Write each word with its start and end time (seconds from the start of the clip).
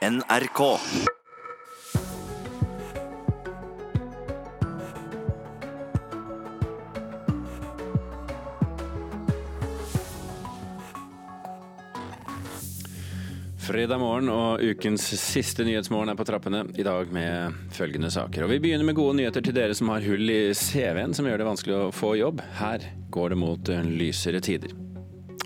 NRK. 0.00 0.60
Fredag 13.60 13.98
morgen 14.00 14.30
og 14.32 14.62
ukens 14.64 15.04
siste 15.20 15.66
Nyhetsmorgen 15.68 16.08
er 16.08 16.16
på 16.16 16.24
trappene, 16.24 16.64
i 16.80 16.82
dag 16.82 17.12
med 17.12 17.60
følgende 17.76 18.08
saker. 18.08 18.46
Og 18.46 18.54
Vi 18.56 18.62
begynner 18.64 18.88
med 18.88 18.96
gode 18.96 19.18
nyheter 19.20 19.44
til 19.44 19.52
dere 19.52 19.76
som 19.76 19.92
har 19.92 20.00
hull 20.00 20.32
i 20.32 20.54
CV-en 20.56 21.12
som 21.12 21.28
gjør 21.28 21.44
det 21.44 21.52
vanskelig 21.52 21.76
å 21.76 21.90
få 21.92 22.16
jobb. 22.16 22.40
Her 22.56 22.88
går 23.12 23.34
det 23.36 23.44
mot 23.44 23.76
lysere 23.84 24.40
tider. 24.40 24.72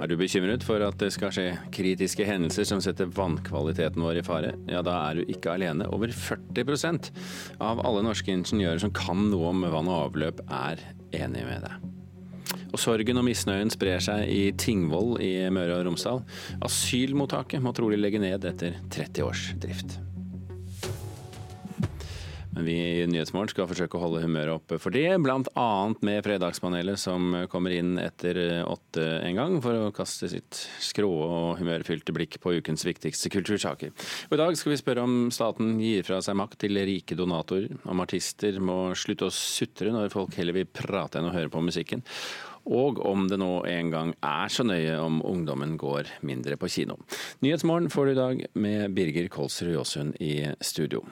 Er 0.05 0.11
du 0.11 0.19
bekymret 0.21 0.61
for 0.61 0.83
at 0.85 0.99
det 1.01 1.07
skal 1.15 1.31
skje 1.33 1.45
kritiske 1.73 2.27
hendelser 2.29 2.67
som 2.69 2.81
setter 2.85 3.09
vannkvaliteten 3.09 4.03
vår 4.05 4.19
i 4.21 4.25
fare? 4.27 4.51
Ja, 4.69 4.83
da 4.85 4.99
er 5.07 5.17
du 5.17 5.31
ikke 5.33 5.55
alene. 5.55 5.87
Over 5.97 6.13
40% 6.13 7.09
av 7.65 7.81
alle 7.81 8.03
norske 8.05 8.29
ingeniører 8.35 8.83
som 8.85 8.93
kan 8.93 9.31
noe 9.31 9.49
om 9.55 9.65
vann 9.65 9.89
og 9.89 10.11
avløp, 10.11 10.45
er 10.53 10.85
enig 11.17 11.47
med 11.49 11.65
deg. 11.65 11.89
Og 12.75 12.83
sorgen 12.85 13.23
og 13.23 13.25
misnøyen 13.31 13.73
sprer 13.73 14.05
seg 14.05 14.29
i 14.29 14.51
Tingvoll 14.61 15.15
i 15.25 15.33
Møre 15.49 15.79
og 15.79 15.89
Romsdal. 15.89 16.21
Asylmottaket 16.69 17.65
må 17.65 17.73
trolig 17.73 17.97
legge 17.97 18.21
ned 18.21 18.45
etter 18.45 18.77
30 18.93 19.25
års 19.25 19.55
drift. 19.57 19.97
Men 22.55 22.65
vi 22.69 22.75
i 23.03 23.07
Nyhetsmorgen 23.11 23.51
skal 23.51 23.67
forsøke 23.67 23.99
å 23.99 24.03
holde 24.05 24.23
humøret 24.23 24.55
oppe 24.55 24.79
for 24.83 24.95
det, 24.95 25.09
bl.a. 25.25 25.67
med 26.07 26.23
Fredagspanelet 26.27 27.01
som 27.01 27.35
kommer 27.51 27.75
inn 27.75 27.97
etter 27.99 28.39
åtte 28.63 29.05
en 29.27 29.41
gang 29.41 29.59
for 29.65 29.89
å 29.89 29.93
kaste 29.95 30.31
sitt 30.31 30.61
skrå 30.83 31.11
og 31.11 31.59
humørfylte 31.59 32.15
blikk 32.15 32.39
på 32.45 32.55
ukens 32.61 32.87
viktigste 32.87 33.33
kultursaker. 33.35 33.91
Og 34.31 34.37
I 34.37 34.43
dag 34.45 34.59
skal 34.61 34.75
vi 34.75 34.81
spørre 34.81 35.07
om 35.07 35.19
staten 35.35 35.77
gir 35.83 36.07
fra 36.07 36.21
seg 36.23 36.39
makt 36.39 36.61
til 36.63 36.79
rike 36.79 37.19
donatorer, 37.19 37.75
om 37.91 38.03
artister 38.05 38.61
må 38.63 38.79
slutte 38.99 39.27
å 39.29 39.35
sutre 39.35 39.91
når 39.95 40.15
folk 40.15 40.39
heller 40.39 40.61
vil 40.61 40.71
prate 40.71 41.19
enn 41.19 41.31
å 41.31 41.35
høre 41.35 41.51
på 41.53 41.65
musikken 41.65 42.07
og 42.65 43.01
om 43.05 43.27
det 43.29 43.37
nå 43.41 43.51
en 43.69 43.91
gang 43.93 44.15
er 44.25 44.53
så 44.53 44.65
nøye 44.65 44.95
om 45.03 45.21
ungdommen 45.29 45.77
går 45.81 46.09
mindre 46.25 46.57
på 46.61 46.71
kino. 46.73 46.97
Nyhetsmorgen 47.45 47.91
får 47.93 48.07
du 48.07 48.15
i 48.15 48.21
dag 48.21 48.47
med 48.57 48.97
Birger 48.97 49.29
Kolsrud 49.29 49.75
Jåsund 49.75 50.17
i 50.25 50.39
studio. 50.65 51.05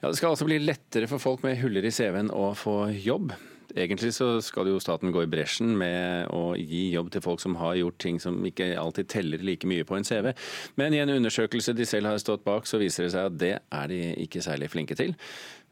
Ja, 0.00 0.08
Det 0.08 0.16
skal 0.16 0.34
altså 0.34 0.48
bli 0.48 0.58
lettere 0.62 1.08
for 1.10 1.22
folk 1.22 1.44
med 1.46 1.58
huller 1.62 1.84
i 1.84 1.92
CV-en 1.94 2.32
å 2.34 2.50
få 2.58 2.88
jobb. 2.94 3.32
Egentlig 3.76 4.14
så 4.16 4.38
skal 4.40 4.70
jo 4.70 4.80
staten 4.80 5.12
gå 5.12 5.22
i 5.22 5.28
bresjen 5.30 5.74
med 5.76 6.30
å 6.32 6.54
gi 6.56 6.88
jobb 6.94 7.10
til 7.12 7.22
folk 7.24 7.42
som 7.42 7.58
har 7.60 7.76
gjort 7.76 7.98
ting 8.00 8.16
som 8.22 8.40
ikke 8.48 8.70
alltid 8.80 9.10
teller 9.12 9.44
like 9.44 9.68
mye 9.68 9.84
på 9.84 9.98
en 9.98 10.08
CV. 10.08 10.32
Men 10.80 10.96
i 10.96 11.02
en 11.02 11.12
undersøkelse 11.18 11.76
de 11.76 11.86
selv 11.86 12.08
har 12.08 12.18
stått 12.22 12.46
bak, 12.48 12.66
så 12.66 12.80
viser 12.80 13.06
det 13.06 13.12
seg 13.14 13.28
at 13.28 13.38
det 13.38 13.54
er 13.60 13.92
de 13.92 14.02
ikke 14.24 14.42
særlig 14.44 14.72
flinke 14.72 14.96
til. 14.98 15.14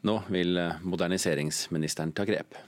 Nå 0.06 0.20
vil 0.28 0.60
moderniseringsministeren 0.84 2.12
ta 2.14 2.28
grep. 2.28 2.58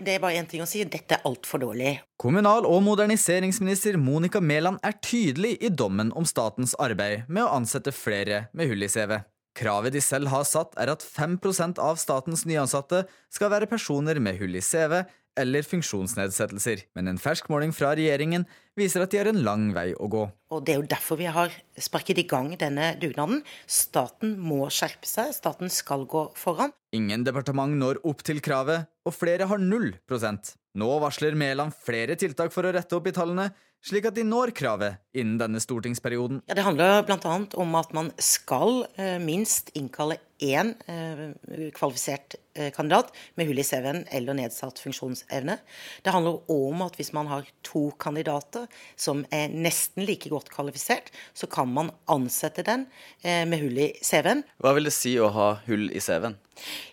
Det 0.00 0.14
er 0.14 0.22
bare 0.22 0.38
én 0.40 0.46
ting 0.48 0.62
å 0.64 0.68
si, 0.68 0.80
dette 0.88 1.18
er 1.18 1.26
altfor 1.28 1.60
dårlig. 1.60 1.98
Kommunal- 2.20 2.64
og 2.64 2.80
moderniseringsminister 2.86 3.98
Monica 4.00 4.40
Mæland 4.40 4.80
er 4.82 4.96
tydelig 5.04 5.58
i 5.60 5.68
dommen 5.68 6.08
om 6.16 6.24
statens 6.24 6.72
arbeid 6.80 7.28
med 7.28 7.44
å 7.44 7.52
ansette 7.58 7.92
flere 7.92 8.46
med 8.56 8.72
hull 8.72 8.86
i 8.86 8.88
CV. 8.88 9.18
Kravet 9.60 9.92
de 9.92 10.00
selv 10.00 10.30
har 10.32 10.46
satt, 10.48 10.72
er 10.80 10.88
at 10.88 11.02
5% 11.04 11.80
av 11.84 11.98
statens 12.00 12.46
nyansatte 12.48 13.02
skal 13.28 13.50
være 13.52 13.68
personer 13.68 14.16
med 14.22 14.38
hull 14.40 14.56
i 14.56 14.62
CV 14.64 15.02
eller 15.38 15.64
funksjonsnedsettelser, 15.64 16.86
men 16.96 17.10
en 17.10 17.20
fersk 17.20 17.48
måling 17.52 17.70
fra 17.76 17.92
regjeringen 17.96 18.46
viser 18.78 19.04
at 19.04 19.12
de 19.12 19.20
har 19.20 19.28
en 19.30 19.42
lang 19.44 19.68
vei 19.76 19.90
å 19.94 20.08
gå. 20.10 20.24
Og 20.50 20.64
Det 20.64 20.74
er 20.74 20.80
jo 20.80 20.88
derfor 20.90 21.20
vi 21.20 21.28
har 21.30 21.52
sparket 21.78 22.22
i 22.22 22.26
gang 22.28 22.50
denne 22.58 22.94
dugnaden. 23.00 23.44
Staten 23.68 24.34
må 24.40 24.64
skjerpe 24.72 25.08
seg, 25.08 25.34
staten 25.36 25.70
skal 25.72 26.06
gå 26.10 26.26
foran. 26.36 26.74
Ingen 26.96 27.24
departement 27.26 27.76
når 27.78 28.00
opp 28.08 28.24
til 28.26 28.42
kravet, 28.42 28.88
og 29.06 29.16
flere 29.16 29.46
har 29.50 29.62
null 29.62 29.92
prosent. 30.08 30.56
Nå 30.80 30.88
varsler 31.02 31.36
Mæland 31.38 31.74
flere 31.74 32.16
tiltak 32.18 32.52
for 32.54 32.66
å 32.66 32.72
rette 32.74 32.96
opp 32.96 33.08
i 33.10 33.14
tallene, 33.14 33.50
slik 33.86 34.06
at 34.10 34.16
de 34.18 34.24
når 34.26 34.52
kravet 34.56 34.98
innen 35.16 35.38
denne 35.40 35.60
stortingsperioden. 35.62 36.42
Ja, 36.48 36.54
Det 36.54 36.64
handler 36.66 37.02
bl.a. 37.08 37.36
om 37.56 37.78
at 37.78 37.94
man 37.96 38.10
skal 38.22 38.84
eh, 38.96 39.18
minst 39.22 39.72
innkalle 39.74 40.18
én 40.40 40.72
eh, 40.88 41.70
kvalifisert 41.76 42.36
eh, 42.54 42.70
kandidat 42.72 43.10
med 43.36 43.48
hull 43.48 43.60
i 43.60 43.64
CV-en 43.66 44.04
eller 44.16 44.36
nedsatt 44.38 44.80
funksjonsevne. 44.80 45.58
Det 46.04 46.14
handler 46.14 46.38
òg 46.48 46.68
om 46.70 46.84
at 46.86 46.96
hvis 47.00 47.12
man 47.16 47.28
har 47.32 47.48
to 47.66 47.88
kandidater 48.00 48.68
som 48.96 49.24
er 49.34 49.52
nesten 49.52 50.06
like 50.08 50.30
godt 50.32 50.52
kvalifisert, 50.52 51.10
så 51.34 51.48
kan 51.50 51.68
man 51.72 51.92
ansette 52.08 52.64
den 52.66 52.86
eh, 53.24 53.44
med 53.48 53.60
hull 53.64 53.80
i 53.88 53.90
CV-en. 54.04 54.44
Hva 54.62 54.76
vil 54.76 54.88
det 54.88 54.96
si 54.96 55.16
å 55.20 55.32
ha 55.34 55.50
hull 55.66 55.90
i 55.90 56.00
CV-en? 56.04 56.38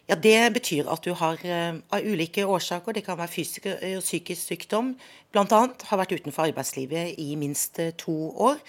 Ja, 0.08 0.16
Det 0.16 0.54
betyr 0.56 0.88
at 0.92 1.04
du 1.04 1.14
har 1.19 1.40
eh, 1.44 1.80
av 1.92 2.04
ulike 2.08 2.46
årsaker, 2.48 2.96
det 2.96 3.06
kan 3.08 3.19
være 3.19 3.31
fysisk 3.31 3.68
og 3.68 4.04
psykisk 4.04 4.54
sykdom, 4.54 4.94
bl.a. 5.38 5.62
har 5.92 6.02
vært 6.02 6.18
utenfor 6.18 6.50
arbeidslivet 6.50 7.22
i 7.22 7.30
minst 7.40 7.80
eh, 7.84 7.94
to 7.98 8.18
år, 8.50 8.59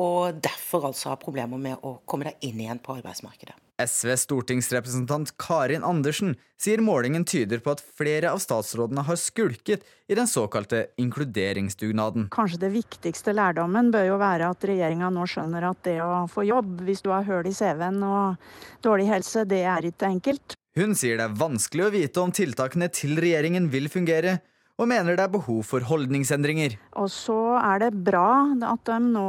og 0.00 0.40
derfor 0.40 0.88
altså 0.88 1.12
har 1.12 1.20
problemer 1.20 1.60
med 1.60 1.82
å 1.84 1.98
komme 2.08 2.30
deg 2.30 2.48
inn 2.48 2.62
igjen 2.62 2.80
på 2.82 2.94
arbeidsmarkedet. 2.96 3.58
SVs 3.82 4.22
stortingsrepresentant 4.28 5.32
Karin 5.40 5.82
Andersen 5.84 6.36
sier 6.60 6.78
målingen 6.84 7.24
tyder 7.26 7.58
på 7.58 7.72
at 7.74 7.82
flere 7.82 8.30
av 8.30 8.38
statsrådene 8.42 9.02
har 9.08 9.18
skulket 9.18 9.82
i 10.06 10.14
den 10.14 10.30
såkalte 10.30 10.84
inkluderingsdugnaden. 11.02 12.28
Kanskje 12.34 12.60
det 12.62 12.70
viktigste 12.76 13.34
lærdommen 13.34 13.90
bør 13.94 14.12
jo 14.12 14.20
være 14.22 14.52
at 14.54 14.68
regjeringa 14.70 15.10
nå 15.10 15.26
skjønner 15.26 15.66
at 15.72 15.82
det 15.88 15.98
å 16.04 16.24
få 16.30 16.46
jobb 16.46 16.84
hvis 16.86 17.02
du 17.02 17.10
har 17.10 17.26
høl 17.26 17.50
i 17.50 17.54
CV-en 17.56 17.98
og 18.06 18.84
dårlig 18.86 19.10
helse, 19.10 19.42
det 19.48 19.64
er 19.66 19.90
ikke 19.90 20.12
enkelt. 20.12 20.58
Hun 20.78 20.94
sier 20.98 21.18
det 21.18 21.26
er 21.26 21.38
vanskelig 21.38 21.88
å 21.88 21.92
vite 21.94 22.22
om 22.22 22.34
tiltakene 22.34 22.90
til 22.94 23.18
regjeringen 23.18 23.66
vil 23.74 23.90
fungere, 23.90 24.38
og 24.74 24.88
mener 24.90 25.14
det 25.14 25.22
er 25.22 25.32
behov 25.32 25.62
for 25.68 25.84
holdningsendringer. 25.86 26.76
Og 26.98 27.10
så 27.12 27.38
er 27.60 27.84
det 27.84 28.04
bra 28.06 28.50
at 28.72 28.86
de 28.88 28.96
nå 29.04 29.28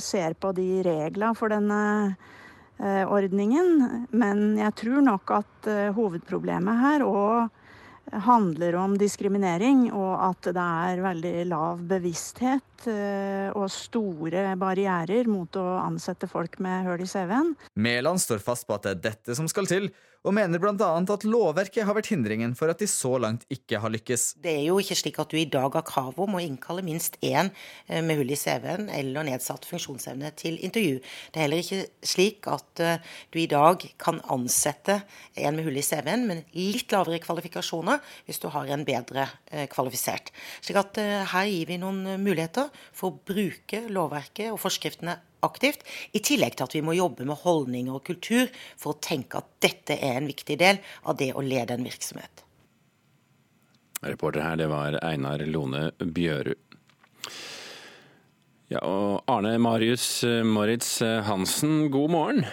ser 0.00 0.36
på 0.40 0.54
de 0.56 0.68
reglene 0.86 1.34
for 1.36 1.52
denne 1.52 1.80
ordningen. 2.80 4.06
Men 4.16 4.56
jeg 4.58 4.74
tror 4.80 5.04
nok 5.04 5.34
at 5.42 5.68
hovedproblemet 5.98 6.80
her 6.80 7.04
òg 7.04 7.61
handler 8.12 8.76
om 8.80 8.98
diskriminering, 9.00 9.86
og 9.96 10.12
at 10.28 10.52
det 10.52 10.68
er 10.86 11.02
veldig 11.04 11.34
lav 11.48 11.82
bevissthet 11.88 12.88
og 13.54 13.68
store 13.70 14.56
barrierer 14.58 15.28
mot 15.30 15.54
å 15.56 15.66
ansette 15.80 16.26
folk 16.30 16.58
med 16.62 16.88
hull 16.88 17.04
i 17.04 17.08
CV-en. 17.08 17.52
Mæland 17.78 18.20
står 18.22 18.42
fast 18.42 18.66
på 18.66 18.74
at 18.74 18.88
det 18.88 18.96
er 18.96 19.04
dette 19.10 19.38
som 19.38 19.46
skal 19.50 19.70
til, 19.70 19.92
og 20.22 20.34
mener 20.36 20.60
bl.a. 20.62 20.88
at 21.02 21.24
lovverket 21.26 21.82
har 21.82 21.96
vært 21.96 22.12
hindringen 22.12 22.52
for 22.54 22.70
at 22.70 22.78
de 22.78 22.86
så 22.86 23.16
langt 23.18 23.42
ikke 23.50 23.80
har 23.82 23.90
lykkes. 23.90 24.26
Det 24.42 24.52
er 24.54 24.68
jo 24.68 24.76
ikke 24.78 24.94
slik 24.98 25.18
at 25.18 25.32
du 25.32 25.38
i 25.40 25.48
dag 25.50 25.74
har 25.74 25.82
krav 25.86 26.20
om 26.22 26.36
å 26.38 26.42
innkalle 26.42 26.84
minst 26.86 27.16
én 27.26 27.50
med 27.90 28.20
hull 28.20 28.30
i 28.30 28.38
CV-en 28.38 28.86
eller 28.94 29.26
nedsatt 29.26 29.66
funksjonsevne 29.66 30.30
til 30.38 30.60
intervju. 30.62 31.00
Det 31.02 31.40
er 31.40 31.46
heller 31.48 31.62
ikke 31.64 32.06
slik 32.06 32.46
at 32.50 32.84
du 33.34 33.40
i 33.42 33.48
dag 33.50 33.82
kan 34.02 34.22
ansette 34.30 35.00
en 35.34 35.58
med 35.58 35.66
hull 35.66 35.80
i 35.82 35.86
CV-en, 35.86 36.28
men 36.30 36.44
litt 36.54 36.94
lavere 36.94 37.22
kvalifikasjoner 37.22 38.01
hvis 38.26 38.40
du 38.42 38.48
har 38.52 38.70
en 38.70 38.86
bedre 38.86 39.26
kvalifisert. 39.72 40.32
Slik 40.60 40.78
at 40.80 41.00
her 41.32 41.50
gir 41.50 41.68
vi 41.70 41.80
noen 41.82 42.04
muligheter 42.22 42.70
for 42.92 43.10
å 43.10 43.20
bruke 43.32 43.84
lovverket 43.92 44.52
og 44.52 44.60
forskriftene 44.62 45.18
aktivt, 45.42 45.82
i 46.14 46.22
tillegg 46.22 46.54
til 46.56 46.68
at 46.68 46.74
vi 46.76 46.84
må 46.86 46.94
jobbe 46.94 47.26
med 47.26 47.40
holdninger 47.42 47.96
og 47.96 48.04
kultur 48.06 48.46
for 48.78 48.94
å 48.94 49.00
tenke 49.02 49.40
at 49.40 49.48
dette 49.64 49.96
er 49.98 50.20
en 50.20 50.30
viktig 50.30 50.56
del 50.60 50.78
av 51.10 51.18
det 51.18 51.32
å 51.34 51.42
lede 51.42 51.74
en 51.74 51.86
virksomhet. 51.86 52.44
Reporter 54.02 54.42
her, 54.42 54.58
det 54.58 54.68
var 54.70 54.98
Einar 55.02 55.42
Lone 55.46 55.90
Bjørud. 55.98 56.58
Ja, 58.72 58.80
og 58.80 59.28
Arne 59.30 59.58
Marius 59.60 60.24
Moritz 60.48 60.96
Hansen, 61.26 61.90
god 61.92 62.10
morgen. 62.14 62.46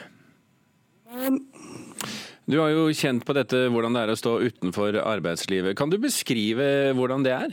Du 2.50 2.57
har 2.57 2.72
jo 2.74 2.88
kjent 2.98 3.22
på 3.28 3.34
dette 3.38 3.68
hvordan 3.69 3.94
det 3.94 4.01
er 4.01 4.12
å 4.13 4.18
stå 4.18 4.31
utenfor 4.42 4.96
arbeidslivet. 5.04 5.75
Kan 5.78 5.92
du 5.92 6.00
beskrive 6.01 6.96
hvordan 6.98 7.22
det 7.25 7.34
er? 7.36 7.51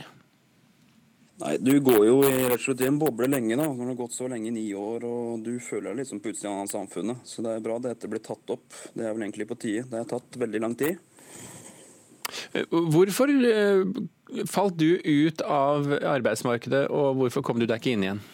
Nei, 1.37 1.51
Du 1.61 1.75
går 1.85 1.99
jo 2.07 2.15
i, 2.25 2.31
rett 2.47 2.55
og 2.55 2.63
slett 2.63 2.81
i 2.81 2.87
en 2.89 2.97
boble 2.97 3.27
lenge 3.29 3.53
da, 3.53 3.67
når 3.67 3.77
du 3.83 3.91
har 3.91 3.99
gått 3.99 4.15
så 4.17 4.25
lenge 4.31 4.49
i 4.49 4.55
ni 4.55 4.63
år, 4.73 5.05
og 5.05 5.43
du 5.45 5.59
føler 5.61 5.91
deg 5.91 5.99
liksom 6.01 6.21
på 6.23 6.31
utsida 6.33 6.55
av 6.63 6.71
samfunnet. 6.71 7.21
Så 7.29 7.45
det 7.45 7.53
er 7.53 7.61
bra 7.67 7.77
dette 7.83 8.09
blir 8.09 8.23
tatt 8.25 8.55
opp. 8.55 8.65
Det 8.95 9.05
er 9.05 9.13
vel 9.13 9.27
egentlig 9.27 9.45
på 9.51 9.59
tide. 9.61 9.85
Det 9.91 10.01
har 10.01 10.09
tatt 10.09 10.39
veldig 10.41 10.63
lang 10.65 10.73
tid. 10.79 10.97
Hvorfor 12.73 13.29
falt 14.49 14.81
du 14.81 14.89
ut 14.97 15.45
av 15.45 15.93
arbeidsmarkedet, 15.93 16.87
og 16.89 17.21
hvorfor 17.21 17.45
kom 17.45 17.61
du 17.61 17.67
deg 17.69 17.77
ikke 17.77 17.93
inn 17.93 18.07
igjen? 18.07 18.25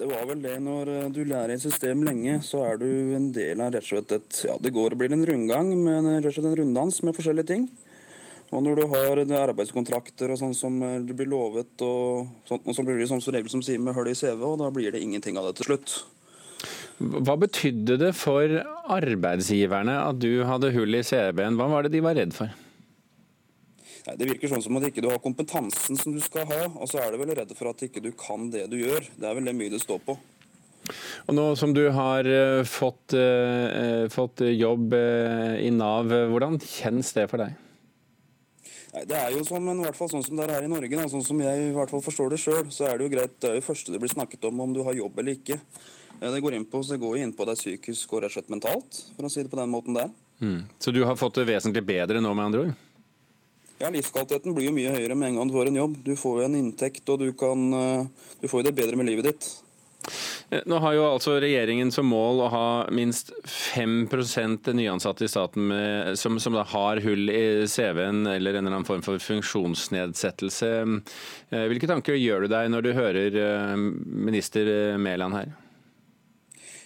Det 0.00 0.06
var 0.08 0.22
vel 0.30 0.40
det 0.40 0.54
når 0.64 0.88
du 1.12 1.18
lærer 1.28 1.52
et 1.52 1.60
system 1.60 2.00
lenge, 2.06 2.38
så 2.40 2.62
er 2.70 2.78
du 2.80 2.86
en 3.18 3.26
del 3.36 3.60
av 3.60 3.74
rett 3.74 3.84
og 3.84 3.90
slett 3.90 4.14
et 4.16 4.38
Ja, 4.48 4.54
det 4.56 4.72
går 4.72 4.94
og 4.94 5.02
blir 5.02 5.12
en 5.12 5.26
rundgang, 5.28 5.74
men 5.76 6.08
rett 6.14 6.30
og 6.30 6.38
slett 6.38 6.48
en 6.48 6.56
runddans 6.62 7.02
med 7.04 7.18
forskjellige 7.18 7.50
ting. 7.50 7.66
Og 8.50 8.64
når 8.64 8.80
du 8.80 8.86
har 8.94 9.20
arbeidskontrakter 9.42 10.32
og 10.32 10.40
sånn 10.40 10.56
som 10.56 10.78
du 11.04 11.12
blir 11.14 11.28
lovet, 11.28 11.74
og, 11.84 12.32
sånt, 12.48 12.64
og 12.64 12.78
så 12.78 12.86
blir 12.86 12.96
det 12.96 13.10
sånn 13.12 13.20
som 13.20 13.36
regel 13.36 13.52
som 13.52 13.62
sier 13.66 13.82
med 13.82 13.94
hull 13.94 14.08
i 14.08 14.16
CV, 14.16 14.40
og 14.40 14.56
da 14.62 14.72
blir 14.72 14.96
det 14.96 15.04
ingenting 15.04 15.36
av 15.36 15.50
det 15.50 15.58
til 15.60 15.68
slutt. 15.68 15.98
Hva 17.00 17.36
betydde 17.44 18.00
det 18.00 18.14
for 18.16 18.56
arbeidsgiverne 18.96 20.00
at 20.00 20.18
du 20.20 20.46
hadde 20.48 20.72
hull 20.74 20.96
i 20.96 21.04
CV-en? 21.04 21.60
Hva 21.60 21.68
var 21.76 21.84
det 21.84 21.92
de 21.92 22.02
var 22.08 22.16
redd 22.16 22.32
for? 22.36 22.56
Nei, 24.06 24.16
Det 24.16 24.28
virker 24.32 24.52
sånn 24.52 24.64
som 24.64 24.78
at 24.80 24.88
ikke 24.88 25.04
du 25.04 25.10
har 25.12 25.22
kompetansen 25.22 25.98
som 26.00 26.14
du 26.14 26.20
skal 26.24 26.48
ha, 26.48 26.60
og 26.72 26.88
så 26.88 27.02
er 27.02 27.12
du 27.12 27.20
vel 27.20 27.34
redd 27.36 27.52
for 27.56 27.72
at 27.72 27.82
ikke 27.84 28.02
du 28.04 28.12
kan 28.16 28.50
det 28.52 28.66
du 28.72 28.78
gjør. 28.80 29.06
Det 29.16 29.28
er 29.28 29.36
vel 29.36 29.50
det 29.50 29.56
mye 29.56 29.72
det 29.72 29.82
står 29.82 30.00
på. 30.06 30.16
Og 31.28 31.34
nå 31.36 31.46
som 31.58 31.74
du 31.76 31.84
har 31.94 32.26
uh, 32.26 32.62
fått, 32.66 33.14
eh, 33.14 34.06
fått, 34.10 34.42
jobb 34.48 34.94
eh, 34.96 35.60
i 35.66 35.70
Nav, 35.74 36.08
hvordan 36.32 36.58
kjennes 36.58 37.12
det 37.14 37.28
for 37.30 37.44
deg? 37.44 37.58
Nei, 38.94 39.04
Det 39.06 39.18
er 39.20 39.36
jo 39.36 39.44
som, 39.46 39.62
men 39.62 39.78
i 39.78 39.86
hvert 39.86 39.98
fall 39.98 40.10
sånn 40.10 40.24
som 40.26 40.40
det 40.40 40.48
er 40.48 40.56
her 40.56 40.66
i 40.66 40.72
Norge, 40.72 40.90
da, 40.90 41.06
sånn 41.12 41.26
som 41.26 41.44
jeg 41.44 41.68
i 41.68 41.70
hvert 41.76 41.92
fall 41.92 42.02
forstår 42.02 42.34
det 42.34 42.40
sjøl, 42.42 42.64
så 42.74 42.88
er 42.88 42.98
det 42.98 43.06
jo 43.06 43.14
greit. 43.14 43.38
Det 43.38 43.52
er 43.52 43.60
jo 43.60 43.68
første 43.68 43.94
det 43.94 44.02
blir 44.02 44.10
snakket 44.10 44.48
om 44.50 44.64
om 44.64 44.74
du 44.74 44.82
har 44.86 44.98
jobb 44.98 45.22
eller 45.22 45.38
ikke. 45.38 45.60
Det 46.20 46.42
går 46.42 46.58
inn 46.58 46.66
på, 46.68 46.82
så 46.82 46.96
det 46.96 47.04
går 47.04 47.20
inn 47.22 47.30
på 47.36 47.46
deg 47.48 47.56
psykisk 47.56 48.10
og 48.12 48.24
rett 48.24 48.32
og 48.32 48.40
slett 48.40 48.50
mentalt, 48.52 48.98
for 49.14 49.28
å 49.28 49.30
si 49.32 49.44
det 49.44 49.52
på 49.52 49.60
den 49.60 49.70
måten 49.72 49.96
der. 49.96 50.10
Mm. 50.40 50.64
Så 50.82 50.92
du 50.92 51.04
har 51.06 51.16
fått 51.20 51.38
det 51.38 51.46
vesentlig 51.48 51.84
bedre 51.86 52.20
nå, 52.20 52.34
med 52.34 52.50
andre 52.50 52.64
ord? 52.66 52.74
Ja, 53.80 53.88
Livskvaliteten 53.88 54.52
blir 54.52 54.68
jo 54.68 54.76
mye 54.76 54.92
høyere 54.92 55.16
med 55.16 55.30
en 55.30 55.40
gang 55.40 55.48
du 55.48 55.56
får 55.56 55.70
en 55.70 55.80
jobb. 55.80 55.96
Du 56.04 56.12
får 56.20 56.42
jo 56.42 56.46
en 56.50 56.56
inntekt, 56.58 57.02
og 57.08 57.22
du, 57.22 57.30
kan, 57.32 57.62
du 58.42 58.46
får 58.46 58.60
jo 58.60 58.66
det 58.68 58.76
bedre 58.76 58.98
med 59.00 59.08
livet 59.08 59.30
ditt. 59.30 59.46
Nå 60.66 60.78
har 60.82 60.94
jo 60.96 61.04
altså 61.06 61.36
regjeringen 61.42 61.92
som 61.94 62.08
mål 62.10 62.40
å 62.42 62.48
ha 62.50 62.66
minst 62.96 63.30
5% 63.46 64.70
nyansatte 64.74 65.24
i 65.26 65.30
staten 65.30 65.68
med, 65.70 66.18
som, 66.18 66.40
som 66.42 66.56
har 66.58 67.00
hull 67.04 67.30
i 67.30 67.68
CV-en 67.70 68.24
eller 68.26 68.58
en 68.58 68.64
eller 68.64 68.80
annen 68.80 68.88
form 68.88 69.04
for 69.06 69.22
funksjonsnedsettelse. 69.22 70.70
Hvilke 71.70 71.90
tanker 71.90 72.18
gjør 72.18 72.44
du 72.46 72.52
deg 72.52 72.72
når 72.72 72.86
du 72.86 72.92
hører 72.96 73.40
minister 73.78 74.72
Mæland 74.98 75.38
her? 75.38 75.52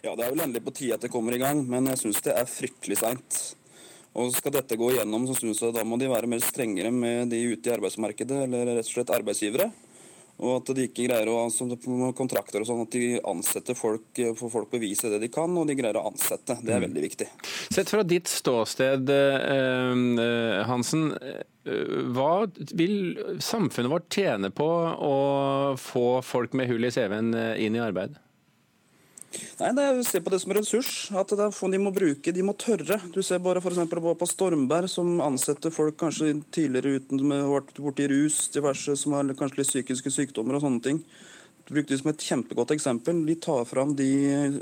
Ja, 0.04 0.12
Det 0.12 0.26
er 0.26 0.34
vel 0.34 0.44
endelig 0.44 0.66
på 0.66 0.74
tide 0.76 0.98
at 0.98 1.06
det 1.06 1.12
kommer 1.14 1.32
i 1.32 1.40
gang, 1.40 1.64
men 1.64 1.88
jeg 1.94 2.02
syns 2.02 2.20
det 2.26 2.34
er 2.36 2.50
fryktelig 2.50 3.00
seint. 3.00 3.44
Og 4.14 4.30
Skal 4.34 4.54
dette 4.54 4.78
gå 4.78 4.92
igjennom, 4.92 5.26
så 5.26 5.34
synes 5.38 5.62
jeg 5.62 5.74
da 5.74 5.82
må 5.86 5.98
de 5.98 6.10
være 6.10 6.30
mer 6.30 6.42
strengere 6.44 6.92
med 6.94 7.32
de 7.34 7.40
ute 7.50 7.70
i 7.70 7.74
arbeidsmarkedet, 7.74 8.44
eller 8.46 8.76
rett 8.76 8.86
og 8.86 8.92
slett 8.92 9.12
arbeidsgivere. 9.14 9.72
Og 10.42 10.56
at 10.56 10.70
de 10.74 10.86
ikke 10.88 11.04
greier 11.06 11.28
å 11.30 11.36
altså, 11.44 11.66
kontrakter 12.18 12.62
og 12.62 12.66
sånn, 12.66 12.82
at 12.86 12.94
de 12.94 13.20
ansetter 13.30 13.76
folk, 13.78 14.08
får 14.38 14.50
folk 14.50 14.72
bevise 14.72 15.10
det 15.12 15.20
de 15.22 15.30
kan, 15.34 15.50
og 15.58 15.68
de 15.70 15.76
greier 15.78 15.98
å 15.98 16.08
ansette. 16.10 16.56
Det 16.58 16.74
er 16.74 16.82
mm. 16.82 16.86
veldig 16.88 17.04
viktig. 17.04 17.28
Sett 17.74 17.90
fra 17.90 18.02
ditt 18.06 18.30
ståsted, 18.30 19.10
eh, 19.14 20.64
Hansen. 20.66 21.06
Hva 22.14 22.32
vil 22.76 22.96
samfunnet 23.42 23.94
vårt 23.94 24.10
tjene 24.12 24.50
på 24.54 24.66
å 24.66 25.14
få 25.80 26.08
folk 26.26 26.54
med 26.58 26.70
hull 26.70 26.86
i 26.86 26.92
CV-en 26.94 27.30
inn 27.62 27.78
i 27.78 27.82
arbeid? 27.82 28.18
Nei, 29.60 29.70
det 29.76 29.84
er 29.84 29.98
å 29.98 30.06
se 30.06 30.20
på 30.22 30.32
det 30.32 30.40
som 30.42 30.54
ressurs. 30.56 30.92
At 31.14 31.34
det 31.34 31.46
er 31.46 31.74
de 31.74 31.82
må 31.82 31.92
bruke, 31.94 32.32
de 32.34 32.46
må 32.46 32.56
tørre. 32.58 33.00
Du 33.14 33.20
ser 33.22 33.42
bare 33.44 33.62
for 33.64 33.74
på 33.74 34.30
Stormberg, 34.30 34.90
som 34.90 35.20
ansetter 35.24 35.74
folk 35.74 35.98
kanskje 36.00 36.34
tidligere 36.54 36.98
uten 36.98 37.22
med 37.28 37.46
vært 37.50 37.78
borti 37.78 38.08
rus, 38.10 38.48
diverse 38.54 38.96
som 38.96 39.16
har 39.16 39.30
kanskje 39.38 39.62
litt 39.62 39.72
psykiske 39.72 40.12
sykdommer 40.12 40.58
og 40.58 40.66
sånne 40.66 40.84
ting. 40.84 41.04
Du 41.64 41.72
brukte 41.72 41.94
det 41.94 41.98
som 42.02 42.10
et 42.10 42.20
kjempegodt 42.20 42.74
eksempel. 42.74 43.22
De 43.24 43.34
tar 43.40 43.64
fram, 43.64 43.94
de 43.96 44.08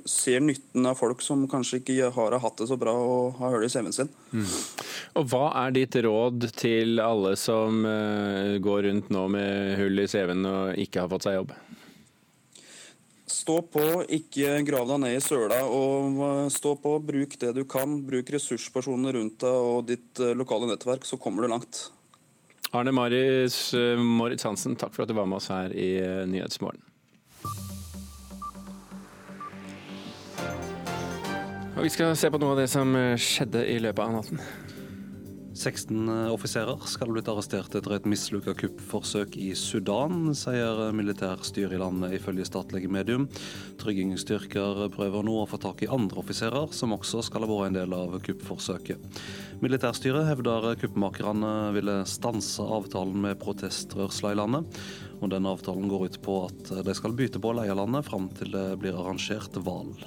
ser 0.06 0.38
nytten 0.44 0.86
av 0.86 1.00
folk 1.00 1.22
som 1.24 1.48
kanskje 1.50 1.80
ikke 1.80 2.12
har 2.14 2.36
hatt 2.44 2.62
det 2.62 2.68
så 2.70 2.78
bra 2.78 2.94
og 2.94 3.40
har 3.40 3.56
hull 3.56 3.66
i 3.66 3.70
CV-en 3.72 3.96
sin. 3.96 4.12
Mm. 4.30 4.46
Og 5.18 5.26
Hva 5.32 5.48
er 5.64 5.74
ditt 5.74 5.98
råd 6.06 6.46
til 6.54 7.02
alle 7.02 7.34
som 7.40 7.82
uh, 7.82 8.54
går 8.62 8.86
rundt 8.86 9.10
nå 9.10 9.26
med 9.34 9.74
hull 9.80 9.98
i 9.98 10.06
CV-en 10.06 10.46
og 10.46 10.82
ikke 10.84 11.02
har 11.02 11.10
fått 11.10 11.26
seg 11.26 11.40
jobb? 11.40 11.56
Stå 13.42 13.56
på, 13.74 13.82
ikke 14.06 14.60
grav 14.62 14.86
deg 14.86 15.00
ned 15.02 15.16
i 15.16 15.22
søla. 15.22 15.64
og 15.66 16.46
Stå 16.54 16.76
på, 16.78 16.94
bruk 17.02 17.34
det 17.40 17.50
du 17.56 17.64
kan. 17.66 17.96
Bruk 18.06 18.30
ressurspersonene 18.30 19.16
rundt 19.16 19.40
deg 19.42 19.66
og 19.72 19.88
ditt 19.88 20.20
eh, 20.22 20.34
lokale 20.38 20.68
nettverk, 20.70 21.06
så 21.08 21.18
kommer 21.18 21.42
du 21.42 21.50
langt. 21.50 21.88
Arne 22.70 22.94
Marius 22.94 23.74
eh, 23.74 23.98
Moritz 23.98 24.46
Hansen, 24.46 24.78
takk 24.78 24.94
for 24.94 25.02
at 25.02 25.10
du 25.10 25.16
var 25.18 25.26
med 25.26 25.40
oss 25.40 25.50
her 25.50 25.74
i 25.74 25.90
eh, 25.98 26.22
Nyhetsmorgen. 26.30 26.84
Og 31.72 31.82
vi 31.82 31.90
skal 31.90 32.14
se 32.14 32.30
på 32.30 32.38
noe 32.38 32.54
av 32.54 32.62
det 32.62 32.70
som 32.70 32.94
skjedde 33.18 33.64
i 33.66 33.80
løpet 33.82 34.04
av 34.04 34.20
natten. 34.20 34.38
16 35.52 36.08
offiserer 36.32 36.80
skal 36.88 37.10
ha 37.10 37.14
blitt 37.14 37.28
arrestert 37.28 37.74
etter 37.76 37.92
et 37.96 38.06
mislykka 38.08 38.54
kuppforsøk 38.56 39.36
i 39.36 39.50
Sudan, 39.58 40.30
sier 40.36 40.80
militærstyret 40.96 41.76
i 41.76 41.80
landet 41.80 42.16
ifølge 42.16 42.46
statlige 42.48 42.88
medium. 42.92 43.26
Tryggingsstyrker 43.82 44.86
prøver 44.94 45.26
nå 45.26 45.36
å 45.42 45.48
få 45.50 45.60
tak 45.60 45.84
i 45.84 45.90
andre 45.92 46.22
offiserer, 46.22 46.72
som 46.72 46.96
også 46.96 47.20
skal 47.26 47.44
ha 47.44 47.50
vært 47.50 47.68
en 47.68 47.78
del 47.82 47.96
av 47.96 48.16
kuppforsøket. 48.24 49.20
Militærstyret 49.62 50.30
hevder 50.30 50.72
kuppmakerne 50.80 51.52
ville 51.76 52.00
stanse 52.08 52.64
avtalen 52.64 53.20
med 53.22 53.38
protestrørsla 53.42 54.32
i 54.32 54.40
landet. 54.40 54.82
Og 55.22 55.30
den 55.30 55.46
avtalen 55.46 55.86
går 55.90 56.08
ut 56.08 56.20
på 56.24 56.40
at 56.48 56.72
de 56.82 56.96
skal 56.98 57.14
bytte 57.14 57.38
på 57.42 57.52
å 57.52 57.60
leie 57.60 57.76
landet 57.76 58.08
fram 58.08 58.32
til 58.40 58.56
det 58.56 58.66
blir 58.82 58.96
arrangert 58.98 59.60
valg. 59.62 60.00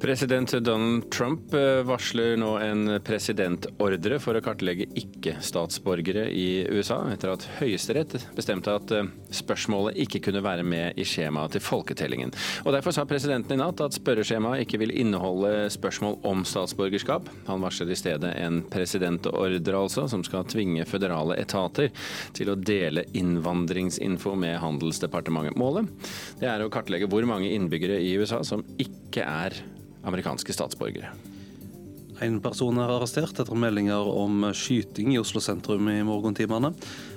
President 0.00 0.64
Donald 0.64 1.10
Trump 1.10 1.54
eh, 1.54 1.82
varsler 1.86 2.36
nå 2.36 2.50
en 2.60 2.98
presidentordre 3.04 4.18
for 4.20 4.36
å 4.36 4.42
kartlegge 4.44 4.86
ikke-statsborgere 5.00 6.26
i 6.28 6.64
USA, 6.68 6.98
etter 7.12 7.32
at 7.32 7.46
Høyesterett 7.60 8.16
bestemte 8.36 8.74
at 8.74 8.92
eh, 8.92 9.08
spørsmålet 9.34 9.98
ikke 10.04 10.20
kunne 10.26 10.42
være 10.44 10.66
med 10.66 10.98
i 11.00 11.06
skjemaet 11.08 11.54
til 11.56 11.64
folketellingen. 11.64 12.34
Og 12.64 12.74
Derfor 12.74 12.96
sa 12.96 13.06
presidenten 13.08 13.56
i 13.56 13.60
natt 13.62 13.80
at 13.84 13.96
spørreskjemaet 13.96 14.64
ikke 14.64 14.82
vil 14.82 14.94
inneholde 15.04 15.70
spørsmål 15.72 16.18
om 16.26 16.42
statsborgerskap. 16.48 17.30
Han 17.48 17.64
varsler 17.64 17.94
i 17.94 17.98
stedet 17.98 18.34
en 18.42 18.60
presidentordre, 18.72 19.78
altså, 19.78 20.08
som 20.10 20.24
skal 20.26 20.48
tvinge 20.50 20.88
føderale 20.90 21.38
etater 21.40 21.94
til 22.36 22.50
å 22.52 22.58
dele 22.58 23.06
innvandringsinfo 23.16 24.34
med 24.36 24.58
Handelsdepartementet. 24.64 25.56
Målet 25.60 25.88
det 26.42 26.50
er 26.50 26.64
å 26.64 26.70
kartlegge 26.72 27.08
hvor 27.10 27.24
mange 27.28 27.52
innbyggere 27.54 28.02
i 28.02 28.16
USA 28.20 28.42
som 28.46 28.66
ikke 28.80 29.24
er 29.24 29.62
amerikanske 30.04 30.56
statsborgere. 30.56 31.12
En 32.22 32.36
person 32.40 32.76
er 32.78 32.92
arrestert 32.94 33.40
etter 33.42 33.58
meldinger 33.58 34.06
om 34.06 34.46
skyting 34.54 35.14
i 35.14 35.18
Oslo 35.18 35.40
sentrum 35.42 35.88
i 35.90 35.98
morgentimene. 36.06 36.70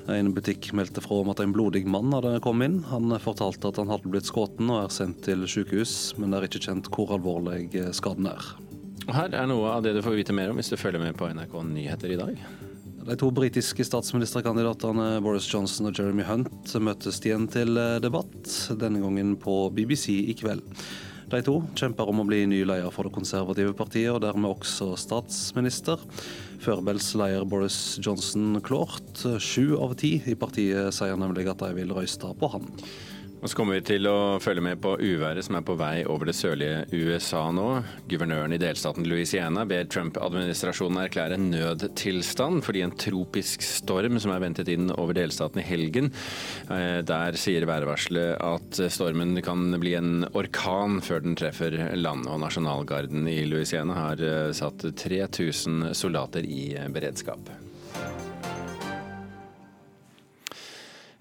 En 0.10 0.32
butikk 0.34 0.72
meldte 0.78 1.04
fra 1.06 1.20
om 1.22 1.30
at 1.30 1.42
en 1.44 1.54
blodig 1.54 1.84
mann 1.86 2.10
hadde 2.16 2.40
kommet 2.44 2.72
inn. 2.72 2.80
Han 2.90 3.14
fortalte 3.22 3.70
at 3.70 3.78
han 3.78 3.92
hadde 3.94 4.10
blitt 4.10 4.30
skutt 4.30 4.58
og 4.64 4.74
er 4.80 4.94
sendt 4.94 5.22
til 5.28 5.46
sykehus, 5.46 6.16
men 6.18 6.34
det 6.34 6.40
er 6.40 6.48
ikke 6.50 6.64
kjent 6.66 6.90
hvor 6.94 7.14
alvorlig 7.14 7.70
skaden 7.96 8.32
er. 8.32 8.50
Her 9.08 9.36
er 9.38 9.46
noe 9.48 9.70
av 9.76 9.86
det 9.86 9.94
du 9.96 10.02
får 10.04 10.18
vite 10.18 10.36
mer 10.36 10.52
om 10.52 10.58
hvis 10.60 10.74
du 10.74 10.80
følger 10.80 11.04
med 11.04 11.16
på 11.20 11.30
NRK 11.30 11.54
Nyheter 11.70 12.12
i 12.12 12.20
dag. 12.20 12.42
De 13.08 13.16
to 13.16 13.30
britiske 13.32 13.86
statsministerkandidatene 13.88 15.22
Boris 15.24 15.46
Johnson 15.48 15.88
og 15.88 15.96
Jeremy 15.96 16.26
Hunt 16.28 16.74
møtes 16.84 17.22
igjen 17.24 17.46
til 17.48 17.78
debatt, 18.04 18.50
denne 18.82 19.00
gangen 19.00 19.38
på 19.40 19.70
BBC 19.78 20.18
i 20.26 20.36
kveld. 20.36 20.66
De 21.28 21.42
to 21.44 21.58
kjemper 21.76 22.08
om 22.08 22.22
å 22.22 22.28
bli 22.28 22.46
ny 22.48 22.62
leder 22.64 22.92
for 22.96 23.04
det 23.04 23.12
konservative 23.18 23.74
partiet, 23.76 24.14
og 24.14 24.22
dermed 24.24 24.48
også 24.48 24.94
statsminister. 24.96 26.00
Førebels 26.64 27.10
leder 27.20 27.44
Boris 27.44 27.98
Johnson 28.00 28.62
klart. 28.64 29.26
Sju 29.44 29.76
av 29.76 29.98
ti 30.00 30.14
i 30.24 30.38
partiet 30.40 30.96
sier 30.96 31.20
nemlig 31.20 31.50
at 31.52 31.60
de 31.66 31.74
vil 31.76 31.92
røyste 31.92 32.32
på 32.40 32.52
han. 32.56 32.72
Og 33.38 33.52
så 33.52 33.58
kommer 33.58 33.78
vi 33.78 33.86
til 33.86 34.08
å 34.10 34.40
følge 34.42 34.64
med 34.66 34.80
på 34.82 34.96
uværet 34.98 35.46
som 35.46 35.60
er 35.60 35.66
på 35.66 35.76
vei 35.78 36.02
over 36.10 36.30
det 36.30 36.34
sørlige 36.38 36.88
USA 36.90 37.44
nå. 37.54 37.68
Guvernøren 38.10 38.56
i 38.56 38.60
delstaten 38.62 39.06
Louisiana 39.06 39.66
ber 39.70 39.86
Trump-administrasjonen 39.94 41.04
erklære 41.04 41.38
nødtilstand 41.42 42.64
fordi 42.66 42.82
en 42.86 42.96
tropisk 42.98 43.62
storm 43.66 44.18
som 44.24 44.34
er 44.34 44.42
ventet 44.42 44.72
inn 44.74 44.90
over 44.96 45.14
delstaten 45.20 45.62
i 45.62 45.68
helgen. 45.68 46.10
Eh, 46.74 47.04
der 47.06 47.38
sier 47.38 47.68
værvarselet 47.70 48.42
at 48.42 48.82
stormen 48.94 49.38
kan 49.46 49.70
bli 49.78 49.94
en 50.00 50.26
orkan 50.34 50.98
før 51.06 51.22
den 51.28 51.38
treffer 51.38 51.78
land. 51.94 52.26
Og 52.26 52.42
nasjonalgarden 52.42 53.30
i 53.30 53.44
Louisiana 53.46 54.02
har 54.02 54.26
eh, 54.26 54.50
satt 54.58 54.90
3000 54.98 55.92
soldater 55.94 56.42
i 56.42 56.72
beredskap. 56.90 57.67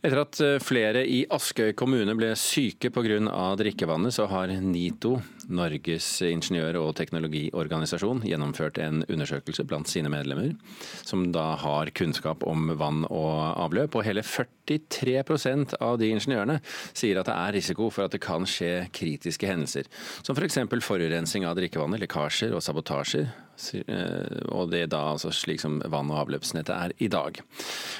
Etter 0.07 0.21
at 0.23 0.39
eh, 0.39 0.61
flere 0.63 1.01
i 1.03 1.25
Askøy 1.35 1.73
kommune 1.75 2.15
ble 2.15 2.29
syke 2.39 2.93
pga. 2.95 3.19
drikkevannet, 3.59 4.15
så 4.15 4.29
har 4.31 4.53
NITO, 4.55 5.17
Norges 5.49 6.09
ingeniør- 6.27 6.79
og 6.81 6.95
teknologiorganisasjon, 6.99 8.25
gjennomført 8.27 8.81
en 8.83 9.05
undersøkelse 9.09 9.67
blant 9.69 9.89
sine 9.91 10.11
medlemmer, 10.13 10.55
som 11.07 11.31
da 11.33 11.55
har 11.63 11.93
kunnskap 11.97 12.45
om 12.47 12.73
vann 12.79 13.05
og 13.11 13.57
avløp. 13.67 13.97
Og 13.97 14.07
hele 14.07 14.25
43% 14.27 15.77
av 15.81 15.99
de 15.99 16.11
ingeniørene 16.11 16.61
sier 16.93 17.21
at 17.21 17.31
det 17.31 17.37
er 17.37 17.57
risiko 17.61 17.91
for 17.91 18.07
at 18.07 18.17
det 18.17 18.23
kan 18.25 18.47
skje 18.49 18.89
kritiske 18.97 19.49
hendelser, 19.49 19.91
som 20.23 20.37
f.eks. 20.37 20.63
For 20.67 20.83
forurensning 20.95 21.47
av 21.47 21.57
drikkevannet, 21.59 22.03
lekkasjer 22.03 22.55
og 22.57 22.65
sabotasjer 22.65 23.31
Eh, 23.57 24.39
og 24.53 24.71
det 24.73 24.85
er 24.85 24.93
da 24.93 25.03
altså 25.15 25.33
slik 25.35 25.63
som 25.63 25.81
vann- 25.81 26.13
og 26.13 26.27
avløpsnettet 26.27 26.75
er 26.75 26.95
i 27.01 27.09
dag. 27.09 27.41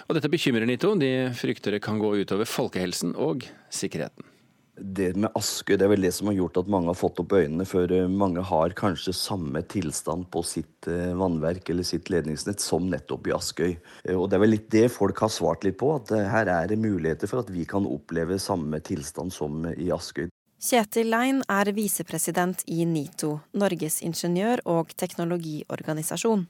Og 0.09 0.17
Dette 0.17 0.33
bekymrer 0.33 0.67
Nito. 0.69 0.95
De 0.95 1.33
frykter 1.35 1.77
det 1.77 1.83
kan 1.83 1.99
gå 1.99 2.13
utover 2.23 2.49
folkehelsen 2.49 3.17
og 3.17 3.47
sikkerheten. 3.71 4.36
Det 4.79 5.15
med 5.17 5.33
Askøy 5.39 5.77
det 5.77 5.87
er 5.87 5.91
vel 5.93 6.05
det 6.05 6.13
som 6.15 6.29
har 6.31 6.37
gjort 6.37 6.59
at 6.61 6.71
mange 6.71 6.91
har 6.91 6.99
fått 6.99 7.21
opp 7.23 7.33
øynene. 7.37 7.67
For 7.69 7.91
eh, 7.93 8.09
mange 8.11 8.43
har 8.45 8.75
kanskje 8.77 9.15
samme 9.17 9.63
tilstand 9.73 10.29
på 10.33 10.43
sitt 10.47 10.89
eh, 10.91 11.15
vannverk 11.17 11.71
eller 11.73 11.87
sitt 11.87 12.11
ledningsnett 12.13 12.63
som 12.63 12.89
nettopp 12.93 13.31
i 13.31 13.35
Askøy. 13.37 13.73
Eh, 14.05 14.15
og 14.15 14.29
det 14.29 14.39
er 14.39 14.45
vel 14.45 14.55
litt 14.57 14.69
det 14.73 14.87
folk 14.93 15.23
har 15.25 15.33
svart 15.33 15.65
litt 15.67 15.79
på, 15.81 15.95
at 15.97 16.13
her 16.13 16.51
er 16.53 16.69
det 16.71 16.81
muligheter 16.81 17.31
for 17.31 17.45
at 17.45 17.53
vi 17.53 17.65
kan 17.69 17.89
oppleve 17.89 18.39
samme 18.43 18.81
tilstand 18.85 19.35
som 19.35 19.65
i 19.73 19.89
Askøy. 19.95 20.29
Kjetil 20.67 21.11
Lein 21.13 21.43
er 21.53 21.69
visepresident 21.77 22.63
i 22.73 22.85
NITO, 22.89 23.37
Norges 23.61 24.01
ingeniør- 24.03 24.65
og 24.65 24.95
teknologiorganisasjon. 24.97 26.47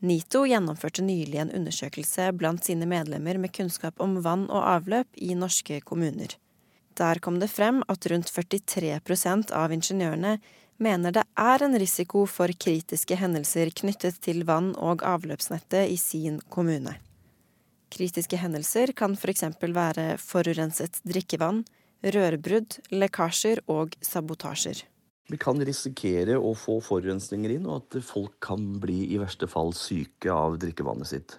NITO 0.00 0.46
gjennomførte 0.48 1.04
nylig 1.04 1.42
en 1.42 1.52
undersøkelse 1.52 2.30
blant 2.32 2.64
sine 2.64 2.88
medlemmer 2.88 3.36
med 3.36 3.52
kunnskap 3.52 4.00
om 4.00 4.16
vann 4.24 4.46
og 4.48 4.64
avløp 4.64 5.20
i 5.20 5.34
norske 5.36 5.82
kommuner. 5.84 6.38
Der 6.98 7.20
kom 7.22 7.38
det 7.40 7.50
frem 7.52 7.82
at 7.88 8.06
rundt 8.10 8.30
43% 8.32 9.52
av 9.56 9.72
ingeniørene 9.72 10.38
mener 10.80 11.14
det 11.14 11.24
er 11.38 11.62
en 11.64 11.76
risiko 11.78 12.24
for 12.26 12.50
kritiske 12.64 13.16
hendelser 13.20 13.70
knyttet 13.76 14.20
til 14.24 14.44
vann- 14.48 14.74
og 14.76 15.04
avløpsnettet 15.06 15.92
i 15.92 15.98
sin 16.00 16.40
kommune. 16.48 16.96
Kritiske 17.90 18.38
hendelser 18.38 18.92
kan 18.96 19.16
f.eks. 19.18 19.44
For 19.58 19.74
være 19.74 20.14
forurenset 20.22 21.00
drikkevann, 21.06 21.64
rørbrudd, 22.02 22.78
lekkasjer 22.94 23.64
og 23.68 23.96
sabotasjer. 24.04 24.84
Vi 25.30 25.38
kan 25.38 25.60
risikere 25.62 26.38
å 26.38 26.54
få 26.58 26.80
forurensninger 26.82 27.52
inn, 27.54 27.66
og 27.70 27.84
at 27.84 28.02
folk 28.02 28.34
kan 28.42 28.64
bli 28.82 29.04
i 29.14 29.18
verste 29.20 29.46
fall 29.50 29.74
syke 29.78 30.32
av 30.32 30.58
drikkevannet 30.62 31.10
sitt. 31.10 31.36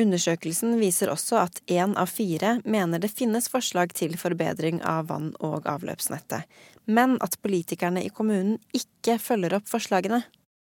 Undersøkelsen 0.00 0.78
viser 0.80 1.10
også 1.12 1.36
at 1.42 1.58
én 1.68 1.92
av 2.00 2.08
fire 2.08 2.54
mener 2.64 3.02
det 3.02 3.12
finnes 3.12 3.48
forslag 3.52 3.92
til 3.92 4.16
forbedring 4.16 4.80
av 4.88 5.10
vann- 5.10 5.34
og 5.44 5.68
avløpsnettet, 5.68 6.48
men 6.86 7.18
at 7.20 7.36
politikerne 7.44 8.00
i 8.00 8.08
kommunen 8.08 8.56
ikke 8.72 9.18
følger 9.20 9.58
opp 9.58 9.68
forslagene. 9.68 10.22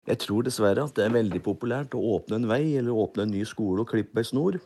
Jeg 0.06 0.20
tror 0.22 0.44
dessverre 0.46 0.84
at 0.86 0.98
det 0.98 1.06
er 1.08 1.16
veldig 1.16 1.42
populært 1.46 1.96
å 1.96 2.04
åpne 2.18 2.42
en 2.42 2.50
vei 2.50 2.76
eller 2.76 2.94
åpne 2.94 3.26
en 3.26 3.32
ny 3.34 3.46
skole 3.48 3.86
og 3.86 3.94
klippe 3.94 4.20
ei 4.22 4.28
snor, 4.28 4.60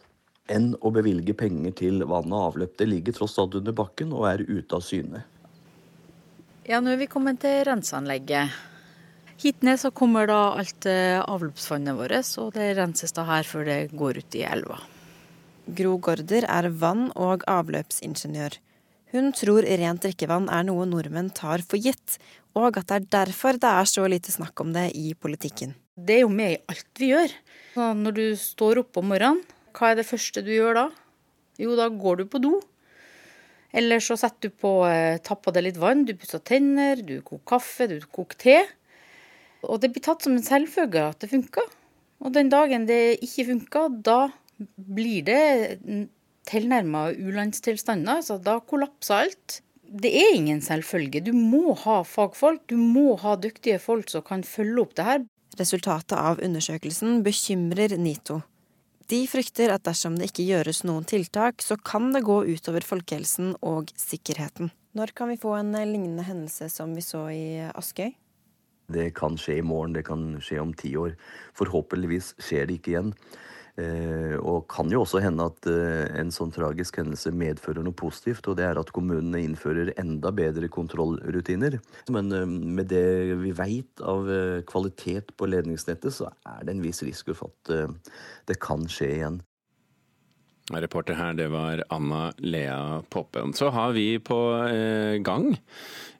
enn 0.50 0.74
å 0.82 0.90
bevilge 0.92 1.36
penger 1.38 1.76
til 1.84 2.02
vann 2.10 2.34
og 2.34 2.50
avløp. 2.50 2.74
Det 2.76 2.90
ligger 2.90 3.16
tross 3.16 3.38
alt 3.40 3.56
under 3.62 3.76
bakken 3.78 4.12
og 4.18 4.26
er 4.32 4.44
ute 4.50 4.76
av 4.76 4.82
syne. 4.84 5.24
Ja, 6.66 6.82
nå 6.82 6.92
er 6.92 7.00
vi 7.00 7.08
kommet 7.10 7.40
til 7.46 7.62
renseanlegget. 7.70 8.58
Hit 9.40 9.62
ned 9.64 9.80
så 9.80 9.88
kommer 9.96 10.28
da 10.28 10.38
alt 10.60 10.84
eh, 10.90 11.16
avløpsvannet 11.24 11.96
vårt, 11.96 12.32
og 12.42 12.50
det 12.58 12.74
renses 12.76 13.14
da 13.16 13.24
her 13.24 13.46
før 13.48 13.64
det 13.70 13.78
går 13.96 14.18
ut 14.20 14.36
i 14.36 14.42
elva. 14.44 14.82
Gro 15.78 15.94
Gaarder 16.04 16.44
er 16.44 16.68
vann- 16.82 17.14
og 17.16 17.46
avløpsingeniør. 17.48 18.58
Hun 19.14 19.30
tror 19.32 19.64
rent 19.64 20.04
drikkevann 20.04 20.50
er 20.52 20.66
noe 20.68 20.84
nordmenn 20.90 21.30
tar 21.32 21.64
for 21.64 21.80
gitt, 21.80 22.18
og 22.52 22.82
at 22.82 22.90
det 22.90 22.98
er 22.98 23.06
derfor 23.16 23.56
det 23.56 23.70
er 23.70 23.88
så 23.88 24.04
lite 24.12 24.34
snakk 24.34 24.60
om 24.60 24.74
det 24.76 24.90
i 25.00 25.14
politikken. 25.16 25.72
Det 25.96 26.18
er 26.18 26.26
jo 26.26 26.34
med 26.34 26.58
i 26.58 26.60
alt 26.74 27.00
vi 27.00 27.14
gjør. 27.14 27.36
Så 27.78 27.88
når 27.96 28.18
du 28.18 28.26
står 28.42 28.82
opp 28.84 29.00
om 29.00 29.08
morgenen, 29.14 29.40
hva 29.72 29.94
er 29.94 30.02
det 30.02 30.10
første 30.10 30.44
du 30.44 30.52
gjør 30.52 30.82
da? 30.82 30.86
Jo, 31.62 31.78
da 31.80 31.88
går 31.88 32.20
du 32.20 32.26
på 32.28 32.44
do. 32.44 32.60
Eller 33.72 34.04
så 34.04 34.18
setter 34.20 34.50
du 34.50 34.60
på, 34.66 34.84
eh, 34.90 35.22
tapper 35.24 35.56
deg 35.56 35.70
litt 35.70 35.80
vann, 35.80 36.04
du 36.04 36.12
pusser 36.18 36.44
tenner, 36.44 37.00
du 37.00 37.22
koker 37.22 37.46
kaffe, 37.56 37.88
du 37.88 38.00
koker 38.04 38.36
te. 38.44 38.58
Og 39.68 39.82
det 39.84 39.92
blir 39.94 40.04
tatt 40.06 40.24
som 40.24 40.36
en 40.38 40.46
selvfølge 40.46 41.04
at 41.12 41.20
det 41.24 41.32
funker. 41.32 41.66
Og 42.20 42.36
den 42.36 42.52
dagen 42.52 42.88
det 42.90 43.20
ikke 43.24 43.48
funker, 43.54 43.90
da 44.04 44.30
blir 44.76 45.24
det 45.28 45.98
tilnærma 46.50 47.10
ulandstilstander. 47.16 48.20
Altså 48.20 48.40
da 48.44 48.60
kollapser 48.60 49.26
alt. 49.26 49.60
Det 49.90 50.12
er 50.14 50.36
ingen 50.36 50.62
selvfølge. 50.62 51.24
Du 51.26 51.34
må 51.34 51.74
ha 51.86 52.02
fagfolk, 52.06 52.68
du 52.70 52.78
må 52.78 53.16
ha 53.24 53.36
dyktige 53.42 53.80
folk 53.82 54.12
som 54.12 54.26
kan 54.26 54.46
følge 54.46 54.84
opp 54.84 54.96
det 55.00 55.08
her. 55.08 55.26
Resultatet 55.60 56.16
av 56.16 56.42
undersøkelsen 56.46 57.24
bekymrer 57.26 57.98
NITO. 57.98 58.44
De 59.10 59.24
frykter 59.26 59.74
at 59.74 59.88
dersom 59.88 60.20
det 60.20 60.30
ikke 60.30 60.46
gjøres 60.46 60.84
noen 60.86 61.08
tiltak, 61.10 61.64
så 61.66 61.80
kan 61.82 62.12
det 62.14 62.22
gå 62.28 62.44
utover 62.46 62.86
folkehelsen 62.86 63.56
og 63.66 63.90
sikkerheten. 63.98 64.70
Når 64.94 65.16
kan 65.18 65.32
vi 65.32 65.40
få 65.42 65.56
en 65.58 65.74
lignende 65.74 66.26
hendelse 66.28 66.70
som 66.70 66.94
vi 66.94 67.02
så 67.02 67.26
i 67.34 67.46
Askøy? 67.74 68.14
Det 68.92 69.12
kan 69.18 69.38
skje 69.40 69.60
i 69.60 69.66
morgen, 69.66 69.94
det 69.98 70.08
kan 70.10 70.36
skje 70.44 70.60
om 70.64 70.74
ti 70.74 70.96
år. 71.00 71.16
Forhåpentligvis 71.58 72.34
skjer 72.42 72.70
det 72.70 72.80
ikke 72.80 72.96
igjen. 72.96 73.14
Eh, 73.80 74.36
og 74.44 74.66
kan 74.72 74.90
jo 74.92 75.04
også 75.06 75.22
hende 75.24 75.46
at 75.48 75.68
eh, 75.70 76.08
en 76.20 76.32
sånn 76.34 76.52
tragisk 76.52 76.98
hendelse 77.00 77.32
medfører 77.32 77.86
noe 77.86 77.96
positivt, 77.96 78.48
og 78.50 78.58
det 78.60 78.66
er 78.68 78.80
at 78.80 78.92
kommunene 78.96 79.40
innfører 79.46 79.94
enda 80.02 80.34
bedre 80.36 80.68
kontrollrutiner. 80.74 81.78
Men 82.12 82.34
eh, 82.36 82.48
med 82.50 82.90
det 82.92 83.06
vi 83.46 83.54
veit 83.56 84.04
av 84.04 84.28
kvalitet 84.70 85.32
på 85.40 85.48
ledningsnettet, 85.48 86.12
så 86.16 86.32
er 86.50 86.66
det 86.66 86.76
en 86.76 86.84
viss 86.84 87.04
risiko 87.06 87.38
for 87.38 87.54
at 87.54 88.02
det 88.50 88.60
kan 88.62 88.84
skje 88.90 89.14
igjen. 89.20 89.40
Reporter 90.70 91.16
her, 91.18 91.34
det 91.34 91.48
var 91.50 91.82
Anna 91.90 92.28
Lea 92.38 93.00
Poppen. 93.10 93.56
Så 93.58 93.72
har 93.74 93.96
vi 93.96 94.20
på 94.22 94.38
gang 95.26 95.48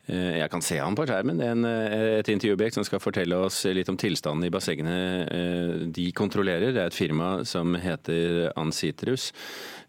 jeg 0.10 0.50
kan 0.52 0.64
se 0.66 0.80
han 0.82 0.96
på 0.98 1.06
skjermen. 1.08 1.40
Det 1.40 1.48
en, 1.48 1.66
eh, 1.66 2.20
et 2.20 2.30
intervjuobjekt 2.32 2.80
som 2.80 2.86
skal 2.88 3.02
fortelle 3.04 3.38
oss 3.38 3.62
litt 3.66 3.90
om 3.92 3.98
tilstanden 4.00 4.48
i 4.48 4.54
bassengene 4.54 4.96
eh, 5.26 5.74
de 5.94 6.08
kontrollerer. 6.18 6.74
Det 6.74 6.82
er 6.82 6.92
et 6.92 6.98
firma 6.98 7.46
som 7.46 7.76
heter 7.80 8.50
Ancitrus. 8.60 9.32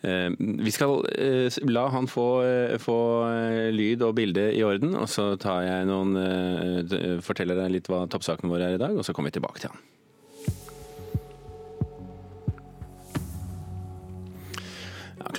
Vi 0.00 0.72
skal 0.72 1.02
la 1.68 1.82
han 1.92 2.06
få, 2.08 2.24
få 2.80 2.96
lyd 3.76 4.00
og 4.06 4.14
bilde 4.16 4.46
i 4.56 4.62
orden, 4.64 4.94
og 4.96 5.10
så 5.12 5.34
tar 5.36 5.66
jeg 5.66 5.90
noen, 5.90 6.16
forteller 7.20 7.60
deg 7.60 7.74
litt 7.76 7.92
hva 7.92 8.06
toppsakene 8.08 8.48
våre 8.48 8.70
er 8.70 8.78
i 8.78 8.80
dag, 8.80 8.96
og 8.96 9.04
så 9.04 9.12
kommer 9.12 9.28
vi 9.28 9.36
tilbake 9.36 9.60
til 9.60 9.74
han. 9.74 9.99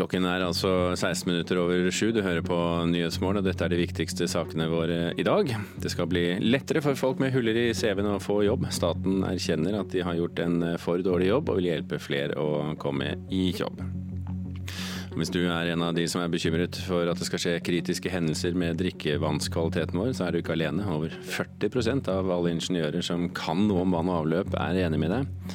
Klokken 0.01 0.25
er 0.25 0.41
altså 0.41 0.96
16 0.96 1.27
minutter 1.29 1.60
over 1.62 1.91
sju. 1.93 2.08
Du 2.10 2.24
hører 2.25 2.41
på 2.41 2.55
Nyhetsmorgen, 2.89 3.38
og 3.38 3.46
dette 3.46 3.62
er 3.62 3.70
de 3.70 3.77
viktigste 3.84 4.25
sakene 4.25 4.65
våre 4.72 5.12
i 5.13 5.25
dag. 5.27 5.51
Det 5.77 5.91
skal 5.93 6.08
bli 6.10 6.24
lettere 6.41 6.81
for 6.81 6.98
folk 6.98 7.20
med 7.22 7.29
huller 7.36 7.60
i 7.67 7.67
CV-en 7.77 8.15
å 8.15 8.22
få 8.24 8.39
jobb. 8.48 8.65
Staten 8.74 9.22
erkjenner 9.29 9.77
at 9.77 9.91
de 9.93 10.01
har 10.01 10.17
gjort 10.17 10.41
en 10.41 10.55
for 10.81 11.05
dårlig 11.05 11.27
jobb, 11.29 11.51
og 11.53 11.60
vil 11.60 11.70
hjelpe 11.70 12.00
flere 12.01 12.34
å 12.34 12.72
komme 12.81 13.12
i 13.29 13.51
jobb. 13.53 13.77
Hvis 15.13 15.29
du 15.36 15.43
er 15.43 15.70
en 15.70 15.86
av 15.86 15.93
de 15.93 16.08
som 16.10 16.24
er 16.24 16.34
bekymret 16.34 16.81
for 16.88 17.05
at 17.12 17.22
det 17.22 17.27
skal 17.29 17.43
skje 17.43 17.53
kritiske 17.62 18.10
hendelser 18.10 18.58
med 18.58 18.81
drikkevannskvaliteten 18.81 20.01
vår, 20.01 20.15
så 20.17 20.25
er 20.25 20.34
du 20.34 20.41
ikke 20.41 20.55
alene. 20.58 20.88
Over 20.89 21.13
40% 21.29 22.10
av 22.10 22.34
alle 22.34 22.55
ingeniører 22.55 23.05
som 23.05 23.29
kan 23.38 23.67
noe 23.67 23.86
om 23.86 23.93
vann 23.93 24.10
og 24.10 24.24
avløp, 24.24 24.58
er 24.65 24.81
enig 24.88 25.03
med 25.05 25.13
deg. 25.13 25.53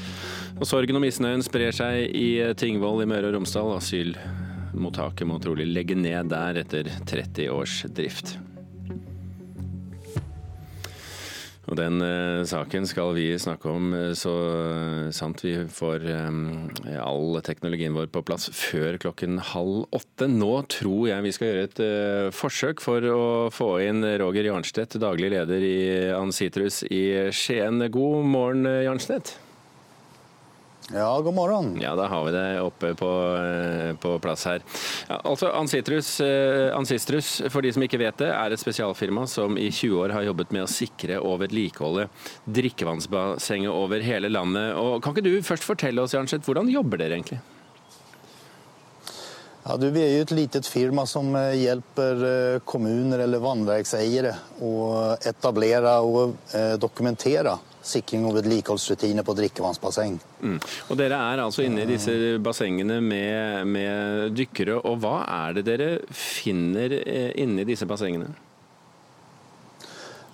Og 0.56 0.64
sorgen 0.64 0.96
og 0.96 1.02
misnøyen 1.04 1.44
sprer 1.44 1.74
seg 1.76 2.14
i 2.16 2.40
Tingvoll 2.56 3.02
i 3.04 3.08
Møre 3.10 3.28
og 3.28 3.36
Romsdal. 3.36 3.74
Asylmottaket 3.76 5.28
må 5.28 5.36
trolig 5.42 5.68
legge 5.68 5.98
ned 5.98 6.32
der 6.32 6.62
etter 6.62 6.88
30 7.04 7.50
års 7.52 7.82
drift. 7.92 8.38
Og 11.66 11.74
Den 11.76 11.98
eh, 12.00 12.46
saken 12.46 12.86
skal 12.86 13.10
vi 13.16 13.26
snakke 13.42 13.68
om 13.68 13.90
eh, 13.90 14.12
så 14.16 14.32
sant 15.12 15.42
vi 15.42 15.56
får 15.66 16.04
eh, 16.14 16.98
all 17.02 17.40
teknologien 17.44 17.92
vår 17.92 18.06
på 18.14 18.22
plass 18.24 18.46
før 18.54 18.96
klokken 19.02 19.40
halv 19.52 19.88
åtte. 19.90 20.30
Nå 20.30 20.52
tror 20.72 21.08
jeg 21.10 21.26
vi 21.26 21.34
skal 21.36 21.50
gjøre 21.50 21.64
et 21.66 21.82
eh, 21.84 22.28
forsøk 22.32 22.80
for 22.80 23.10
å 23.10 23.24
få 23.52 23.72
inn 23.84 24.06
Roger 24.22 24.48
Jarnstedt, 24.48 24.96
daglig 25.02 25.34
leder 25.34 25.66
i 25.66 25.80
Ancitrus 26.16 26.84
i 26.86 27.02
Skien. 27.34 27.82
God 27.90 28.30
morgen, 28.30 28.70
Jarnstedt. 28.86 29.36
Ja, 30.92 31.20
god 31.20 31.34
morgen. 31.34 31.80
Ja, 31.80 31.96
da 31.96 32.06
har 32.06 32.24
vi 32.24 32.32
det 32.32 32.60
oppe 32.60 32.94
på, 32.94 33.08
eh, 33.36 33.96
på 33.96 34.18
plass 34.18 34.44
her. 34.44 34.62
Ja, 35.08 35.20
altså, 35.24 35.50
Ancitrus, 35.50 36.20
eh, 36.20 36.76
Ancistrus, 36.76 37.42
for 37.50 37.60
de 37.60 37.72
som 37.72 37.82
ikke 37.82 37.98
vet 37.98 38.16
det, 38.22 38.28
er 38.30 38.54
et 38.54 38.62
spesialfirma 38.62 39.26
som 39.26 39.58
i 39.58 39.66
20 39.70 39.98
år 40.04 40.14
har 40.14 40.22
jobbet 40.28 40.54
med 40.54 40.62
å 40.62 40.70
sikre 40.70 41.18
og 41.18 41.40
vedlikeholde 41.42 42.06
drikkevannsbassenget 42.46 43.70
over 43.70 43.98
hele 44.00 44.30
landet. 44.30 44.78
Og 44.78 45.02
kan 45.02 45.12
ikke 45.12 45.26
du 45.26 45.42
først 45.42 45.66
fortelle 45.66 46.06
oss, 46.06 46.14
Janseth, 46.14 46.46
hvordan 46.46 46.70
jobber 46.70 47.02
dere 47.02 47.18
egentlig? 47.18 47.40
Ja, 49.66 49.76
du, 49.76 49.90
vi 49.90 50.06
er 50.06 50.12
jo 50.14 50.22
et 50.22 50.38
litet 50.38 50.70
firma 50.70 51.02
som 51.10 51.34
eh, 51.34 51.66
hjelper 51.66 52.60
kommuner 52.62 53.26
eller 53.26 53.42
vannverkseiere 53.42 54.36
å 54.62 55.16
etablere 55.18 55.98
og 55.98 56.38
dokumentere 56.78 57.58
sikring 57.86 58.26
og 58.28 58.36
vedlikeholdsrutiner 58.38 59.24
på 59.26 59.34
drikkevannsbasseng. 59.38 60.18
Mm. 60.42 60.56
Og 60.90 60.98
Dere 60.98 61.20
er 61.32 61.42
altså 61.44 61.64
inne 61.66 61.84
i 61.84 61.90
disse 61.90 62.36
bassengene 62.42 62.98
med, 63.04 63.66
med, 63.70 64.34
dykkere. 64.36 64.80
og 64.82 64.98
Hva 65.04 65.20
er 65.24 65.56
det 65.58 65.66
dere 65.68 65.88
finner 66.10 66.98
eh, 67.02 67.30
inne 67.42 67.62
i 67.64 67.68
disse 67.68 67.88
bassengene? 67.88 68.32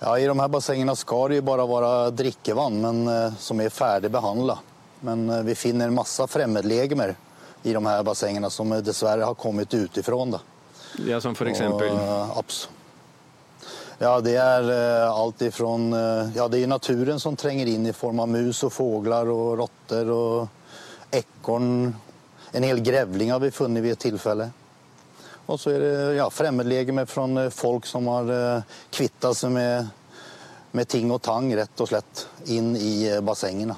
Ja, 0.03 0.17
I 0.19 0.27
de 0.27 0.35
her 0.35 0.51
bassengene 0.51 0.95
skal 0.99 1.29
det 1.31 1.39
jo 1.39 1.47
bare 1.47 1.67
være 1.69 1.91
drikkevann 2.19 2.81
men, 2.83 3.03
eh, 3.07 3.37
som 3.39 3.61
er 3.63 3.71
ferdig 3.71 4.11
behandlet. 4.11 4.71
Men 5.07 5.29
eh, 5.29 5.45
vi 5.47 5.55
finner 5.55 5.93
masse 5.95 6.27
fremmedlegemer 6.27 7.15
i 7.63 7.71
de 7.71 7.85
her 7.85 8.03
bassengene 8.03 8.49
som 8.51 8.73
dessverre 8.83 9.23
har 9.23 9.39
kommet 9.39 9.73
utenfra. 9.73 10.41
Ja, 11.07 11.21
Som 11.21 11.35
for 11.35 11.47
eksempel? 11.47 11.89
Og, 11.95 12.51
ja, 14.01 14.13
det 14.23 14.33
er 14.39 14.69
alt 15.07 15.41
ifrån 15.45 15.91
Ja, 16.35 16.47
det 16.49 16.63
er 16.63 16.71
naturen 16.71 17.21
som 17.21 17.37
trenger 17.39 17.69
inn 17.69 17.85
i 17.87 17.95
form 17.95 18.23
av 18.23 18.31
mus 18.31 18.63
og 18.65 18.73
fugler 18.73 19.29
og 19.31 19.59
rotter 19.61 20.09
og 20.13 21.13
ekorn. 21.13 21.93
En 22.53 22.65
hel 22.65 22.81
grevling 22.85 23.31
har 23.33 23.41
vi 23.43 23.53
funnet 23.53 23.83
ved 23.85 23.97
et 23.97 24.05
tilfelle. 24.09 24.49
Og 25.45 25.59
så 25.59 25.73
er 25.73 25.81
det 25.83 25.95
ja, 26.17 26.27
fremmedlegeme 26.31 27.05
fra 27.09 27.27
folk 27.51 27.87
som 27.89 28.07
har 28.11 28.29
kvittet 28.93 29.37
seg 29.37 29.51
med, 29.55 29.89
med 30.71 30.89
ting 30.89 31.11
og 31.11 31.21
tang, 31.25 31.49
rett 31.57 31.83
og 31.83 31.91
slett, 31.91 32.27
inn 32.47 32.73
i 32.79 32.93
bassengene. 33.25 33.75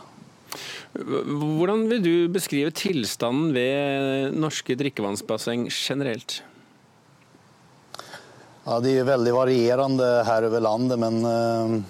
Hvordan 0.95 1.87
vil 1.89 2.03
du 2.03 2.13
beskrive 2.31 2.71
tilstanden 2.71 3.51
ved 3.55 4.35
norske 4.39 4.77
drikkevannsbasseng 4.79 5.67
generelt? 5.67 6.39
Ja, 8.65 8.79
Det 8.81 8.95
er 8.97 9.05
veldig 9.05 9.33
varierende 9.35 10.23
her 10.25 10.47
over 10.47 10.59
landet, 10.63 10.97
men 10.99 11.21
uh, 11.25 11.81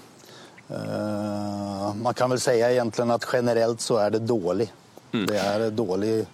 man 1.96 2.14
kan 2.14 2.30
vel 2.34 2.42
si 2.44 2.58
egentlig 2.60 3.14
at 3.16 3.28
generelt 3.32 3.80
så 3.84 4.00
er 4.04 4.18
det 4.18 4.26
dårlig. 4.28 4.68
Mm. 5.14 5.26
Det 5.30 5.40
er 5.40 5.70
dårlig 5.72 6.26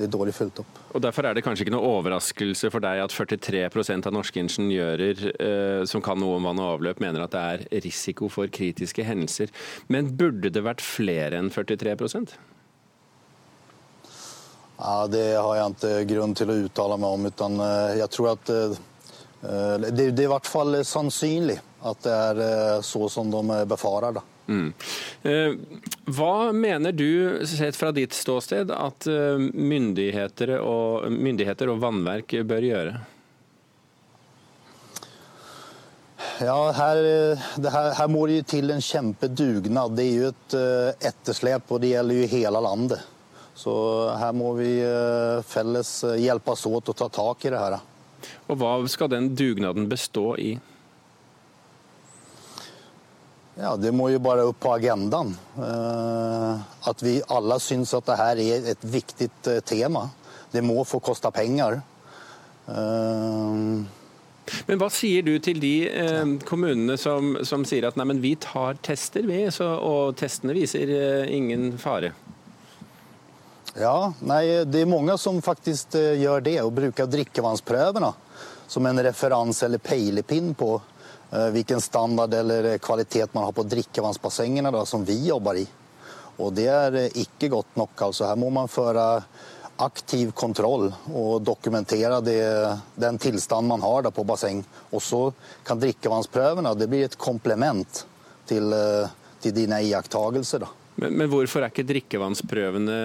det 0.00 0.06
er 0.06 0.12
dårlig 0.14 0.32
fulgt 0.32 0.62
opp. 0.62 0.78
Og 0.96 1.02
Derfor 1.04 1.26
er 1.28 1.36
det 1.36 1.42
kanskje 1.44 1.66
ikke 1.66 1.74
noe 1.74 1.88
overraskelse 1.98 2.70
for 2.72 2.80
deg 2.80 3.02
at 3.02 3.12
43% 3.12 4.06
av 4.08 4.14
norske 4.16 4.40
ingeniører 4.40 5.18
eh, 5.34 5.82
som 5.90 6.00
kan 6.00 6.16
noe 6.16 6.38
om 6.38 6.46
vann 6.48 6.62
og 6.62 6.78
avløp, 6.78 7.02
mener 7.04 7.26
at 7.26 7.34
det 7.34 7.42
er 7.50 7.82
risiko 7.84 8.30
for 8.32 8.48
kritiske 8.48 9.04
hendelser. 9.04 9.52
Men 9.92 10.08
burde 10.16 10.48
det 10.48 10.64
vært 10.64 10.80
flere 10.80 11.36
enn 11.36 11.52
43% 11.52 12.32
Ja, 14.80 15.04
Det 15.12 15.26
har 15.36 15.58
jeg 15.58 15.76
ikke 15.76 16.14
grunn 16.14 16.32
til 16.38 16.48
å 16.48 16.60
uttale 16.64 16.96
meg 16.96 17.18
om. 17.18 17.28
utan 17.28 17.60
eh, 17.60 17.98
jeg 18.00 18.14
tror 18.16 18.32
at 18.38 18.54
det, 19.40 19.90
det 19.96 20.22
er 20.22 20.26
i 20.26 20.32
hvert 20.34 20.48
fall 20.48 20.78
sannsynlig 20.84 21.56
at 21.80 22.02
det 22.04 22.12
er 22.14 22.40
eh, 22.44 22.80
så 22.84 23.08
som 23.08 23.30
de 23.30 23.64
befarer. 23.66 24.12
da. 24.12 24.22
Mm. 24.50 24.72
Eh, 25.22 25.52
hva 26.16 26.52
mener 26.52 26.92
du, 26.92 27.46
sett 27.46 27.76
fra 27.76 27.92
ditt 27.92 28.16
ståsted, 28.16 28.72
at 28.74 29.06
eh, 29.06 29.38
myndigheter 29.38 30.58
og, 30.60 31.08
myndigheter 31.12 31.72
og 31.72 31.80
vannverk 31.84 32.36
bør 32.44 32.68
gjøre? 32.68 32.98
Ja, 36.40 36.58
her, 36.72 36.98
her, 37.60 37.90
her, 37.96 38.08
må 38.08 38.26
det 38.28 38.40
jo 38.40 38.44
til 38.56 38.72
en 38.72 38.84
kjempedugnad. 38.84 39.96
Det 39.96 40.04
er 40.04 40.14
jo 40.16 40.30
et 40.30 40.54
etterslep, 41.10 41.68
og 41.68 41.82
det 41.82 41.94
gjelder 41.94 42.16
jo 42.16 42.30
hele 42.32 42.62
landet. 42.64 43.02
Så 43.60 43.72
her 44.16 44.32
må 44.36 44.54
vi 44.56 44.70
felles 45.44 45.90
hjelpes 46.16 46.64
åt 46.70 46.92
å 46.92 46.96
ta 46.96 47.10
tak 47.12 47.44
i 47.44 47.52
det 47.52 47.60
her. 47.60 47.76
Og 48.48 48.58
Hva 48.60 48.72
skal 48.90 49.12
den 49.12 49.30
dugnaden 49.38 49.88
bestå 49.90 50.34
i? 50.40 50.54
Ja, 53.60 53.76
Det 53.76 53.92
må 53.92 54.08
jo 54.08 54.22
bare 54.24 54.46
opp 54.48 54.60
på 54.62 54.72
agendaen. 54.72 55.34
Uh, 55.58 56.56
at 56.88 57.04
vi 57.04 57.18
alle 57.28 57.60
syns 57.60 57.92
at 57.94 58.08
dette 58.08 58.28
er 58.32 58.72
et 58.74 58.84
viktig 58.84 59.28
uh, 59.50 59.60
tema. 59.60 60.06
Det 60.50 60.64
må 60.64 60.80
få 60.88 61.02
koste 61.04 61.30
penger. 61.34 61.82
Uh, 62.70 63.84
men 64.66 64.80
hva 64.80 64.88
sier 64.92 65.24
du 65.26 65.32
til 65.42 65.60
de 65.62 65.74
eh, 65.88 66.34
kommunene 66.48 66.96
som, 67.00 67.36
som, 67.46 67.64
sier 67.68 67.86
at 67.88 67.98
nei, 67.98 68.08
men 68.10 68.22
vi 68.22 68.34
tar 68.40 68.80
tester, 68.84 69.26
vi, 69.28 69.44
så, 69.54 69.68
og 69.78 70.16
testene 70.18 70.56
viser 70.56 70.90
eh, 70.94 71.30
ingen 71.36 71.72
fare? 71.80 72.12
Ja, 73.78 74.12
nei, 74.26 74.64
det 74.66 74.82
er 74.82 74.90
mange 74.90 75.14
som 75.18 75.38
faktisk 75.44 75.94
eh, 75.98 76.18
gjør 76.22 76.42
det, 76.42 76.56
og 76.64 76.74
bruker 76.74 77.10
drikkevannsprøvene 77.10 78.14
som 78.70 78.86
en 78.86 79.02
referanse 79.02 79.66
eller 79.66 79.82
peilepinn 79.82 80.54
på 80.58 80.74
Eh, 81.32 81.46
hvilken 81.46 81.80
standard 81.80 82.34
eller 82.34 82.78
kvalitet 82.78 83.34
man 83.34 83.44
har 83.44 83.52
på 83.52 83.62
drikkevannsbassengene 83.62 84.70
da, 84.70 84.86
som 84.86 85.04
vi 85.04 85.26
jobber 85.26 85.56
i. 85.56 85.66
Og 86.42 86.52
det 86.52 86.66
er 86.66 86.96
eh, 87.04 87.18
ikke 87.22 87.48
godt 87.48 87.76
nok. 87.78 88.02
altså. 88.02 88.26
Her 88.26 88.36
må 88.36 88.50
man 88.50 88.68
føre 88.68 89.22
aktiv 89.80 90.32
kontroll 90.36 90.90
og 91.14 91.42
dokumentere 91.46 92.18
det, 92.20 92.42
den 92.94 93.18
tilstanden 93.18 93.70
man 93.70 93.86
har 93.86 94.02
da 94.02 94.10
på 94.10 94.26
basseng. 94.26 94.64
Og 94.90 95.02
så 95.02 95.22
kan 95.64 95.78
drikkevannsprøvene 95.80 96.74
det 96.74 96.90
blir 96.90 97.06
et 97.06 97.18
komplement 97.18 98.04
til, 98.50 98.72
eh, 98.74 99.14
til 99.40 99.54
dine 99.54 99.82
iakttagelser. 99.86 100.66
Men, 101.00 101.16
men, 101.16 101.30
hvorfor 101.32 101.64
er 101.64 101.72
ikke 101.72 101.88
drikkevannsprøvene 101.88 102.96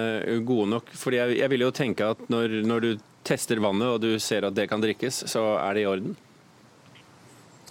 gode 0.44 0.68
nok? 0.74 0.92
Fordi 1.00 1.20
jeg, 1.22 1.38
jeg 1.40 1.52
vil 1.52 1.64
jo 1.64 1.72
tenke 1.74 2.12
at 2.12 2.26
når, 2.32 2.60
når 2.68 2.84
du 2.84 2.90
tester 3.26 3.60
vannet 3.62 3.94
og 3.94 4.02
du 4.04 4.10
ser 4.22 4.46
at 4.46 4.56
det 4.56 4.68
kan 4.68 4.82
drikkes, 4.82 5.24
så 5.32 5.48
er 5.56 5.76
det 5.76 5.86
i 5.86 5.88
orden? 5.88 6.16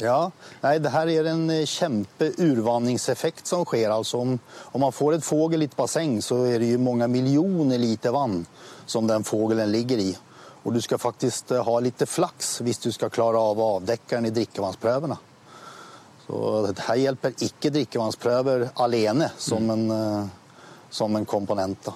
Ja, 0.02 0.32
nei, 0.60 0.74
det 0.84 0.92
her 0.92 1.08
er 1.08 1.30
en 1.32 1.46
kjempeurvanningseffekt 1.48 3.48
som 3.48 3.64
skjer. 3.70 3.94
Altså 3.94 4.20
om, 4.26 4.34
om, 4.74 4.82
man 4.82 4.96
får 4.96 5.16
et 5.16 5.28
fågel 5.28 5.64
i 5.64 5.70
et 5.70 5.78
basseng, 5.78 6.18
så 6.26 6.42
er 6.50 6.60
det 6.60 6.74
jo 6.74 6.82
mange 6.84 7.08
millioner 7.08 7.80
liter 7.80 8.12
vann 8.12 8.42
som 8.86 9.08
den 9.08 9.24
fågelen 9.24 9.72
ligger 9.72 10.02
i. 10.04 10.10
Og 10.66 10.74
du 10.76 10.82
skal 10.82 11.00
faktisk 11.00 11.54
ha 11.54 11.78
litt 11.80 12.02
flaks 12.10 12.58
hvis 12.66 12.82
du 12.84 12.90
skal 12.92 13.14
klare 13.14 13.40
av 13.40 13.62
å 13.62 13.70
avdekke 13.78 14.18
den 14.18 14.32
i 14.32 14.36
drikkevannsprøvene. 14.36 15.18
Så 16.26 16.40
her 16.88 17.02
hjelper 17.04 17.36
ikke 17.46 17.72
drikkevannsprøver 17.76 18.72
alene 18.82 19.30
som 19.38 19.70
en, 19.70 19.86
eh, 19.94 20.34
som 20.90 21.16
en 21.16 21.26
komponent. 21.26 21.92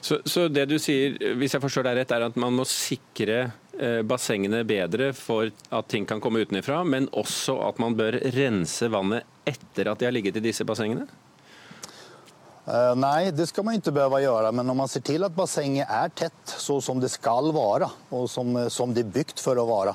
Så, 0.00 0.18
så 0.26 0.48
det 0.50 0.66
du 0.66 0.78
sier, 0.82 1.14
hvis 1.38 1.54
jeg 1.54 1.62
forstår 1.62 1.86
deg 1.86 2.00
rett, 2.00 2.12
er 2.16 2.26
at 2.26 2.38
man 2.40 2.56
må 2.58 2.66
sikre 2.66 3.46
Eh, 3.78 4.00
bassengene 4.02 4.64
bedre 4.66 5.12
for 5.14 5.52
at 5.70 5.86
ting 5.86 6.06
kan 6.06 6.18
komme 6.20 6.40
utenfra, 6.42 6.80
men 6.82 7.04
også 7.14 7.54
at 7.62 7.76
man 7.78 7.94
bør 7.94 8.16
rense 8.34 8.88
vannet 8.90 9.46
etter 9.46 9.86
at 9.92 10.00
de 10.00 10.08
har 10.08 10.14
ligget 10.16 10.40
i 10.40 10.42
disse 10.48 10.66
bassengene? 10.66 11.04
Uh, 12.66 12.92
nei, 12.98 13.30
det 13.30 13.46
skal 13.48 13.64
man 13.64 13.78
ikke 13.78 13.94
behøve 13.94 14.18
gjøre. 14.24 14.50
Men 14.52 14.66
når 14.66 14.76
man 14.80 14.90
ser 14.90 15.04
til 15.06 15.22
at 15.24 15.36
bassenget 15.36 15.86
er 15.86 16.10
tett, 16.10 16.56
så 16.58 16.80
som 16.84 16.98
det 16.98 17.12
skal 17.12 17.52
være, 17.54 17.86
og 18.10 18.26
som, 18.28 18.50
som 18.66 18.90
det 18.92 19.06
er 19.06 19.14
bygd 19.14 19.38
for 19.40 19.62
å 19.62 19.68
være, 19.70 19.94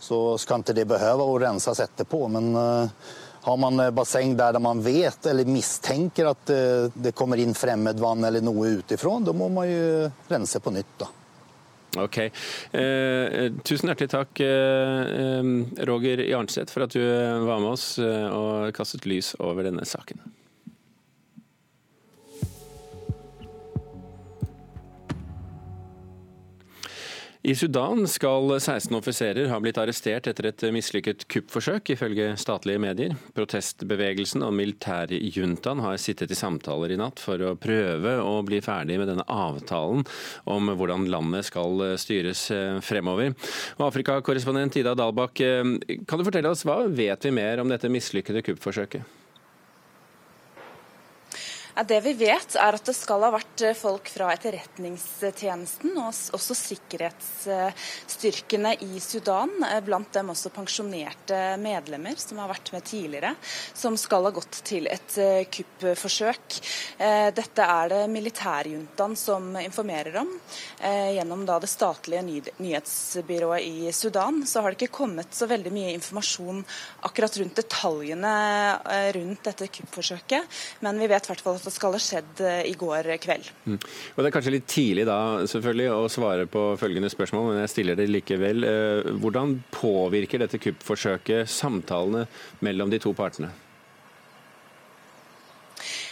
så 0.00 0.38
skal 0.38 0.64
ikke 0.64 0.76
det 0.76 0.88
behøve 0.90 1.26
å 1.26 1.38
renses 1.42 1.80
etterpå. 1.82 2.26
Men 2.32 2.50
uh, 2.54 3.12
har 3.46 3.60
man 3.62 3.84
basseng 3.94 4.34
der 4.38 4.58
man 4.62 4.82
vet 4.84 5.26
eller 5.30 5.48
mistenker 5.48 6.32
at 6.32 6.52
uh, 6.52 6.88
det 6.94 7.14
kommer 7.16 7.40
inn 7.42 7.54
fremmedvann 7.56 8.26
eller 8.28 8.44
noe 8.44 8.76
utenfra, 8.80 9.18
da 9.26 9.36
må 9.36 9.50
man 9.52 9.70
jo 9.70 10.10
rense 10.32 10.62
på 10.62 10.74
nytt. 10.74 10.98
da. 11.04 11.12
Ok. 11.96 12.18
Eh, 12.76 13.52
tusen 13.64 13.90
hjertelig 13.90 14.10
takk, 14.12 14.40
eh, 14.40 15.52
Roger 15.88 16.22
Jarnseth, 16.28 16.72
for 16.72 16.84
at 16.84 16.96
du 16.96 17.00
var 17.00 17.60
med 17.62 17.72
oss 17.72 17.94
eh, 17.98 18.26
og 18.28 18.74
kastet 18.76 19.08
lys 19.08 19.34
over 19.40 19.66
denne 19.66 19.86
saken. 19.88 20.20
I 27.46 27.54
Sudan 27.54 28.08
skal 28.10 28.60
16 28.60 28.96
offiserer 28.96 29.46
ha 29.46 29.58
blitt 29.62 29.76
arrestert 29.78 30.26
etter 30.26 30.48
et 30.48 30.62
mislykket 30.74 31.28
kuppforsøk, 31.30 31.92
ifølge 31.94 32.32
statlige 32.42 32.80
medier. 32.82 33.12
Protestbevegelsen 33.36 34.42
og 34.42 34.56
militærjuntaen 34.58 35.78
har 35.84 36.00
sittet 36.02 36.34
i 36.34 36.38
samtaler 36.38 36.90
i 36.90 36.96
natt 36.98 37.22
for 37.22 37.38
å 37.46 37.52
prøve 37.54 38.16
å 38.18 38.32
bli 38.48 38.58
ferdig 38.66 38.96
med 38.98 39.12
denne 39.12 39.26
avtalen 39.30 40.02
om 40.50 40.72
hvordan 40.72 41.06
landet 41.12 41.46
skal 41.46 41.84
styres 42.02 42.48
eh, 42.50 42.80
fremover. 42.82 43.36
Afrikakorrespondent 43.78 44.80
Ida 44.82 44.96
Dalbakk, 44.98 45.44
eh, 45.46 46.02
kan 46.02 46.18
du 46.18 46.26
fortelle 46.26 46.50
oss 46.50 46.66
hva 46.66 46.80
vet 46.90 47.30
vi 47.30 47.36
mer 47.38 47.62
om 47.62 47.70
dette 47.70 47.92
mislykkede 47.94 48.42
kuppforsøket? 48.50 49.15
Det 51.84 51.98
vi 52.00 52.14
vet, 52.16 52.54
er 52.56 52.72
at 52.72 52.86
det 52.88 52.94
skal 52.96 53.20
ha 53.26 53.28
vært 53.34 53.60
eh, 53.60 53.74
folk 53.76 54.08
fra 54.08 54.30
etterretningstjenesten 54.32 55.92
og 56.00 56.08
også 56.08 56.54
sikkerhetsstyrkene 56.56 58.80
i 58.86 58.96
Sudan, 59.04 59.50
eh, 59.60 59.84
blant 59.84 60.08
dem 60.16 60.32
også 60.32 60.48
pensjonerte 60.56 61.60
medlemmer 61.60 62.16
som 62.16 62.40
har 62.40 62.48
vært 62.48 62.72
med 62.72 62.80
tidligere, 62.88 63.36
som 63.76 63.92
skal 64.00 64.24
ha 64.24 64.32
gått 64.38 64.64
til 64.64 64.88
et 64.88 65.18
eh, 65.20 65.44
kuppforsøk. 65.52 66.64
Dette 67.36 67.60
er 67.60 67.92
det 67.92 68.08
militærjuntaen 68.08 69.12
som 69.18 69.56
informerer 69.60 70.16
om. 70.22 70.40
Gjennom 70.80 71.44
det 71.46 71.68
statlige 71.68 72.22
nyhetsbyrået 72.56 73.62
i 73.66 73.92
Sudan 73.92 74.46
så 74.48 74.60
har 74.62 74.70
det 74.72 74.78
ikke 74.80 74.98
kommet 75.02 75.34
så 75.36 75.46
veldig 75.50 75.72
mye 75.74 75.92
informasjon 75.96 76.64
akkurat 77.08 77.36
rundt 77.42 77.56
detaljene 77.60 78.34
rundt 79.16 79.44
dette 79.50 79.66
kuppforsøket, 79.78 80.42
men 80.86 80.94
vi 81.02 81.10
vet 81.10 81.24
i 81.26 81.30
hvert 81.32 81.44
fall 81.44 81.56
at 81.58 81.65
det 81.66 81.74
skal 81.74 81.96
ha 81.96 82.00
skjedd 82.02 82.42
eh, 82.46 82.62
i 82.70 82.74
går 82.78 83.10
kveld. 83.22 83.50
Mm. 83.66 83.76
Og 83.78 84.22
Det 84.22 84.30
er 84.30 84.34
kanskje 84.38 84.54
litt 84.56 84.68
tidlig 84.70 85.06
da 85.08 85.18
selvfølgelig 85.50 85.90
å 85.92 86.08
svare 86.12 86.48
på 86.50 86.64
følgende 86.80 87.12
spørsmål, 87.12 87.50
men 87.50 87.62
jeg 87.64 87.74
stiller 87.74 87.98
det 87.98 88.08
likevel. 88.10 88.66
Eh, 88.66 89.12
hvordan 89.22 89.58
påvirker 89.74 90.42
dette 90.42 90.62
kuppforsøket 90.62 91.50
samtalene 91.50 92.26
mellom 92.64 92.92
de 92.92 93.02
to 93.02 93.14
partene? 93.16 93.52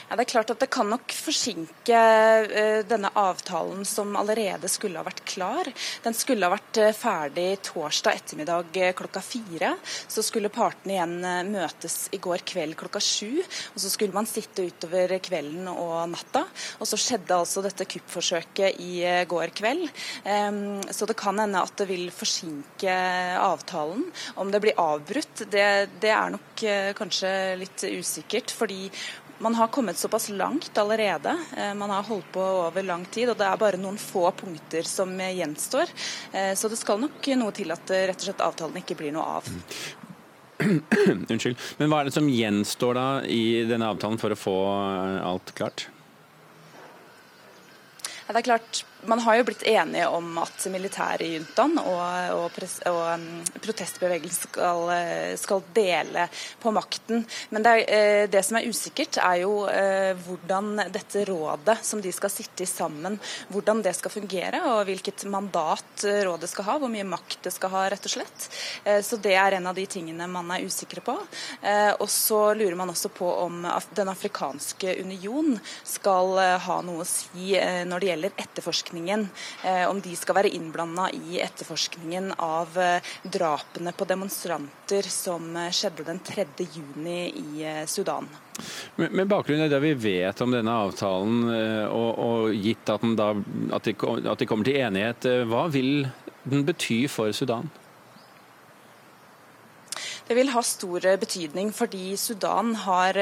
Ja, 0.04 0.18
det 0.18 0.26
er 0.26 0.32
klart 0.34 0.50
at 0.52 0.60
det 0.60 0.68
kan 0.72 0.90
nok 0.92 1.12
forsinke 1.16 1.96
uh, 1.96 2.80
denne 2.84 3.10
avtalen 3.16 3.86
som 3.88 4.12
allerede 4.20 4.68
skulle 4.68 5.00
ha 5.00 5.06
vært 5.06 5.22
klar. 5.28 5.70
Den 6.04 6.16
skulle 6.16 6.44
ha 6.44 6.52
vært 6.52 6.80
uh, 6.82 6.90
ferdig 6.96 7.46
torsdag 7.64 8.20
ettermiddag 8.20 8.76
uh, 8.82 8.90
klokka 8.98 9.22
fire. 9.24 9.72
Så 10.04 10.24
skulle 10.26 10.52
partene 10.52 10.96
igjen 10.98 11.16
møtes 11.54 12.10
i 12.12 12.20
går 12.22 12.44
kveld 12.44 12.76
klokka 12.82 13.00
sju. 13.00 13.40
Og 13.40 13.80
så 13.80 13.92
skulle 13.92 14.16
man 14.16 14.28
sitte 14.28 14.66
utover 14.68 15.16
kvelden 15.24 15.70
og 15.72 15.96
natta. 16.12 16.44
Og 16.78 16.90
så 16.90 17.00
skjedde 17.00 17.40
altså 17.40 17.64
dette 17.64 17.88
kuppforsøket 17.88 18.80
i 18.84 19.00
går 19.30 19.54
kveld. 19.56 19.88
Um, 20.28 20.82
så 20.92 21.08
det 21.08 21.16
kan 21.18 21.40
hende 21.40 21.64
at 21.64 21.74
det 21.80 21.88
vil 21.88 22.10
forsinke 22.12 22.92
avtalen. 23.40 24.04
Om 24.40 24.52
det 24.52 24.60
blir 24.66 24.80
avbrutt, 24.84 25.46
det, 25.48 25.66
det 26.04 26.12
er 26.12 26.36
nok 26.36 26.66
kanskje 26.98 27.30
litt 27.58 27.88
usikkert. 27.88 28.52
fordi 28.52 28.90
man 29.38 29.54
har 29.54 29.66
kommet 29.66 29.98
såpass 29.98 30.28
langt 30.28 30.78
allerede. 30.78 31.36
Eh, 31.56 31.74
man 31.74 31.90
har 31.90 32.02
holdt 32.02 32.32
på 32.32 32.40
over 32.40 32.82
lang 32.82 33.04
tid, 33.04 33.30
og 33.30 33.38
det 33.38 33.48
er 33.48 33.60
bare 33.60 33.80
noen 33.80 33.98
få 33.98 34.28
punkter 34.30 34.86
som 34.86 35.12
gjenstår. 35.18 35.90
Eh, 36.32 36.54
så 36.54 36.70
det 36.70 36.78
skal 36.80 37.02
nok 37.02 37.28
noe 37.40 37.54
til 37.56 37.74
at 37.74 37.90
rett 37.90 38.20
og 38.20 38.28
slett 38.28 38.44
avtalen 38.44 38.80
ikke 38.82 38.98
blir 39.00 39.14
noe 39.14 39.40
av. 39.40 39.50
Unnskyld. 41.32 41.58
Men 41.80 41.90
hva 41.90 42.00
er 42.00 42.08
det 42.08 42.16
som 42.16 42.30
gjenstår 42.30 42.98
da 42.98 43.08
i 43.26 43.64
denne 43.68 43.90
avtalen 43.90 44.20
for 44.22 44.32
å 44.34 44.38
få 44.38 44.56
alt 45.24 45.54
klart? 45.58 45.88
Det 48.24 48.40
er 48.40 48.46
klart 48.46 48.84
man 49.06 49.18
har 49.18 49.36
jo 49.36 49.44
blitt 49.44 49.62
enige 49.62 50.06
om 50.08 50.38
at 50.42 50.66
militærjuntaen 50.70 51.78
og, 51.82 52.02
og, 52.34 52.58
og, 52.90 53.00
um, 53.14 53.26
protestbevegelsen 53.64 54.48
skal, 54.48 54.88
eh, 54.94 55.36
skal, 55.40 55.62
dele 55.74 56.26
på 56.60 56.72
makten. 56.74 57.24
Men 57.50 57.64
det, 57.64 57.72
er, 57.72 57.84
eh, 57.88 58.28
det, 58.30 58.42
som 58.44 58.58
er 58.58 58.68
usikkert, 58.68 59.18
er 59.22 59.42
jo 59.42 59.64
eh, 59.70 60.12
hvordan 60.26 60.86
dette 60.92 61.24
rådet 61.28 61.78
som 61.86 62.02
de 62.04 62.12
skal 62.14 62.32
sitte 62.32 62.64
i 62.64 62.68
sammen, 62.68 63.18
hvordan 63.48 63.82
det 63.84 63.94
skal 63.96 64.12
fungere, 64.12 64.62
og 64.72 64.84
hvilket 64.88 65.26
mandat 65.30 66.04
rådet 66.04 66.50
skal 66.50 66.68
ha, 66.68 66.78
hvor 66.82 66.92
mye 66.92 67.06
makt 67.08 67.48
det 67.48 67.54
skal 67.54 67.72
ha, 67.74 67.86
rett 67.92 68.08
og 68.08 68.14
slett. 68.14 68.48
Så 69.04 69.16
det 69.22 69.34
er 69.38 69.56
en 69.56 69.66
av 69.70 69.76
de 69.76 69.84
tingene 69.90 70.26
man 70.30 70.50
er 70.54 70.64
usikre 70.66 71.02
på. 71.04 71.14
Og 71.14 72.08
så 72.10 72.40
lurer 72.56 72.76
man 72.78 72.90
også 72.92 73.10
på 73.14 73.28
om 73.44 73.62
Den 73.96 74.10
afrikanske 74.10 74.96
union 75.00 75.54
skal 75.86 76.38
ha 76.66 76.78
noe 76.84 77.04
å 77.04 77.08
si 77.08 77.54
når 77.88 78.02
det 78.02 78.10
gjelder 78.10 78.36
etterforskning 78.44 78.93
etterforskningen, 78.94 79.28
eh, 79.64 79.90
om 79.90 80.00
de 80.00 80.16
skal 80.16 80.34
være 80.34 80.52
innblanda 80.54 81.10
i 81.12 81.40
etterforskningen 81.40 82.34
av 82.38 82.78
eh, 82.78 83.02
drapene 83.22 83.92
på 83.92 84.04
demonstranter 84.04 85.02
som 85.02 85.56
eh, 85.56 85.70
skjedde 85.70 86.04
den 86.04 86.18
3. 86.18 86.46
juni 86.58 87.28
i 87.28 87.86
Sudan. 87.86 88.28
Med 88.96 89.26
bakgrunn 89.26 89.64
i 89.64 89.68
det 89.68 89.80
vi 89.80 89.94
vet 89.94 90.40
om 90.40 90.52
denne 90.52 90.70
avtalen, 90.70 91.48
og, 91.90 92.18
og 92.22 92.52
gitt 92.54 92.88
at, 92.88 93.02
da, 93.18 93.32
at, 93.74 93.84
de, 93.88 93.94
at 94.30 94.38
de 94.38 94.46
kommer 94.46 94.64
til 94.64 94.78
enighet, 94.78 95.26
hva 95.50 95.66
vil 95.66 96.06
den 96.44 96.62
bety 96.62 97.08
for 97.10 97.34
Sudan? 97.34 97.66
Det 100.24 100.38
vil 100.38 100.54
ha 100.54 100.62
stor 100.64 101.04
betydning 101.20 101.72
fordi 101.74 102.14
Sudan 102.16 102.76
har 102.86 103.18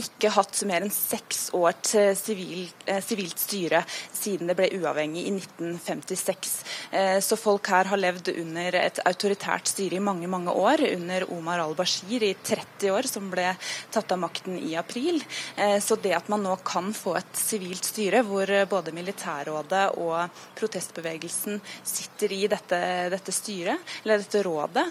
ikke 0.00 0.30
hatt 0.34 0.58
mer 0.68 0.84
enn 0.84 0.92
seks 0.92 1.48
år 1.56 1.76
til 1.84 2.10
sivil, 2.18 2.66
eh, 2.86 3.00
sivilt 3.04 3.40
styre 3.40 3.82
siden 4.12 4.50
det 4.50 4.56
ble 4.58 4.68
uavhengig 4.76 5.24
i 5.26 5.32
1956. 5.32 6.52
Eh, 6.90 7.18
så 7.24 7.38
folk 7.40 7.68
her 7.72 7.88
har 7.90 8.00
levd 8.00 8.30
under 8.36 8.76
et 8.80 9.00
autoritært 9.08 9.70
styre 9.72 9.96
i 9.96 10.02
mange 10.02 10.28
mange 10.28 10.52
år, 10.52 10.84
under 10.96 11.26
Omar 11.32 11.62
al-Bashir 11.64 12.22
i 12.22 12.34
30 12.34 12.92
år, 12.92 13.08
som 13.08 13.30
ble 13.32 13.48
tatt 13.90 14.12
av 14.12 14.20
makten 14.20 14.58
i 14.58 14.74
april. 14.76 15.22
Eh, 15.56 15.78
så 15.80 15.96
det 15.96 16.14
at 16.16 16.28
man 16.28 16.44
nå 16.44 16.56
kan 16.64 16.92
få 16.92 17.16
et 17.16 17.40
sivilt 17.40 17.84
styre, 17.84 18.22
hvor 18.26 18.46
både 18.68 18.92
militærrådet 18.92 19.86
og 19.96 20.28
protestbevegelsen 20.56 21.60
sitter 21.82 22.32
i 22.32 22.46
dette, 22.50 22.78
dette 23.12 23.32
styret, 23.32 23.80
eller 24.04 24.20
dette 24.20 24.42
rådet, 24.44 24.84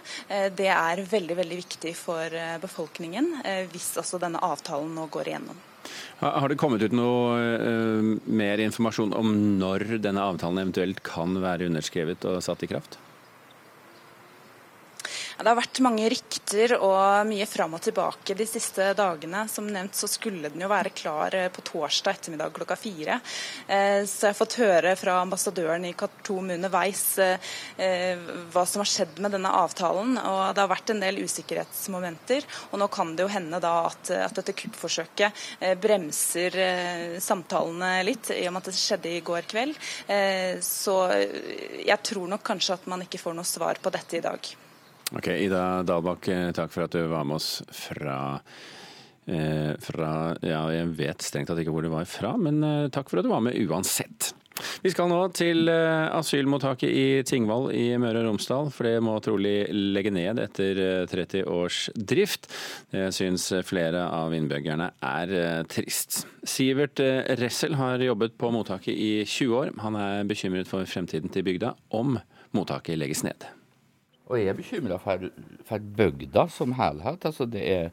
det 0.56 0.68
er 0.72 1.02
veldig, 1.10 1.36
veldig 1.38 1.58
viktig 1.58 1.94
for 1.98 2.34
befolkningen, 2.62 3.32
hvis 3.72 3.92
altså 4.00 4.20
denne 4.22 4.42
avtalen 4.44 4.95
nå 4.96 5.08
går 5.14 5.32
igjennom. 5.32 5.64
Har 6.24 6.50
det 6.50 6.58
kommet 6.58 6.82
ut 6.82 6.96
noe 6.96 7.36
uh, 7.60 8.14
mer 8.26 8.62
informasjon 8.64 9.14
om 9.14 9.34
når 9.60 10.00
denne 10.02 10.24
avtalen 10.24 10.64
eventuelt 10.64 11.04
kan 11.06 11.36
være 11.44 11.68
underskrevet 11.70 12.26
og 12.30 12.42
satt 12.46 12.64
i 12.66 12.72
kraft? 12.72 12.98
Det 15.36 15.50
har 15.50 15.58
vært 15.60 15.82
mange 15.84 16.08
rykter 16.08 16.74
og 16.78 17.28
mye 17.28 17.46
fram 17.50 17.74
og 17.76 17.82
tilbake 17.84 18.38
de 18.40 18.46
siste 18.48 18.94
dagene. 18.96 19.42
Som 19.52 19.68
nevnt 19.68 19.98
så 20.00 20.08
skulle 20.08 20.48
den 20.52 20.64
jo 20.64 20.70
være 20.72 20.94
klar 20.96 21.36
eh, 21.36 21.50
på 21.52 21.64
torsdag 21.68 22.16
ettermiddag 22.16 22.54
klokka 22.56 22.78
fire. 22.80 23.18
Eh, 23.68 24.08
så 24.08 24.30
jeg 24.30 24.32
har 24.32 24.38
fått 24.40 24.58
høre 24.62 24.96
fra 24.96 25.18
ambassadøren 25.26 25.90
i 25.90 25.94
Khartoum 25.98 26.54
underveis 26.56 27.04
eh, 27.20 28.24
hva 28.54 28.64
som 28.64 28.86
har 28.86 28.92
skjedd 28.94 29.20
med 29.26 29.36
denne 29.36 29.52
avtalen. 29.60 30.16
Og 30.24 30.42
det 30.56 30.64
har 30.64 30.72
vært 30.72 30.96
en 30.96 31.04
del 31.04 31.20
usikkerhetsmomenter. 31.28 32.48
Og 32.72 32.80
nå 32.80 32.88
kan 32.96 33.12
det 33.18 33.28
jo 33.28 33.34
hende 33.36 33.60
da 33.60 33.76
at, 33.90 34.16
at 34.16 34.40
dette 34.40 34.56
kuppforsøket 34.56 35.46
bremser 35.84 36.56
samtalene 37.20 37.98
litt, 38.08 38.32
i 38.32 38.46
og 38.48 38.56
med 38.56 38.64
at 38.64 38.72
det 38.72 38.80
skjedde 38.80 39.12
i 39.12 39.24
går 39.26 39.48
kveld. 39.52 39.76
Så 40.64 41.00
jeg 41.12 42.00
tror 42.08 42.30
nok 42.32 42.46
kanskje 42.48 42.80
at 42.80 42.88
man 42.92 43.04
ikke 43.04 43.20
får 43.22 43.36
noe 43.36 43.48
svar 43.48 43.82
på 43.84 43.92
dette 43.94 44.22
i 44.22 44.24
dag. 44.24 44.56
Ok, 45.14 45.30
Ida 45.30 45.84
Dalbakk, 45.86 46.28
eh, 46.34 46.50
takk 46.56 46.74
for 46.74 46.88
at 46.88 46.96
du 46.96 47.04
var 47.12 47.28
med 47.28 47.38
oss 47.38 47.60
fra 47.70 48.40
eh, 49.30 49.76
fra, 49.82 50.10
ja, 50.42 50.64
Jeg 50.74 50.96
vet 50.98 51.22
strengt 51.22 51.52
tatt 51.52 51.62
ikke 51.62 51.74
hvor 51.76 51.86
du 51.86 51.92
var 51.94 52.08
fra, 52.10 52.34
men 52.42 52.64
eh, 52.64 52.90
takk 52.94 53.12
for 53.12 53.22
at 53.22 53.28
du 53.28 53.34
var 53.34 53.46
med 53.46 53.58
uansett. 53.68 54.34
Vi 54.86 54.92
skal 54.94 55.10
nå 55.12 55.18
til 55.36 55.68
eh, 55.72 56.06
asylmottaket 56.16 56.88
i 56.88 57.08
Tingvoll 57.28 57.68
i 57.76 57.90
Møre 58.00 58.22
og 58.22 58.30
Romsdal, 58.30 58.70
for 58.72 58.88
det 58.88 59.02
må 59.04 59.18
trolig 59.24 59.68
legge 59.74 60.14
ned 60.16 60.40
etter 60.46 60.80
30 61.12 61.42
eh, 61.42 61.50
års 61.52 61.82
drift. 61.96 62.48
Det 62.94 63.10
syns 63.16 63.50
flere 63.68 64.06
av 64.08 64.36
innbyggerne 64.36 64.90
er 65.04 65.36
eh, 65.42 65.60
trist. 65.72 66.24
Sivert 66.48 67.02
Ressel 67.42 67.76
har 67.80 68.04
jobbet 68.04 68.40
på 68.40 68.54
mottaket 68.56 68.96
i 68.96 69.12
20 69.28 69.60
år. 69.60 69.76
Han 69.84 70.00
er 70.00 70.26
bekymret 70.30 70.72
for 70.72 70.88
fremtiden 70.88 71.34
til 71.34 71.46
bygda 71.48 71.76
om 71.98 72.16
mottaket 72.56 73.02
legges 73.02 73.26
ned. 73.28 73.50
Og 74.26 74.40
jeg 74.40 74.50
er 74.50 74.58
bekymra 74.58 75.00
for, 75.02 75.28
for, 75.68 75.90
bygda 75.98 76.48
som 76.50 76.76
helhet. 76.80 77.26
Altså 77.30 77.46
det 77.46 77.66
er 77.70 77.90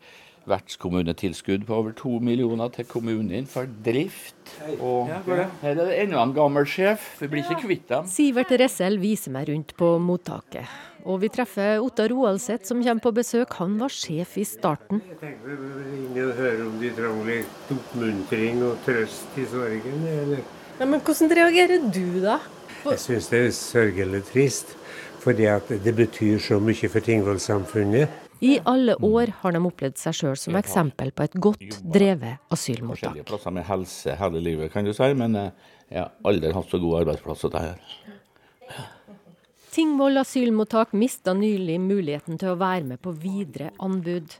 vertskommunetilskudd 0.48 1.66
på 1.68 1.74
over 1.76 1.92
to 1.94 2.16
millioner 2.18 2.70
til 2.74 2.86
kommunen 2.88 3.44
for 3.46 3.68
drift. 3.84 4.54
Og 4.80 5.10
her 5.28 5.44
er 5.62 5.76
det 5.78 5.98
enda 6.02 6.22
en 6.22 6.32
gammel 6.34 6.66
sjef. 6.66 7.04
Vi 7.20 7.28
blir 7.30 7.44
ikke 7.44 7.66
kvitt 7.66 7.84
dem. 7.92 8.08
Sivert 8.10 8.50
Ressel 8.58 8.98
viser 9.02 9.34
meg 9.34 9.52
rundt 9.52 9.76
på 9.78 9.92
mottaket. 10.02 10.66
Og 11.02 11.20
vi 11.22 11.30
treffer 11.34 11.82
Ottar 11.82 12.12
Roaldseth 12.14 12.66
som 12.68 12.82
kommer 12.82 13.02
på 13.02 13.14
besøk. 13.14 13.54
Han 13.60 13.76
var 13.80 13.92
sjef 13.92 14.36
i 14.38 14.46
starten. 14.46 15.02
Jeg 15.12 15.20
tenker 15.22 15.62
vi 15.62 16.02
inn 16.06 16.18
og 16.24 16.34
høre 16.38 16.66
om 16.66 16.76
de 16.80 16.90
trenger 16.96 17.30
litt 17.30 17.72
oppmuntring 17.76 18.62
og 18.66 18.76
trøst 18.86 19.38
i 19.38 19.46
sorgen. 19.50 20.06
Eller? 20.16 20.44
Ja, 20.78 20.86
men 20.88 21.02
hvordan 21.02 21.34
reagerer 21.38 21.90
du 21.92 22.22
da? 22.22 22.38
Jeg 22.82 22.98
syns 22.98 23.28
det 23.30 23.40
er 23.46 23.52
sørgelig 23.54 24.24
trist. 24.30 24.76
Fordi 25.22 25.46
at 25.46 25.68
det 25.84 25.94
betyr 25.94 26.40
så 26.42 26.58
mye 26.62 26.90
for 26.90 27.04
Tingvoll-samfunnet. 27.04 28.20
I 28.42 28.56
alle 28.66 28.96
år 29.06 29.30
har 29.38 29.54
de 29.54 29.60
opplevd 29.62 30.00
seg 30.00 30.16
sjøl 30.18 30.38
som 30.38 30.56
eksempel 30.58 31.12
på 31.14 31.28
et 31.28 31.36
godt 31.44 31.76
drevet 31.94 32.40
asylmottak. 32.50 33.12
Forskjellige 33.12 33.28
plasser 33.28 33.54
med 33.54 33.68
helse 33.68 34.16
hele 34.18 34.40
livet, 34.42 34.72
kan 34.72 34.88
du 34.88 34.90
si, 34.96 35.06
men 35.14 35.38
eh, 35.38 35.52
jeg 35.92 36.00
har 36.02 36.10
aldri 36.26 36.50
hatt 36.56 36.72
så 36.72 36.80
god 36.82 37.04
arbeidsplass 37.04 37.44
som 37.44 37.54
her. 37.54 37.78
Tingvoll 39.72 40.18
asylmottak 40.18 40.90
mista 40.92 41.36
nylig 41.38 41.78
muligheten 41.80 42.40
til 42.40 42.50
å 42.50 42.58
være 42.60 42.88
med 42.90 43.00
på 43.00 43.14
videre 43.14 43.70
anbud. 43.80 44.34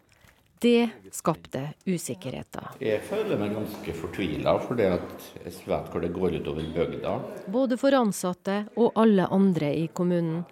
Det 0.63 0.91
skapte 1.15 1.63
usikkerheter. 1.87 2.75
Jeg 2.83 3.01
føler 3.07 3.39
meg 3.39 3.55
ganske 3.55 3.95
fortvila, 3.99 4.57
for 4.63 4.83
jeg 4.83 4.99
vet 4.99 5.89
hvor 5.95 6.03
det 6.05 6.11
går 6.15 6.37
utover 6.41 6.69
bygda. 6.75 7.15
Både 7.55 7.79
for 7.79 7.95
ansatte 7.99 8.65
og 8.75 8.99
alle 8.99 9.31
andre 9.31 9.73
i 9.79 9.87
kommunen 9.95 10.43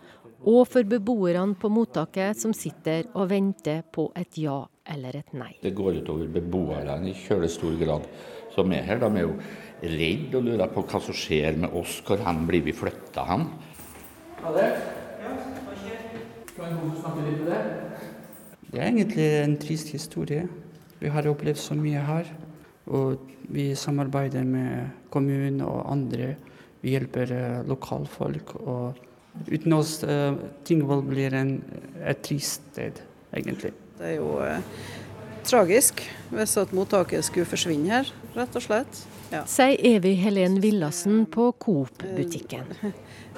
og 0.41 0.63
for 0.69 0.87
beboerne 0.89 1.57
på 1.61 1.69
mottaket 1.69 2.39
som 2.41 2.55
sitter 2.57 3.11
og 3.13 3.29
venter 3.29 3.83
på 3.93 4.07
et 4.17 4.39
ja 4.41 4.63
eller 4.89 5.19
et 5.21 5.35
nei. 5.37 5.53
Det 5.61 5.75
går 5.77 6.01
utover 6.01 6.31
beboerne 6.33 6.97
i 7.11 7.17
kjølig 7.17 7.51
stor 7.53 7.75
grad 7.81 8.07
som 8.55 8.73
er 8.73 8.87
her. 8.89 9.03
De 9.03 9.11
er 9.21 9.27
jo 9.27 9.35
redde 9.83 10.39
og 10.39 10.47
lurer 10.47 10.73
på 10.73 10.85
hva 10.89 11.01
som 11.05 11.17
skjer 11.17 11.61
med 11.61 11.77
oss. 11.77 11.99
Hvor 12.07 12.23
hen 12.25 12.47
blir 12.49 12.65
vi 12.65 12.73
flytta 12.77 13.27
hen? 13.29 13.45
Det 18.71 18.79
er 18.79 18.87
egentlig 18.87 19.29
en 19.43 19.59
trist 19.61 19.93
historie. 19.93 20.47
Vi 21.01 21.13
har 21.13 21.29
opplevd 21.29 21.61
så 21.61 21.77
mye 21.77 22.01
her. 22.07 22.33
Og 22.91 23.29
vi 23.53 23.75
samarbeider 23.77 24.45
med 24.47 25.05
kommunen 25.13 25.61
og 25.67 25.85
andre. 25.93 26.35
Vi 26.81 26.95
hjelper 26.95 27.33
eh, 27.37 27.63
lokalfolk. 27.69 28.57
og 28.65 29.10
Uten 29.47 29.73
oss 29.77 30.01
uh, 30.05 30.35
Tingvoll 30.67 31.05
blir 31.07 31.35
en, 31.39 31.57
et 32.03 32.19
trist 32.27 32.67
sted, 32.73 32.99
egentlig. 33.37 33.73
Det 33.99 34.13
er 34.13 34.17
jo 34.19 34.41
uh, 34.43 34.59
tragisk 35.47 36.03
hvis 36.35 36.57
at 36.61 36.75
mottaket 36.77 37.25
skulle 37.27 37.49
forsvinne 37.49 37.91
her, 37.91 38.11
rett 38.37 38.59
og 38.59 38.65
slett. 38.65 39.03
Ja. 39.31 39.45
Sier 39.47 39.79
Evy 39.87 40.17
Helen 40.19 40.59
Villassen 40.63 41.23
på 41.31 41.53
Coop-butikken. 41.63 42.73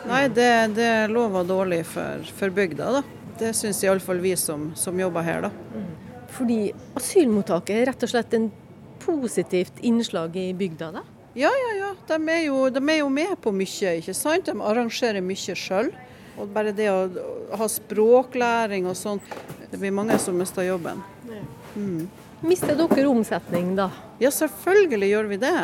Nei, 0.08 0.22
det, 0.32 0.52
det 0.78 0.90
lover 1.12 1.44
dårlig 1.46 1.82
for, 1.88 2.24
for 2.38 2.54
bygda, 2.54 2.88
da. 2.98 3.02
Det 3.42 3.52
syns 3.56 3.82
iallfall 3.84 4.20
vi 4.24 4.32
som, 4.40 4.70
som 4.78 4.98
jobber 5.00 5.24
her, 5.26 5.48
da. 5.48 5.84
Fordi 6.32 6.72
asylmottaket 6.96 7.76
er 7.76 7.90
rett 7.90 8.04
og 8.06 8.12
slett 8.12 8.36
en 8.36 8.48
positivt 9.02 9.82
innslag 9.84 10.36
i 10.40 10.48
bygda, 10.56 10.92
da? 10.96 11.04
Ja, 11.34 11.48
ja, 11.48 11.74
ja. 11.78 11.90
De 12.06 12.18
er 12.28 12.42
jo, 12.46 12.64
de 12.70 12.80
er 12.92 12.98
jo 13.00 13.08
med 13.12 13.36
på 13.40 13.52
mye, 13.56 13.94
ikke 14.00 14.14
sant. 14.16 14.48
De 14.48 14.56
arrangerer 14.56 15.24
mye 15.24 15.56
sjøl. 15.56 15.92
Og 16.40 16.48
bare 16.52 16.72
det 16.76 16.88
å 16.88 17.06
ha 17.60 17.68
språklæring 17.68 18.86
og 18.88 18.96
sånn, 18.96 19.20
det 19.70 19.80
blir 19.80 19.92
mange 19.94 20.16
som 20.20 20.36
mister 20.36 20.64
jobben. 20.64 21.00
Mm. 21.76 22.08
Mister 22.44 22.76
dere 22.76 23.08
omsetning 23.08 23.74
da? 23.78 23.90
Ja, 24.20 24.32
selvfølgelig 24.34 25.10
gjør 25.12 25.28
vi 25.30 25.40
det. 25.44 25.56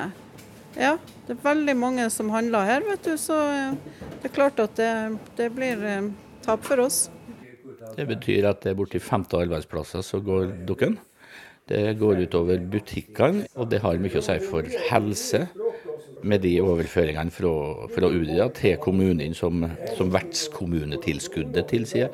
Ja, 0.78 0.94
det 1.26 1.34
er 1.34 1.40
veldig 1.42 1.74
mange 1.76 2.08
som 2.12 2.30
handler 2.30 2.68
her, 2.68 2.84
vet 2.86 3.08
du. 3.08 3.16
Så 3.20 3.36
det 4.20 4.28
er 4.28 4.34
klart 4.34 4.60
at 4.62 4.76
det, 4.78 4.92
det 5.40 5.48
blir 5.56 5.82
eh, 5.84 6.10
tap 6.44 6.64
for 6.68 6.84
oss. 6.84 7.08
Det 7.96 8.06
betyr 8.06 8.46
at 8.50 8.62
det 8.62 8.72
er 8.72 8.78
borti 8.78 9.00
50 9.02 9.42
arbeidsplasser 9.42 10.04
som 10.06 10.22
går 10.24 10.52
dukken. 10.68 10.98
Det 11.68 11.98
går 12.00 12.22
utover 12.24 12.62
butikkene, 12.72 13.44
og 13.60 13.68
det 13.68 13.82
har 13.84 13.98
mye 14.00 14.20
å 14.20 14.24
si 14.24 14.38
for 14.44 14.68
helse. 14.88 15.46
Med 16.18 16.40
de 16.42 16.56
overføringene 16.58 17.30
fra, 17.30 17.50
fra 17.94 18.08
UDIA 18.10 18.48
til 18.56 18.72
kommunen 18.82 19.36
som, 19.38 19.60
som 19.94 20.08
vertskommunetilskuddet 20.10 21.68
tilsier. 21.70 22.08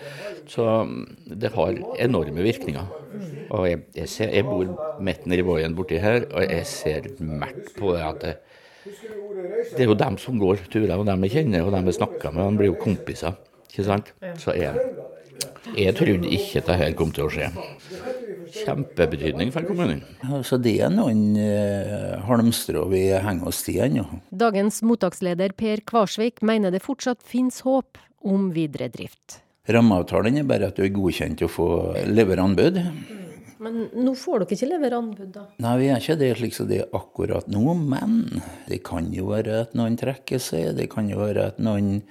Så 0.51 0.67
mm, 0.85 0.99
det 1.41 1.53
har 1.55 1.79
enorme 2.05 2.45
virkninger. 2.45 2.91
Og 3.55 3.65
jeg, 3.71 3.81
jeg, 3.97 4.11
ser, 4.13 4.35
jeg 4.35 4.45
bor 4.45 4.99
midt 5.01 5.25
nedi 5.31 5.47
Voien 5.47 5.77
borti 5.79 6.03
her, 6.03 6.27
og 6.35 6.45
jeg 6.45 6.67
ser 6.69 7.09
mørkt 7.25 7.73
på 7.79 7.95
det 7.95 8.05
at 8.05 8.21
det, 8.27 8.35
det 9.73 9.87
er 9.87 9.89
jo 9.89 9.97
dem 9.97 10.19
som 10.21 10.37
går 10.43 10.67
turer, 10.69 10.99
og 10.99 11.09
dem 11.09 11.25
jeg 11.25 11.39
kjenner 11.39 11.65
og 11.65 11.73
dem 11.73 11.89
jeg 11.89 11.97
snakker 12.03 12.35
med. 12.35 12.45
De 12.45 12.61
blir 12.61 12.73
jo 12.75 12.81
kompiser. 12.83 13.41
ikke 13.71 13.89
sant? 13.89 14.13
Så 14.43 14.53
jeg, 14.59 14.85
jeg 15.79 15.97
trodde 15.97 16.29
ikke 16.29 16.61
dette 16.61 16.93
kom 16.99 17.15
til 17.15 17.31
å 17.31 17.33
skje 17.33 17.49
kjempebetydning 18.55 19.51
for 19.55 19.67
kommunen. 19.69 20.03
Så 20.47 20.59
det 20.63 20.77
er 20.85 20.93
noen 20.95 21.35
eh, 21.41 22.15
halmstrå 22.29 22.87
vi 22.93 23.07
henger 23.13 23.51
oss 23.51 23.65
til 23.67 23.83
ennå. 23.85 24.07
Dagens 24.31 24.83
mottaksleder 24.87 25.57
Per 25.59 25.83
Kvarsvik 25.89 26.43
mener 26.47 26.75
det 26.75 26.85
fortsatt 26.85 27.25
finnes 27.27 27.63
håp 27.67 27.99
om 28.25 28.51
videre 28.55 28.89
drift. 28.93 29.41
Rammeavtalen 29.69 30.39
er 30.41 30.49
bare 30.49 30.69
at 30.69 30.79
du 30.79 30.85
er 30.85 30.93
godkjent 30.93 31.41
til 31.41 31.49
å 31.49 31.53
få 31.53 31.69
levere 32.11 32.45
anbud. 32.45 32.81
Men 33.65 33.87
nå 33.97 34.13
får 34.19 34.43
dere 34.43 34.57
ikke 34.59 34.69
levere 34.69 34.99
anbud, 35.01 35.31
da? 35.33 35.47
Nei, 35.65 35.75
vi 35.81 35.89
er 35.89 36.03
ikke 36.03 36.19
det 36.21 36.31
slik 36.37 36.57
som 36.57 36.69
det 36.69 36.83
er 36.83 36.97
akkurat 36.99 37.49
nå. 37.49 37.63
Men 37.81 38.19
det 38.69 38.83
kan 38.85 39.09
jo 39.15 39.31
være 39.31 39.63
at 39.65 39.77
noen 39.79 39.97
trekker 40.01 40.43
seg. 40.43 40.75
Det 40.77 40.91
kan 40.93 41.09
jo 41.09 41.23
være 41.23 41.49
at 41.53 41.63
noen 41.63 42.03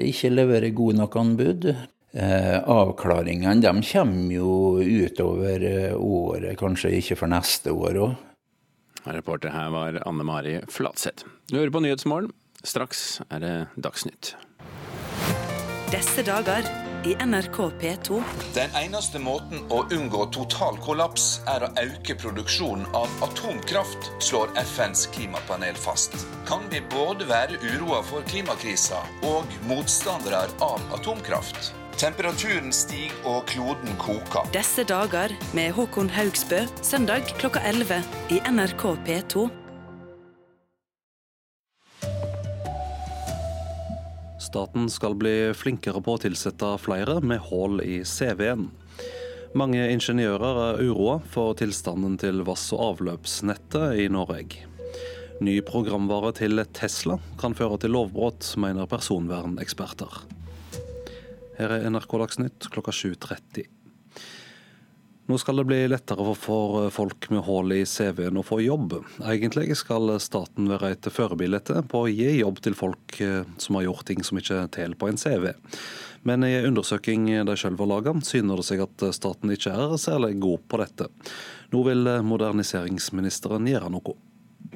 ikke 0.00 0.32
leverer 0.32 0.72
gode 0.76 1.00
nok 1.00 1.18
anbud. 1.20 1.68
Eh, 2.12 2.56
avklaringene 2.64 3.60
de 3.60 3.82
kommer 3.84 4.32
jo 4.32 4.80
utover 4.80 5.64
eh, 5.68 5.94
året, 5.94 6.56
kanskje 6.58 6.94
ikke 6.96 7.18
for 7.20 7.32
neste 7.32 7.74
år 7.74 8.00
òg. 8.00 8.16
Reporter 9.08 9.52
her 9.52 9.70
var 9.72 10.00
Anne 10.08 10.24
Mari 10.26 10.58
Flatseth. 10.72 11.28
Du 11.48 11.58
hører 11.58 11.72
på 11.72 11.84
Nyhetsmorgen. 11.84 12.32
Straks 12.64 13.20
er 13.30 13.44
det 13.44 13.54
Dagsnytt. 13.76 14.34
Disse 15.92 16.24
dager 16.26 16.66
i 17.06 17.14
NRK 17.24 17.58
P2. 17.80 18.18
Den 18.56 18.74
eneste 18.76 19.20
måten 19.22 19.62
å 19.72 19.84
unngå 19.94 20.26
total 20.34 20.76
kollaps 20.84 21.38
er 21.48 21.64
å 21.64 21.70
øke 21.80 22.16
produksjonen 22.18 22.88
av 22.96 23.08
atomkraft, 23.24 24.10
slår 24.24 24.52
FNs 24.64 25.06
klimapanel 25.14 25.78
fast. 25.78 26.16
Kan 26.48 26.66
vi 26.72 26.82
både 26.92 27.28
være 27.30 27.60
uroa 27.62 28.02
for 28.04 28.26
klimakrisa 28.28 29.00
og 29.30 29.60
motstandere 29.70 30.48
av 30.64 30.82
atomkraft? 30.98 31.72
Temperaturen 31.98 32.68
stiger 32.70 33.24
og 33.26 33.48
kloden 33.50 33.96
koker. 33.98 34.44
Disse 34.54 34.84
dager 34.86 35.32
med 35.50 35.72
Håkon 35.74 36.06
Haugsbø, 36.14 36.60
søndag 36.86 37.26
klokka 37.40 37.58
11 37.66 37.98
i 38.30 38.38
NRK 38.46 38.84
P2. 39.02 39.48
Staten 44.38 44.86
skal 44.94 45.18
bli 45.18 45.50
flinkere 45.58 45.98
på 45.98 46.14
å 46.14 46.22
tilsette 46.22 46.70
flere 46.78 47.18
med 47.18 47.42
hull 47.50 47.82
i 47.82 48.04
CV-en. 48.06 48.68
Mange 49.58 49.90
ingeniører 49.90 50.62
er 50.68 50.86
uroa 50.86 51.18
for 51.34 51.58
tilstanden 51.58 52.14
til 52.22 52.46
vass- 52.46 52.70
og 52.78 52.92
avløpsnettet 52.92 53.98
i 53.98 54.06
Norge. 54.06 54.68
Ny 55.42 55.58
programvare 55.66 56.30
til 56.44 56.62
Tesla 56.70 57.18
kan 57.42 57.58
føre 57.58 57.82
til 57.82 57.98
lovbrudd, 57.98 58.54
mener 58.54 58.86
personverneksperter. 58.86 60.37
Her 61.58 61.72
er 61.74 61.88
NRK 61.90 62.12
Dagsnytt 62.22 62.68
klokka 62.70 62.92
7.30. 62.94 63.66
Nå 65.28 65.36
skal 65.42 65.58
det 65.60 65.64
bli 65.68 65.78
lettere 65.90 66.24
for 66.38 66.86
folk 66.94 67.26
med 67.34 67.42
hull 67.44 67.74
i 67.74 67.82
CV-en 67.84 68.38
å 68.38 68.44
få 68.46 68.60
jobb. 68.62 68.94
Egentlig 69.26 69.74
skal 69.76 70.14
staten 70.22 70.70
være 70.70 70.92
et 70.94 71.08
førebilde 71.12 71.82
på 71.90 72.04
å 72.04 72.08
gi 72.08 72.30
jobb 72.38 72.62
til 72.64 72.78
folk 72.78 73.18
eh, 73.20 73.42
som 73.60 73.76
har 73.76 73.88
gjort 73.88 74.06
ting 74.08 74.22
som 74.24 74.38
ikke 74.40 74.62
teller 74.72 74.96
på 74.96 75.10
en 75.10 75.20
CV. 75.20 75.50
Men 76.30 76.46
i 76.46 76.54
en 76.60 76.70
undersøking 76.70 77.26
de 77.50 77.58
selv 77.58 77.82
har 77.82 77.90
laget, 77.90 78.22
syner 78.24 78.62
det 78.62 78.68
seg 78.70 78.86
at 78.86 79.04
staten 79.18 79.52
ikke 79.52 79.74
er 79.74 79.98
særlig 80.00 80.38
god 80.40 80.64
på 80.70 80.80
dette. 80.80 81.10
Nå 81.74 81.82
vil 81.90 82.14
moderniseringsministeren 82.30 83.68
gjøre 83.68 83.92
noe. 83.98 84.16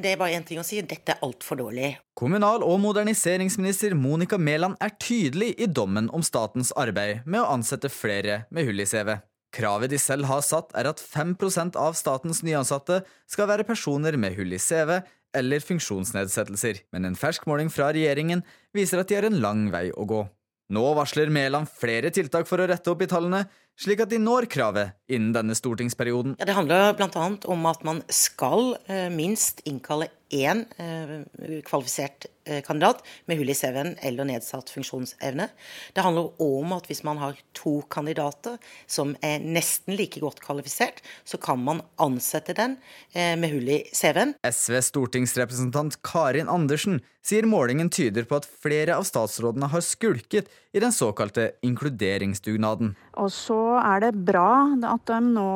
Det 0.03 0.11
er 0.11 0.19
bare 0.19 0.35
én 0.35 0.43
ting 0.43 0.59
å 0.59 0.65
si, 0.67 0.81
dette 0.83 1.15
er 1.15 1.21
altfor 1.23 1.61
dårlig. 1.61 1.93
Kommunal- 2.19 2.65
og 2.67 2.81
moderniseringsminister 2.83 3.95
Monica 3.95 4.35
Mæland 4.35 4.75
er 4.83 4.97
tydelig 4.99 5.53
i 5.63 5.69
dommen 5.71 6.09
om 6.11 6.25
statens 6.27 6.73
arbeid 6.75 7.23
med 7.23 7.39
å 7.39 7.53
ansette 7.53 7.91
flere 7.93 8.41
med 8.51 8.67
hull 8.67 8.83
i 8.83 8.89
CV. 8.89 9.15
Kravet 9.55 9.93
de 9.93 10.01
selv 10.01 10.27
har 10.27 10.43
satt, 10.43 10.73
er 10.75 10.89
at 10.91 10.99
5% 10.99 11.79
av 11.79 11.95
statens 11.95 12.43
nyansatte 12.43 13.03
skal 13.31 13.51
være 13.53 13.69
personer 13.69 14.17
med 14.19 14.35
hull 14.41 14.57
i 14.57 14.59
CV 14.59 14.97
eller 15.39 15.63
funksjonsnedsettelser, 15.63 16.83
men 16.91 17.07
en 17.07 17.19
fersk 17.19 17.47
måling 17.47 17.71
fra 17.71 17.93
regjeringen 17.95 18.43
viser 18.75 19.01
at 19.01 19.13
de 19.13 19.21
har 19.21 19.29
en 19.29 19.43
lang 19.45 19.69
vei 19.71 19.91
å 19.95 20.09
gå. 20.09 20.25
Nå 20.73 20.83
varsler 20.97 21.31
Mæland 21.31 21.71
flere 21.71 22.11
tiltak 22.11 22.49
for 22.49 22.59
å 22.59 22.67
rette 22.67 22.91
opp 22.91 23.05
i 23.05 23.11
tallene, 23.11 23.45
slik 23.79 24.03
at 24.05 24.11
de 24.13 24.21
når 24.23 24.49
kravet 24.53 24.97
innen 25.13 25.33
denne 25.37 25.57
stortingsperioden. 25.57 26.37
Ja, 26.41 26.49
det 26.49 26.57
handler 26.57 26.97
bl.a. 26.99 27.29
om 27.53 27.71
at 27.71 27.85
man 27.87 28.03
skal 28.13 28.77
eh, 28.87 29.09
minst 29.13 29.65
innkalle 29.69 30.11
én 30.33 30.65
eh, 30.81 31.61
kvalifisert 31.67 32.27
eh, 32.45 32.63
kandidat 32.65 33.03
med 33.29 33.39
hull 33.39 33.53
i 33.53 33.57
CV-en 33.57 33.95
eller 34.03 34.29
nedsatt 34.29 34.73
funksjonsevne. 34.73 35.49
Det 35.93 36.05
handler 36.05 36.33
om 36.43 36.75
at 36.77 36.89
hvis 36.89 37.05
man 37.07 37.21
har 37.21 37.39
to 37.57 37.81
kandidater 37.93 38.59
som 38.87 39.15
er 39.23 39.45
nesten 39.45 39.97
like 39.99 40.23
godt 40.23 40.41
kvalifisert, 40.45 41.03
så 41.25 41.39
kan 41.41 41.61
man 41.63 41.83
ansette 42.03 42.57
den 42.57 42.79
eh, 43.13 43.37
med 43.37 43.53
hull 43.53 43.69
i 43.69 43.83
CV-en. 43.93 44.35
SVs 44.49 44.93
stortingsrepresentant 44.93 46.01
Karin 46.07 46.51
Andersen 46.51 47.03
sier 47.23 47.47
målingen 47.47 47.93
tyder 47.93 48.25
på 48.27 48.41
at 48.41 48.49
flere 48.65 48.97
av 48.97 49.05
statsrådene 49.07 49.69
har 49.71 49.85
skulket 49.85 50.49
i 50.73 50.81
den 50.83 50.95
såkalte 50.95 51.53
inkluderingsdugnaden. 51.63 52.97
Og 53.21 53.29
så 53.31 53.61
er 53.79 54.09
det 54.09 54.17
bra 54.27 54.73
at 54.91 55.05
de 55.07 55.21
nå 55.29 55.53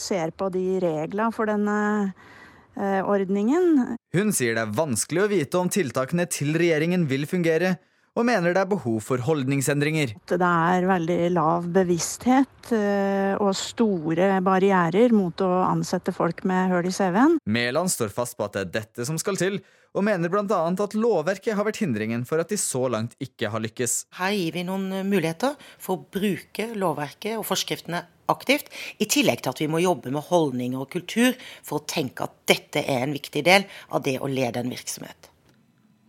ser 0.00 0.32
på 0.38 0.48
de 0.54 0.64
reglene 0.80 1.34
for 1.34 1.50
denne 1.50 1.76
Eh, 2.06 2.35
ordningen. 2.76 3.96
Hun 4.16 4.32
sier 4.36 4.56
det 4.56 4.64
er 4.66 4.76
vanskelig 4.76 5.24
å 5.24 5.30
vite 5.32 5.60
om 5.60 5.70
tiltakene 5.72 6.26
til 6.30 6.56
regjeringen 6.58 7.06
vil 7.10 7.24
fungere, 7.28 7.76
og 8.16 8.24
mener 8.24 8.54
det 8.54 8.62
er 8.62 8.70
behov 8.70 8.98
for 9.04 9.20
holdningsendringer. 9.22 10.14
Det 10.28 10.40
er 10.40 10.88
veldig 10.88 11.18
lav 11.36 11.66
bevissthet 11.72 12.72
eh, 12.72 13.34
og 13.36 13.52
store 13.58 14.38
barrierer 14.44 15.12
mot 15.14 15.44
å 15.44 15.50
ansette 15.66 16.14
folk 16.16 16.44
med 16.48 16.72
hull 16.72 16.88
i 16.88 16.94
CV-en. 16.96 17.36
Mæland 17.44 17.92
står 17.92 18.14
fast 18.14 18.38
på 18.38 18.48
at 18.48 18.56
det 18.56 18.64
er 18.64 18.72
dette 18.80 19.08
som 19.08 19.20
skal 19.20 19.38
til, 19.40 19.60
og 19.96 20.04
mener 20.04 20.32
bl.a. 20.32 20.44
at 20.68 20.96
lovverket 20.96 21.56
har 21.56 21.64
vært 21.64 21.80
hindringen 21.80 22.26
for 22.28 22.40
at 22.40 22.50
de 22.52 22.58
så 22.60 22.84
langt 22.92 23.16
ikke 23.22 23.52
har 23.52 23.62
lykkes. 23.64 24.02
Her 24.18 24.34
gir 24.36 24.56
vi 24.56 24.64
noen 24.68 24.90
muligheter 25.08 25.56
for 25.80 25.96
å 25.96 26.04
bruke 26.18 26.68
lovverket 26.76 27.38
og 27.38 27.46
forskriftene 27.48 28.02
aktivt. 28.32 28.68
I 29.00 29.08
tillegg 29.08 29.44
til 29.44 29.54
at 29.54 29.62
vi 29.62 29.70
må 29.72 29.80
jobbe 29.84 30.12
med 30.12 30.28
holdninger 30.28 30.82
og 30.82 30.90
kultur 30.92 31.36
for 31.62 31.80
å 31.80 31.86
tenke 31.88 32.26
at 32.26 32.36
dette 32.48 32.84
er 32.84 33.06
en 33.06 33.16
viktig 33.16 33.44
del 33.46 33.64
av 33.88 34.04
det 34.04 34.18
å 34.20 34.28
lede 34.28 34.60
en 34.60 34.72
virksomhet. 34.72 35.30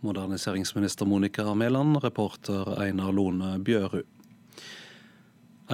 Moderniseringsminister 0.00 1.06
Monica 1.06 1.54
Mæland, 1.54 1.96
reporter 2.04 2.82
Einar 2.82 3.12
Lone 3.12 3.58
Bjørud. 3.58 4.06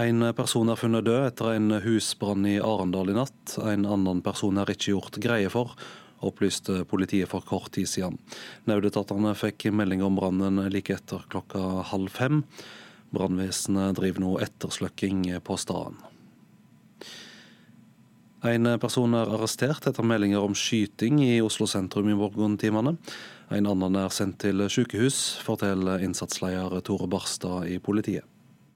En 0.01 0.25
person 0.35 0.71
er 0.73 0.79
funnet 0.81 1.05
død 1.05 1.27
etter 1.29 1.53
en 1.55 1.75
husbrann 1.85 2.47
i 2.49 2.55
Arendal 2.57 3.13
i 3.13 3.17
natt. 3.19 3.59
En 3.61 3.85
annen 3.85 4.23
person 4.25 4.57
er 4.59 4.73
ikke 4.73 4.95
gjort 4.95 5.19
greie 5.23 5.51
for, 5.53 5.77
opplyste 6.25 6.87
politiet 6.89 7.29
for 7.31 7.45
kort 7.45 7.75
tid 7.77 7.87
siden. 7.91 8.17
Nødetatene 8.65 9.35
fikk 9.37 9.69
melding 9.77 10.03
om 10.03 10.17
brannen 10.17 10.65
like 10.73 10.97
etter 10.97 11.29
klokka 11.29 11.85
halv 11.93 12.09
fem. 12.17 12.41
Brannvesenet 13.15 14.01
driver 14.01 14.25
nå 14.25 14.33
ettersløkking 14.49 15.29
på 15.45 15.61
stedet. 15.61 15.95
En 18.45 18.67
person 18.77 19.15
er 19.17 19.31
arrestert 19.37 19.87
etter 19.89 20.05
meldinger 20.05 20.43
om 20.45 20.57
skyting 20.57 21.23
i 21.25 21.39
Oslo 21.45 21.69
sentrum 21.71 22.11
i 22.13 22.17
morgentimene. 22.19 22.97
En 23.53 23.67
annen 23.69 23.97
er 24.01 24.13
sendt 24.15 24.39
til 24.41 24.63
sykehus, 24.73 25.41
forteller 25.45 26.05
innsatsleder 26.07 26.81
Tore 26.87 27.09
Barstad 27.11 27.69
i 27.69 27.77
politiet. 27.83 28.25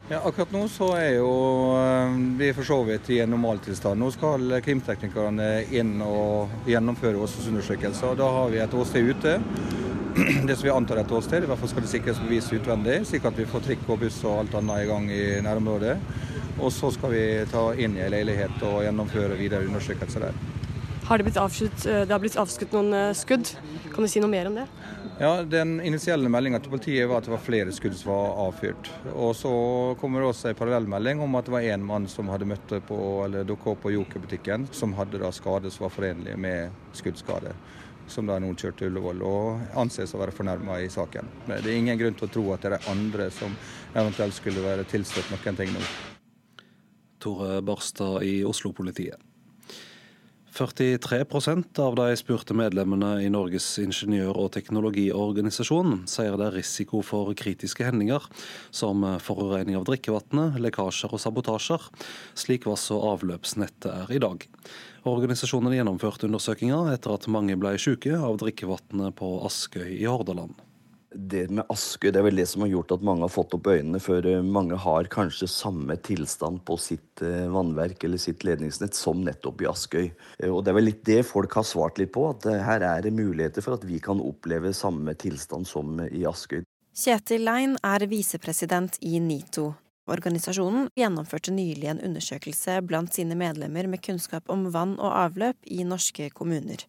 Ja, 0.09 0.23
akkurat 0.25 0.53
nå 0.55 0.63
så 0.73 0.87
er 0.97 1.19
jo 1.19 1.33
eh, 1.77 2.15
vi 2.39 2.47
for 2.57 2.65
så 2.65 2.79
vidt 2.89 3.11
i 3.13 3.19
en 3.21 3.35
normaltilstand. 3.35 4.01
Nå 4.01 4.09
skal 4.15 4.55
krimteknikerne 4.65 5.49
inn 5.77 5.99
og 6.01 6.69
gjennomføre 6.69 7.21
åstedsundersøkelser. 7.27 8.17
Da 8.17 8.29
har 8.39 8.49
vi 8.55 8.63
et 8.65 8.77
åsted 8.77 9.11
ute. 9.13 9.35
Det 10.49 10.57
som 10.57 10.65
vi 10.65 10.73
antar 10.73 11.03
et 11.03 11.13
åsted, 11.13 11.45
i 11.45 11.51
hvert 11.51 11.61
fall 11.61 11.73
skal 11.75 11.85
det 11.85 11.93
sikres 11.93 12.23
bevis 12.25 12.49
utvendig, 12.57 13.03
slik 13.09 13.29
at 13.29 13.37
vi 13.37 13.49
får 13.49 13.67
trikk 13.67 13.85
og 13.93 14.01
buss 14.07 14.23
og 14.25 14.47
alt 14.47 14.57
annet 14.63 14.87
i 14.87 14.89
gang 14.89 15.11
i 15.13 15.25
nærområdet. 15.45 15.99
Og 16.59 16.73
så 16.73 16.89
skal 16.95 17.13
vi 17.13 17.25
ta 17.53 17.69
inn 17.77 18.01
i 18.01 18.07
ei 18.07 18.13
leilighet 18.17 18.65
og 18.65 18.81
gjennomføre 18.87 19.37
videre 19.37 19.69
undersøkelser 19.69 20.31
der. 20.31 20.48
Har 21.09 21.19
det 21.19 21.25
blitt 21.25 21.37
avskutt, 21.37 21.87
eh, 21.87 22.03
det 22.05 22.13
har 22.13 22.21
blitt 22.21 22.37
avskutt 22.37 22.75
noen 22.77 22.93
eh, 22.93 23.15
skudd? 23.17 23.49
Kan 23.95 24.05
du 24.05 24.09
si 24.13 24.21
noe 24.21 24.29
mer 24.29 24.51
om 24.51 24.59
det? 24.59 24.67
Ja, 25.19 25.43
Den 25.43 25.79
initielle 25.81 26.29
meldinga 26.29 26.59
til 26.61 26.75
politiet 26.75 27.09
var 27.09 27.23
at 27.23 27.25
det 27.25 27.33
var 27.33 27.41
flere 27.41 27.73
skudd 27.73 27.95
som 27.97 28.11
var 28.13 28.35
avfyrt. 28.43 28.91
Og 29.15 29.33
Så 29.35 29.53
kommer 30.03 30.21
det 30.21 30.29
også 30.29 30.51
en 30.51 30.59
parallellmelding 30.59 31.23
om 31.25 31.39
at 31.41 31.47
det 31.49 31.55
var 31.55 31.65
én 31.65 31.81
mann 31.81 32.09
som 32.13 32.29
hadde 32.29 32.45
møtt 32.45 32.75
på, 32.87 32.99
eller 33.25 33.49
dukka 33.49 33.71
opp 33.73 33.81
på 33.87 33.93
Joker-butikken, 33.95 34.69
som 34.71 34.93
hadde 34.99 35.23
da 35.23 35.31
skade 35.33 35.73
som 35.73 35.87
var 35.87 35.95
forenlig 35.97 36.37
med 36.37 36.77
skuddskade. 36.93 37.55
Som 38.07 38.29
da 38.29 38.37
er 38.37 38.45
noen 38.45 38.57
kjørt 38.61 38.77
til 38.77 38.93
Ullevål 38.93 39.25
og 39.25 39.79
anses 39.81 40.13
å 40.13 40.21
være 40.21 40.37
fornærma 40.37 40.77
i 40.85 40.91
saken. 40.93 41.25
Men 41.47 41.63
det 41.65 41.73
er 41.73 41.79
ingen 41.79 42.03
grunn 42.03 42.21
til 42.21 42.29
å 42.29 42.35
tro 42.37 42.45
at 42.53 42.67
det 42.67 42.75
er 42.77 42.93
andre 42.93 43.31
som 43.33 43.57
eventuelt 43.95 44.37
skulle 44.37 44.61
være 44.61 44.85
tilstøtt 44.93 45.33
noen 45.33 45.57
ting 45.57 45.73
nå. 45.73 45.87
Tore 47.19 47.63
Barstad 47.65 48.21
i 48.29 48.45
Oslo-politiet. 48.45 49.28
43% 50.59 51.79
av 51.79 51.95
de 51.95 52.17
spurte 52.19 52.55
medlemmene 52.57 53.13
i 53.23 53.29
Norges 53.31 53.67
ingeniør- 53.79 54.41
og 54.43 54.51
teknologiorganisasjon 54.57 56.01
sier 56.11 56.35
det 56.35 56.49
er 56.49 56.57
risiko 56.59 56.99
for 57.07 57.31
kritiske 57.39 57.87
hendinger, 57.87 58.27
som 58.75 59.07
forurensning 59.23 59.79
av 59.79 59.87
drikkevannet, 59.87 60.59
lekkasjer 60.59 61.15
og 61.15 61.23
sabotasjer, 61.23 61.87
slik 62.35 62.67
vass- 62.67 62.91
og 62.91 63.07
avløpsnettet 63.13 63.93
er 63.93 64.15
i 64.19 64.23
dag. 64.25 64.49
Organisasjonen 65.07 65.79
gjennomførte 65.79 66.27
undersøkelsen 66.27 66.91
etter 66.91 67.15
at 67.15 67.31
mange 67.31 67.55
ble 67.55 67.77
syke 67.79 68.19
av 68.19 68.41
drikkevannet 68.43 69.15
på 69.15 69.37
Askøy 69.47 69.93
i 69.95 70.09
Hordaland 70.11 70.59
det 71.15 71.47
med 71.51 71.65
Askøy 71.73 72.11
det 72.13 72.21
er 72.21 72.27
vel 72.27 72.41
det 72.41 72.47
som 72.51 72.63
har 72.65 72.71
gjort 72.73 72.93
at 72.93 73.05
mange 73.07 73.25
har 73.25 73.33
fått 73.33 73.55
opp 73.57 73.69
øynene, 73.71 74.01
for 74.03 74.25
eh, 74.29 74.45
mange 74.45 74.77
har 74.81 75.09
kanskje 75.13 75.49
samme 75.51 75.97
tilstand 76.05 76.61
på 76.69 76.77
sitt 76.81 77.23
eh, 77.25 77.49
vannverk 77.53 78.05
eller 78.05 78.21
sitt 78.21 78.45
ledningsnett 78.45 78.97
som 78.97 79.23
nettopp 79.25 79.65
i 79.65 79.71
Askøy. 79.71 80.07
Eh, 80.39 80.51
og 80.51 80.65
Det 80.65 80.73
er 80.73 80.79
vel 80.79 80.89
litt 80.91 81.05
det 81.09 81.23
folk 81.29 81.57
har 81.59 81.67
svart 81.67 82.01
litt 82.01 82.13
på, 82.17 82.29
at 82.35 82.49
her 82.65 82.85
er 82.85 83.07
det 83.07 83.15
muligheter 83.17 83.65
for 83.65 83.79
at 83.79 83.87
vi 83.89 84.01
kan 84.05 84.21
oppleve 84.21 84.75
samme 84.77 85.17
tilstand 85.19 85.69
som 85.69 85.99
i 86.05 86.25
Askøy. 86.29 86.63
Kjetil 86.99 87.45
Lein 87.47 87.77
er 87.87 88.09
visepresident 88.11 88.99
i 89.07 89.21
NITO. 89.23 89.71
Organisasjonen 90.09 90.89
gjennomførte 90.97 91.53
nylig 91.53 91.91
en 91.93 92.01
undersøkelse 92.05 92.79
blant 92.89 93.13
sine 93.15 93.37
medlemmer 93.39 93.87
med 93.87 94.03
kunnskap 94.05 94.49
om 94.51 94.67
vann 94.73 94.97
og 94.97 95.13
avløp 95.13 95.69
i 95.69 95.85
norske 95.85 96.31
kommuner. 96.35 96.87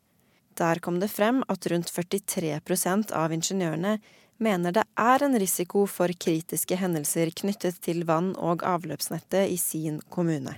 Der 0.60 0.80
kom 0.84 1.00
det 1.00 1.08
frem 1.14 1.40
at 1.48 1.68
rundt 1.72 1.92
43% 1.96 3.14
av 3.16 3.32
ingeniørene 3.32 3.98
mener 4.44 4.76
det 4.76 4.84
er 5.00 5.24
en 5.24 5.38
risiko 5.40 5.86
for 5.88 6.12
kritiske 6.12 6.76
hendelser 6.80 7.32
knyttet 7.42 7.80
til 7.86 8.04
vann- 8.08 8.36
og 8.36 8.66
avløpsnettet 8.68 9.52
i 9.52 9.58
sin 9.60 10.02
kommune. 10.12 10.58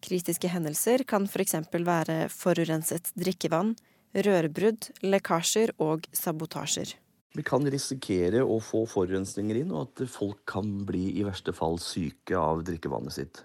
Kritiske 0.00 0.48
hendelser 0.48 1.04
kan 1.04 1.26
f.eks. 1.26 1.58
For 1.70 1.86
være 1.86 2.30
forurenset 2.32 3.10
drikkevann, 3.18 3.74
rørbrudd, 4.14 4.90
lekkasjer 5.02 5.74
og 5.78 6.06
sabotasjer. 6.16 6.94
Vi 7.34 7.44
kan 7.46 7.66
risikere 7.70 8.42
å 8.42 8.56
få 8.62 8.86
forurensninger 8.90 9.60
inn, 9.60 9.74
og 9.74 9.90
at 9.90 10.06
folk 10.10 10.40
kan 10.50 10.80
bli 10.86 11.12
i 11.18 11.26
verste 11.26 11.54
fall 11.54 11.78
syke 11.82 12.38
av 12.38 12.64
drikkevannet 12.66 13.14
sitt. 13.14 13.42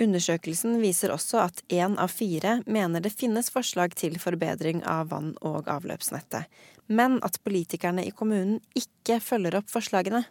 Undersøkelsen 0.00 0.78
viser 0.80 1.12
også 1.12 1.42
at 1.44 1.58
én 1.68 1.98
av 2.00 2.08
fire 2.08 2.60
mener 2.64 3.02
det 3.04 3.12
finnes 3.12 3.50
forslag 3.52 3.92
til 4.00 4.16
forbedring 4.22 4.80
av 4.88 5.10
vann- 5.12 5.34
og 5.44 5.68
avløpsnettet, 5.68 6.48
men 6.88 7.18
at 7.26 7.36
politikerne 7.44 8.06
i 8.08 8.14
kommunen 8.16 8.62
ikke 8.72 9.18
følger 9.20 9.58
opp 9.60 9.68
forslagene. 9.68 10.24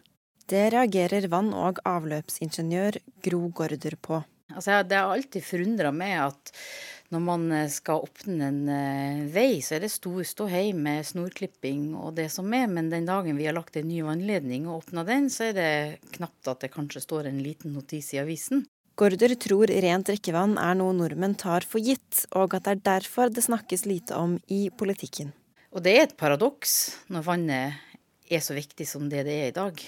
Det 0.50 0.72
reagerer 0.74 1.28
vann- 1.30 1.54
og 1.54 1.78
avløpsingeniør 1.86 2.98
Gro 3.22 3.46
Gaarder 3.54 3.94
på. 4.02 4.24
Altså, 4.50 4.82
det 4.82 4.98
har 4.98 5.12
alltid 5.14 5.46
forundra 5.46 5.92
meg 5.94 6.16
at 6.24 6.50
når 7.14 7.22
man 7.22 7.46
skal 7.70 8.02
åpne 8.02 8.48
en 8.50 8.60
eh, 8.70 9.22
vei, 9.30 9.62
så 9.62 9.76
er 9.76 9.84
det 9.86 9.92
stor 9.94 10.22
ståhei 10.26 10.72
med 10.74 11.06
snorklipping 11.06 11.92
og 11.94 12.16
det 12.18 12.26
som 12.34 12.50
er, 12.54 12.66
men 12.70 12.90
den 12.90 13.06
dagen 13.06 13.38
vi 13.38 13.46
har 13.46 13.54
lagt 13.54 13.78
en 13.78 13.86
ny 13.86 14.02
vannledning 14.06 14.66
og 14.66 14.82
åpna 14.82 15.06
den, 15.06 15.30
så 15.30 15.48
er 15.50 15.54
det 15.54 15.72
knapt 16.18 16.50
at 16.50 16.66
det 16.66 16.74
kanskje 16.74 17.06
står 17.06 17.30
en 17.30 17.42
liten 17.42 17.74
notis 17.78 18.12
i 18.14 18.22
avisen. 18.22 18.66
Gaarder 19.00 19.32
tror 19.40 19.70
rent 19.80 20.10
drikkevann 20.10 20.58
er 20.60 20.74
noe 20.76 20.92
nordmenn 20.92 21.32
tar 21.40 21.64
for 21.64 21.80
gitt, 21.80 22.26
og 22.36 22.52
at 22.58 22.66
det 22.66 22.74
er 22.74 22.82
derfor 22.84 23.30
det 23.32 23.46
snakkes 23.46 23.86
lite 23.88 24.12
om 24.12 24.34
i 24.52 24.66
politikken. 24.68 25.30
Og 25.72 25.80
det 25.86 25.94
er 25.96 26.02
et 26.04 26.18
paradoks 26.20 26.74
når 27.08 27.24
vannet 27.24 27.78
er 28.28 28.44
så 28.44 28.52
viktig 28.58 28.84
som 28.84 29.08
det 29.08 29.24
det 29.24 29.38
er 29.38 29.48
i 29.48 29.56
dag. 29.56 29.80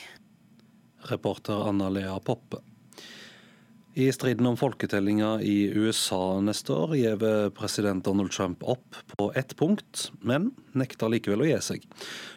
Reporter 1.10 1.66
Anna 1.68 1.90
Lea 1.92 2.16
Poppe. 2.24 2.62
I 3.92 4.08
striden 4.16 4.48
om 4.48 4.56
folketellinga 4.56 5.34
i 5.44 5.68
USA 5.76 6.40
neste 6.40 6.72
år 6.72 6.96
gir 6.96 7.28
president 7.52 8.00
Donald 8.08 8.32
Trump 8.32 8.64
opp 8.64 8.96
på 9.12 9.28
ett 9.36 9.52
punkt, 9.60 10.08
men 10.24 10.54
nekter 10.72 11.12
likevel 11.12 11.44
å 11.44 11.52
gi 11.52 11.60
seg. 11.60 11.88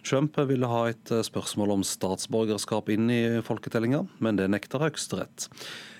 Trump 0.03 0.43
ville 0.51 0.67
ha 0.67 0.85
et 0.91 1.17
spørsmål 1.31 1.77
om 1.79 1.87
statsborgerskap 1.87 2.91
inn 2.91 3.07
i 3.07 3.23
folketellinga, 3.47 4.03
men 4.19 4.43
det 4.43 4.51
nekter 4.51 4.83
Høyesterett. 4.83 5.47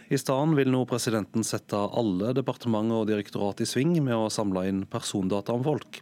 I 0.05 0.17
stedet 0.21 0.57
vil 0.57 0.69
nå 0.69 0.83
presidenten 0.85 1.43
sette 1.43 1.77
alle 1.77 2.29
departementer 2.37 3.01
og 3.01 3.07
direktorat 3.09 3.63
i 3.63 3.65
sving 3.65 3.95
med 4.05 4.13
å 4.13 4.29
samle 4.29 4.67
inn 4.69 4.83
persondata 4.85 5.55
om 5.55 5.63
folk. 5.65 6.01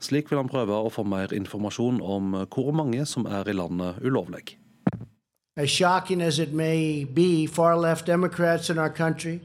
Slik 0.00 0.30
vil 0.30 0.40
han 0.40 0.48
prøve 0.48 0.72
å 0.72 0.92
få 0.92 1.04
mer 1.04 1.34
informasjon 1.36 2.00
om 2.00 2.32
hvor 2.48 2.72
mange 2.72 3.04
som 3.08 3.28
er 3.28 3.48
i 3.48 3.56
landet 3.56 4.00
ulovlig. 4.00 4.56
As 5.56 5.68
shocking 5.68 6.22
as 6.22 6.38
it 6.38 6.54
may 6.54 7.04
be, 7.04 7.46
far 7.46 7.76
left 7.76 8.06
Democrats 8.06 8.70
in 8.70 8.78
our 8.78 8.88
country 8.88 9.40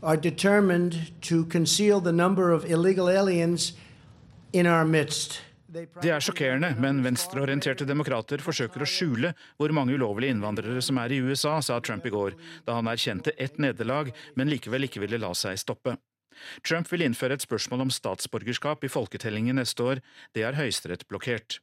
are 0.00 0.16
determined 0.16 1.10
to 1.22 1.44
conceal 1.46 2.00
the 2.00 2.12
number 2.12 2.52
of 2.52 2.64
illegal 2.64 3.08
aliens 3.08 3.72
in 4.52 4.66
our 4.66 4.84
midst. 4.84 5.40
Det 5.72 6.10
er 6.12 6.20
sjokkerende, 6.20 6.74
men 6.82 7.00
venstreorienterte 7.04 7.86
demokrater 7.88 8.42
forsøker 8.44 8.84
å 8.84 8.88
skjule 8.88 9.30
hvor 9.56 9.72
mange 9.72 9.96
ulovlige 9.96 10.34
innvandrere 10.34 10.82
som 10.84 10.98
er 11.00 11.14
i 11.14 11.20
USA, 11.24 11.54
sa 11.64 11.78
Trump 11.80 12.04
i 12.04 12.12
går, 12.12 12.36
da 12.66 12.76
han 12.76 12.90
erkjente 12.92 13.32
ett 13.40 13.56
nederlag, 13.62 14.10
men 14.36 14.52
likevel 14.52 14.84
ikke 14.84 15.00
ville 15.04 15.20
la 15.22 15.32
seg 15.38 15.56
stoppe. 15.62 15.96
Trump 16.66 16.88
vil 16.92 17.06
innføre 17.06 17.38
et 17.38 17.44
spørsmål 17.44 17.86
om 17.86 17.92
statsborgerskap 17.92 18.84
i 18.84 18.92
folketellingen 18.92 19.56
neste 19.60 19.84
år. 19.84 20.02
Det 20.36 20.44
er 20.44 20.58
Høyesterett 20.60 21.06
blokkert. 21.08 21.60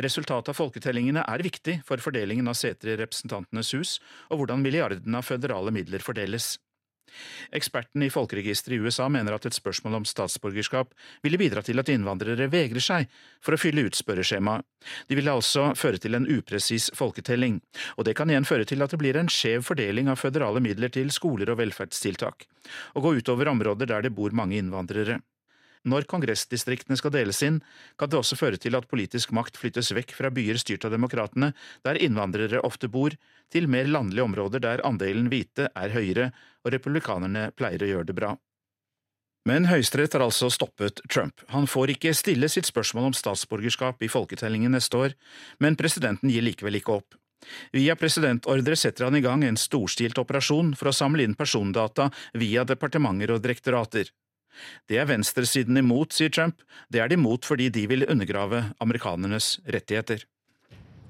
Resultatet 0.00 0.52
av 0.52 0.58
folketellingene 0.58 1.26
er 1.26 1.44
viktig 1.44 1.80
for 1.86 2.00
fordelingen 2.02 2.48
av 2.48 2.56
seter 2.58 2.94
i 2.94 2.98
Representantenes 3.02 3.74
hus, 3.76 3.98
og 4.30 4.42
hvordan 4.42 4.62
milliardene 4.62 5.18
av 5.18 5.26
føderale 5.26 5.74
midler 5.74 6.04
fordeles. 6.04 6.56
Ekspertene 7.54 8.08
i 8.08 8.12
folkeregisteret 8.12 8.76
i 8.76 8.80
USA 8.82 9.08
mener 9.12 9.36
at 9.36 9.46
et 9.48 9.56
spørsmål 9.56 10.00
om 10.00 10.08
statsborgerskap 10.08 10.92
ville 11.24 11.40
bidra 11.40 11.62
til 11.66 11.80
at 11.80 11.90
innvandrere 11.92 12.50
vegrer 12.52 12.84
seg 12.84 13.08
for 13.44 13.54
å 13.54 13.60
fylle 13.60 13.86
ut 13.86 13.98
spørreskjemaet. 13.98 14.66
De 15.08 15.18
ville 15.18 15.32
altså 15.32 15.72
føre 15.78 16.00
til 16.02 16.18
en 16.18 16.28
upresis 16.28 16.90
folketelling, 16.98 17.58
og 17.96 18.06
det 18.08 18.16
kan 18.18 18.30
igjen 18.30 18.48
føre 18.48 18.68
til 18.68 18.84
at 18.84 18.94
det 18.94 19.00
blir 19.00 19.18
en 19.18 19.30
skjev 19.32 19.64
fordeling 19.66 20.10
av 20.12 20.20
føderale 20.20 20.62
midler 20.64 20.92
til 20.94 21.10
skoler 21.14 21.50
og 21.52 21.60
velferdstiltak, 21.62 22.46
og 22.94 23.04
gå 23.04 23.18
utover 23.22 23.50
områder 23.54 23.90
der 23.90 24.06
det 24.06 24.14
bor 24.16 24.34
mange 24.36 24.60
innvandrere. 24.60 25.20
Når 25.88 26.06
kongressdistriktene 26.10 26.98
skal 27.00 27.14
deles 27.14 27.40
inn, 27.46 27.60
kan 27.98 28.10
det 28.10 28.18
også 28.20 28.36
føre 28.38 28.60
til 28.60 28.76
at 28.78 28.88
politisk 28.90 29.32
makt 29.36 29.56
flyttes 29.60 29.92
vekk 29.96 30.12
fra 30.16 30.30
byer 30.34 30.60
styrt 30.60 30.84
av 30.84 30.92
demokratene, 30.94 31.52
der 31.86 32.00
innvandrere 32.02 32.60
ofte 32.66 32.90
bor, 32.92 33.16
til 33.52 33.70
mer 33.72 33.88
landlige 33.88 34.26
områder 34.26 34.62
der 34.64 34.84
andelen 34.86 35.30
hvite 35.32 35.70
er 35.72 35.94
høyere, 35.94 36.30
og 36.64 36.74
republikanerne 36.74 37.48
pleier 37.56 37.84
å 37.84 37.90
gjøre 37.92 38.10
det 38.10 38.18
bra. 38.18 38.34
Men 39.48 39.64
Høyesterett 39.70 40.12
har 40.12 40.26
altså 40.26 40.50
stoppet 40.52 41.00
Trump. 41.08 41.40
Han 41.54 41.68
får 41.70 41.94
ikke 41.94 42.12
stille 42.16 42.50
sitt 42.52 42.68
spørsmål 42.68 43.08
om 43.08 43.16
statsborgerskap 43.16 44.02
i 44.04 44.10
folketellingen 44.12 44.74
neste 44.76 44.98
år, 44.98 45.16
men 45.62 45.78
presidenten 45.78 46.28
gir 46.28 46.44
likevel 46.44 46.76
ikke 46.80 46.98
opp. 46.98 47.16
Via 47.72 47.94
presidentordre 47.96 48.76
setter 48.76 49.06
han 49.06 49.16
i 49.16 49.22
gang 49.24 49.44
en 49.46 49.56
storstilt 49.56 50.18
operasjon 50.20 50.74
for 50.76 50.90
å 50.90 50.96
samle 50.96 51.24
inn 51.24 51.38
persondata 51.38 52.10
via 52.36 52.66
departementer 52.68 53.32
og 53.36 53.44
direktorater. 53.44 54.10
Det 54.88 54.98
er 54.98 55.08
venstresiden 55.10 55.76
imot, 55.76 56.12
sier 56.12 56.30
Trump. 56.30 56.62
Det 56.92 57.00
er 57.00 57.08
de 57.08 57.18
imot 57.18 57.44
fordi 57.44 57.68
de 57.68 57.86
vil 57.88 58.06
undergrave 58.08 58.64
amerikanernes 58.80 59.60
rettigheter. 59.66 60.24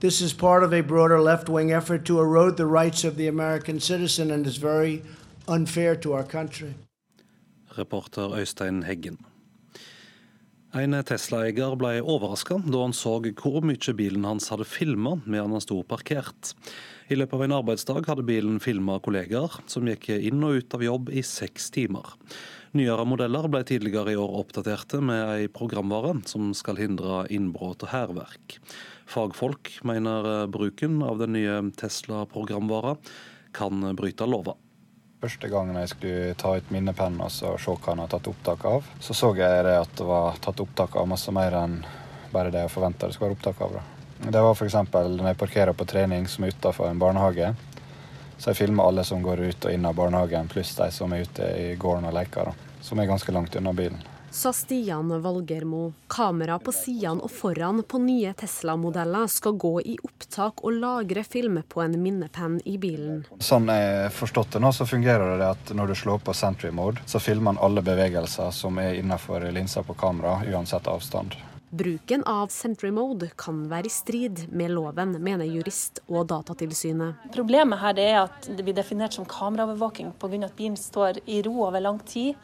This 0.00 0.20
is 0.20 0.32
part 0.32 0.62
of 0.62 0.72
a 0.72 0.80
broader 0.80 1.18
left-wing 1.18 1.72
effort 1.72 2.04
to 2.06 2.20
erode 2.20 2.56
the 2.56 2.66
rights 2.66 3.04
of 3.04 3.16
the 3.16 3.28
American 3.28 3.80
citizen 3.80 4.30
and 4.30 4.46
is 4.46 4.62
very 4.62 5.02
unfair 5.48 5.94
to 5.94 6.12
our 6.12 6.22
country. 6.22 6.74
reporter 7.78 8.34
Øystein 8.38 8.82
Heggen. 8.82 9.18
En 10.76 10.92
Tesla-eier 10.92 11.76
ble 11.80 11.94
overraska 12.04 12.58
da 12.60 12.82
han 12.82 12.92
så 12.92 13.14
hvor 13.24 13.64
mye 13.64 13.94
bilen 13.96 14.26
hans 14.28 14.50
hadde 14.52 14.66
filma 14.68 15.14
mens 15.24 15.54
han 15.54 15.64
sto 15.64 15.80
parkert. 15.82 16.52
I 17.08 17.16
løpet 17.16 17.38
av 17.38 17.44
en 17.46 17.56
arbeidsdag 17.56 18.04
hadde 18.10 18.26
bilen 18.28 18.60
filma 18.60 18.98
kollegaer 19.00 19.62
som 19.66 19.88
gikk 19.88 20.10
inn 20.18 20.44
og 20.44 20.60
ut 20.60 20.76
av 20.76 20.84
jobb 20.84 21.08
i 21.08 21.24
seks 21.24 21.70
timer. 21.72 22.12
Nyere 22.76 23.04
modeller 23.08 23.48
ble 23.48 23.62
tidligere 23.64 24.12
i 24.12 24.18
år 24.20 24.34
oppdaterte 24.42 25.00
med 25.00 25.22
ei 25.32 25.48
programvare 25.48 26.18
som 26.28 26.50
skal 26.56 26.76
hindre 26.76 27.22
innbrudd 27.32 27.86
og 27.86 27.92
hærverk. 27.94 28.58
Fagfolk 29.08 29.72
mener 29.88 30.46
bruken 30.52 31.00
av 31.02 31.22
den 31.22 31.32
nye 31.38 31.60
Tesla-programvara 31.80 32.98
kan 33.56 33.94
bryte 33.96 34.28
lova. 34.28 34.58
Første 35.18 35.48
gangen 35.50 35.80
jeg 35.80 35.90
skulle 35.94 36.34
ta 36.38 36.52
ut 36.60 36.68
minnepennen 36.70 37.24
og 37.24 37.32
se 37.32 37.48
hva 37.48 37.78
han 37.88 38.04
har 38.04 38.10
tatt 38.12 38.28
opptak 38.30 38.66
av, 38.68 38.84
så 39.00 39.16
så 39.16 39.32
jeg 39.34 39.64
det 39.66 39.78
at 39.80 39.96
det 39.98 40.06
var 40.06 40.36
tatt 40.44 40.60
opptak 40.62 40.94
av 41.00 41.08
masse 41.10 41.32
mer 41.34 41.56
enn 41.58 41.80
bare 42.30 42.52
det 42.52 42.66
jeg 42.66 42.74
forventa 42.76 43.08
det 43.08 43.16
skulle 43.16 43.32
være 43.32 43.38
opptak 43.40 43.64
av. 43.64 43.80
Det 44.28 44.44
var 44.44 44.52
f.eks. 44.52 44.76
når 44.92 45.26
jeg 45.30 45.40
parkerer 45.40 45.74
på 45.74 45.88
trening 45.88 46.28
som 46.28 46.44
er 46.44 46.52
utafor 46.52 46.90
en 46.90 47.00
barnehage. 47.00 47.54
Så 48.38 48.52
jeg 48.52 48.60
filmer 48.62 48.88
alle 48.88 49.04
som 49.04 49.22
går 49.22 49.42
ut 49.48 49.66
og 49.66 49.74
inn 49.74 49.88
av 49.88 49.96
barnehagen, 49.98 50.48
pluss 50.48 50.76
de 50.78 50.90
som 50.94 51.12
er 51.12 51.26
ute 51.26 51.50
i 51.58 51.72
gården 51.76 52.06
og 52.08 52.14
leker. 52.14 52.52
Da, 52.52 52.78
som 52.86 53.00
er 53.02 53.10
ganske 53.10 53.34
langt 53.34 53.58
unna 53.58 53.74
bilen 53.74 53.98
sa 54.30 54.52
Stian 54.52 55.22
Valgermo. 55.22 55.92
Kamera 56.06 56.58
på 56.58 56.72
sidene 56.72 57.24
og 57.24 57.32
foran 57.32 57.82
på 57.82 57.98
nye 58.02 58.32
Tesla-modeller 58.38 59.26
skal 59.26 59.56
gå 59.58 59.72
i 59.80 59.96
opptak 60.04 60.62
og 60.64 60.78
lagre 60.78 61.24
film 61.24 61.60
på 61.68 61.82
en 61.82 61.98
minnepenn 62.02 62.60
i 62.64 62.78
bilen. 62.78 63.24
Sånn 63.40 63.68
jeg 63.72 64.12
forstått 64.14 64.56
det 64.56 64.62
nå, 64.62 64.72
så 64.72 64.86
fungerer 64.86 65.38
det 65.40 65.50
at 65.56 65.74
når 65.74 65.92
du 65.92 65.98
slår 65.98 66.22
på 66.24 66.36
Sentry 66.36 66.70
Mode, 66.70 67.02
så 67.06 67.20
filmer 67.20 67.52
man 67.52 67.62
alle 67.64 67.82
bevegelser 67.82 68.50
som 68.54 68.78
er 68.82 68.98
innenfor 69.00 69.48
linsa 69.54 69.82
på 69.82 69.96
kamera, 69.98 70.40
uansett 70.46 70.86
avstand. 70.86 71.36
Bruken 71.70 72.24
av 72.24 72.48
Sentry 72.48 72.88
Mode 72.90 73.28
kan 73.36 73.66
være 73.68 73.90
i 73.90 73.92
strid 73.92 74.46
med 74.48 74.72
loven, 74.72 75.18
mener 75.20 75.44
jurist 75.44 76.00
og 76.08 76.30
Datatilsynet. 76.30 77.28
Problemet 77.34 77.82
her 77.82 78.00
er 78.00 78.14
at 78.22 78.48
det 78.48 78.64
blir 78.64 78.76
definert 78.76 79.18
som 79.18 79.28
kameraovervåking 79.28 80.14
pga. 80.16 80.44
at 80.46 80.56
bilen 80.56 80.76
står 80.76 81.20
i 81.26 81.42
ro 81.42 81.66
over 81.66 81.80
lang 81.80 82.00
tid. 82.06 82.34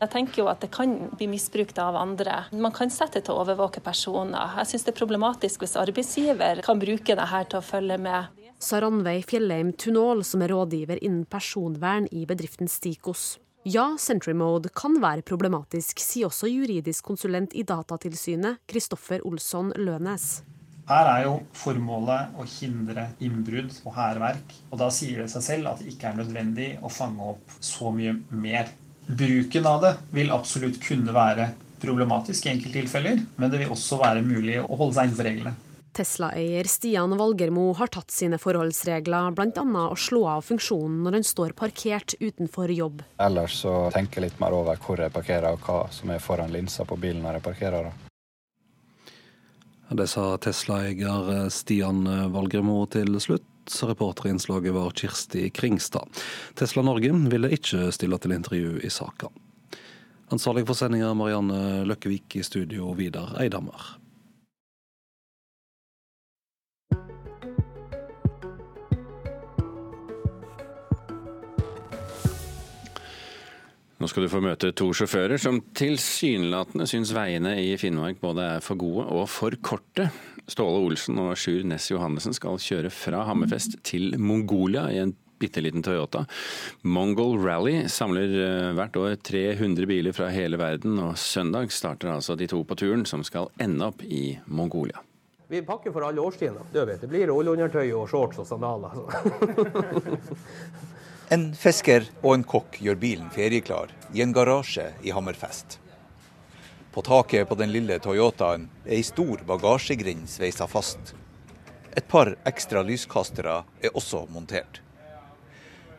Jeg 0.00 0.10
tenker 0.10 0.42
jo 0.42 0.48
at 0.50 0.60
det 0.60 0.70
kan 0.74 1.08
bli 1.16 1.26
misbrukt 1.32 1.78
av 1.78 1.96
andre. 1.96 2.44
Man 2.52 2.72
kan 2.72 2.90
sette 2.90 3.22
til 3.22 3.32
å 3.32 3.40
overvåke 3.40 3.80
personer. 3.80 4.52
Jeg 4.58 4.66
syns 4.66 4.84
det 4.84 4.92
er 4.92 4.98
problematisk 4.98 5.64
hvis 5.64 5.76
arbeidsgiver 5.80 6.60
kan 6.66 6.78
bruke 6.82 7.16
det 7.16 7.28
her 7.30 7.48
til 7.48 7.62
å 7.62 7.64
følge 7.64 7.96
med. 7.96 8.42
Sa 8.60 8.80
Ranveig 8.80 9.24
Fjellheim 9.30 9.72
Tunål, 9.72 10.24
som 10.24 10.42
er 10.44 10.52
rådgiver 10.52 11.00
innen 11.00 11.24
personvern 11.24 12.06
i 12.12 12.26
bedriften 12.28 12.68
Stikos. 12.68 13.38
Ja, 13.64 13.94
Sentry 13.96 14.34
Mode 14.36 14.68
kan 14.76 14.98
være 15.00 15.24
problematisk, 15.24 15.96
sier 16.04 16.28
også 16.28 16.50
juridisk 16.50 17.06
konsulent 17.08 17.54
i 17.56 17.62
Datatilsynet, 17.64 18.58
Kristoffer 18.68 19.24
Olsson 19.24 19.70
Lønes. 19.80 20.42
Her 20.84 21.08
er 21.08 21.22
jo 21.24 21.38
formålet 21.56 22.36
å 22.36 22.44
hindre 22.44 23.06
innbrudd 23.24 23.72
og 23.86 23.96
hærverk. 23.96 24.52
Og 24.68 24.82
da 24.82 24.90
sier 24.92 25.24
det 25.24 25.30
seg 25.32 25.46
selv 25.46 25.70
at 25.70 25.80
det 25.80 25.94
ikke 25.94 26.10
er 26.10 26.20
nødvendig 26.20 26.68
å 26.84 26.92
fange 26.92 27.30
opp 27.32 27.56
så 27.64 27.88
mye 27.94 28.18
mer 28.36 28.68
Bruken 29.04 29.66
av 29.68 29.82
det 29.82 29.94
vil 30.16 30.30
absolutt 30.32 30.78
kunne 30.80 31.12
være 31.12 31.50
problematisk 31.80 32.46
i 32.46 32.54
enkelttilfeller, 32.54 33.18
men 33.36 33.50
det 33.52 33.60
vil 33.60 33.72
også 33.72 33.98
være 34.00 34.22
mulig 34.24 34.60
å 34.62 34.76
holde 34.80 34.96
seg 34.96 35.10
innenfor 35.10 35.28
reglene. 35.28 35.52
Tesla-eier 35.94 36.66
Stian 36.70 37.14
Valgermo 37.18 37.68
har 37.78 37.92
tatt 37.94 38.10
sine 38.10 38.38
forholdsregler, 38.42 39.30
bl.a. 39.36 39.84
å 39.86 39.96
slå 39.98 40.24
av 40.36 40.42
funksjonen 40.48 41.04
når 41.06 41.20
han 41.20 41.28
står 41.28 41.54
parkert 41.58 42.16
utenfor 42.20 42.72
jobb. 42.74 43.04
Ellers 43.22 43.60
så 43.62 43.74
tenker 43.94 44.20
jeg 44.20 44.30
litt 44.30 44.42
mer 44.42 44.56
over 44.56 44.80
hvor 44.82 45.00
jeg 45.00 45.14
parkerer 45.14 45.54
og 45.54 45.62
hva 45.64 45.84
som 45.94 46.10
er 46.10 46.22
foran 46.22 46.52
linsa 46.54 46.86
på 46.88 46.98
bilen 46.98 47.22
når 47.24 47.38
jeg 47.38 47.46
parkerer. 47.46 47.90
Det 49.94 50.06
sa 50.10 50.28
Tesla-eier 50.42 51.48
Stian 51.54 52.02
Valgermo 52.34 52.80
til 52.90 53.14
slutt 53.22 53.50
reporterinnslaget 53.64 54.74
var 54.74 54.90
Kirsti 54.90 55.50
Kringstad. 55.50 56.08
Tesla 56.54 56.82
Norge 56.82 57.12
ville 57.30 57.52
ikke 57.54 57.90
stille 57.92 58.18
til 58.18 58.34
intervju 58.36 58.80
i 58.84 58.90
saka. 58.90 59.30
Ansvarlig 60.32 60.66
for 60.66 60.74
sendinga 60.74 61.12
Marianne 61.14 61.84
Løkkevik, 61.88 62.36
i 62.36 62.42
studio 62.42 62.92
Vidar 62.96 63.36
Eidhammer. 63.40 64.03
Nå 74.04 74.08
skal 74.12 74.26
du 74.26 74.28
få 74.28 74.42
møte 74.44 74.68
to 74.76 74.90
sjåfører 74.92 75.40
som 75.40 75.62
tilsynelatende 75.80 76.84
syns 76.84 77.08
veiene 77.16 77.54
i 77.56 77.70
Finnmark 77.80 78.18
både 78.20 78.44
er 78.58 78.60
for 78.60 78.76
gode 78.76 79.06
og 79.08 79.22
for 79.32 79.56
korte. 79.64 80.10
Ståle 80.44 80.82
Olsen 80.84 81.16
og 81.22 81.30
Sjur 81.40 81.64
Ness 81.64 81.88
Johannessen 81.88 82.36
skal 82.36 82.60
kjøre 82.60 82.90
fra 82.92 83.22
Hammerfest 83.24 83.78
til 83.88 84.18
Mongolia 84.20 84.90
i 84.92 85.00
en 85.00 85.14
bitte 85.40 85.64
liten 85.64 85.80
Toyota. 85.80 86.26
Mongol 86.84 87.38
Rally 87.46 87.88
samler 87.88 88.36
eh, 88.44 88.70
hvert 88.76 89.00
år 89.00 89.16
300 89.24 89.88
biler 89.88 90.12
fra 90.12 90.28
hele 90.36 90.60
verden, 90.60 91.00
og 91.00 91.16
søndag 91.16 91.72
starter 91.72 92.12
altså 92.12 92.36
de 92.36 92.52
to 92.52 92.60
på 92.60 92.76
turen, 92.76 93.08
som 93.08 93.24
skal 93.24 93.48
ende 93.56 93.88
opp 93.88 94.04
i 94.04 94.34
Mongolia. 94.52 95.00
Vi 95.48 95.64
pakker 95.64 95.96
for 95.96 96.04
alle 96.04 96.20
årstidene. 96.20 96.68
Det, 96.76 97.08
blir 97.08 97.32
ullundertøy 97.32 97.88
og 97.96 98.04
shorts 98.12 98.44
og 98.44 98.52
sandaler. 98.52 99.00
en 101.34 101.48
fisker 101.58 102.04
og 102.22 102.34
en 102.36 102.44
kokk 102.46 102.76
gjør 102.84 102.98
bilen 103.00 103.30
ferieklar 103.34 103.90
i 104.14 104.20
en 104.22 104.32
garasje 104.34 104.84
i 105.02 105.10
Hammerfest. 105.14 105.80
På 106.94 107.02
taket 107.02 107.48
på 107.48 107.56
den 107.58 107.72
lille 107.74 107.96
Toyotaen 107.98 108.68
er 108.84 108.92
ei 108.98 109.02
stor 109.02 109.42
bagasjegrind 109.48 110.28
sveisa 110.30 110.68
fast. 110.70 111.14
Et 111.96 112.06
par 112.06 112.34
ekstra 112.46 112.84
lyskastere 112.86 113.56
er 113.82 113.98
også 113.98 114.22
montert. 114.30 114.78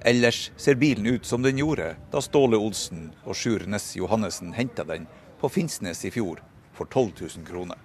Ellers 0.08 0.52
ser 0.56 0.80
bilen 0.80 1.10
ut 1.18 1.28
som 1.28 1.44
den 1.44 1.60
gjorde 1.60 1.92
da 2.14 2.24
Ståle 2.24 2.62
Olsen 2.62 3.10
og 3.26 3.36
Sjur 3.36 3.68
Ness 3.68 3.92
Johannessen 4.00 4.56
henta 4.56 4.88
den 4.88 5.10
på 5.42 5.52
Finnsnes 5.52 6.06
i 6.08 6.16
fjor 6.16 6.44
for 6.78 6.88
12 6.88 7.12
000 7.42 7.48
kroner. 7.50 7.80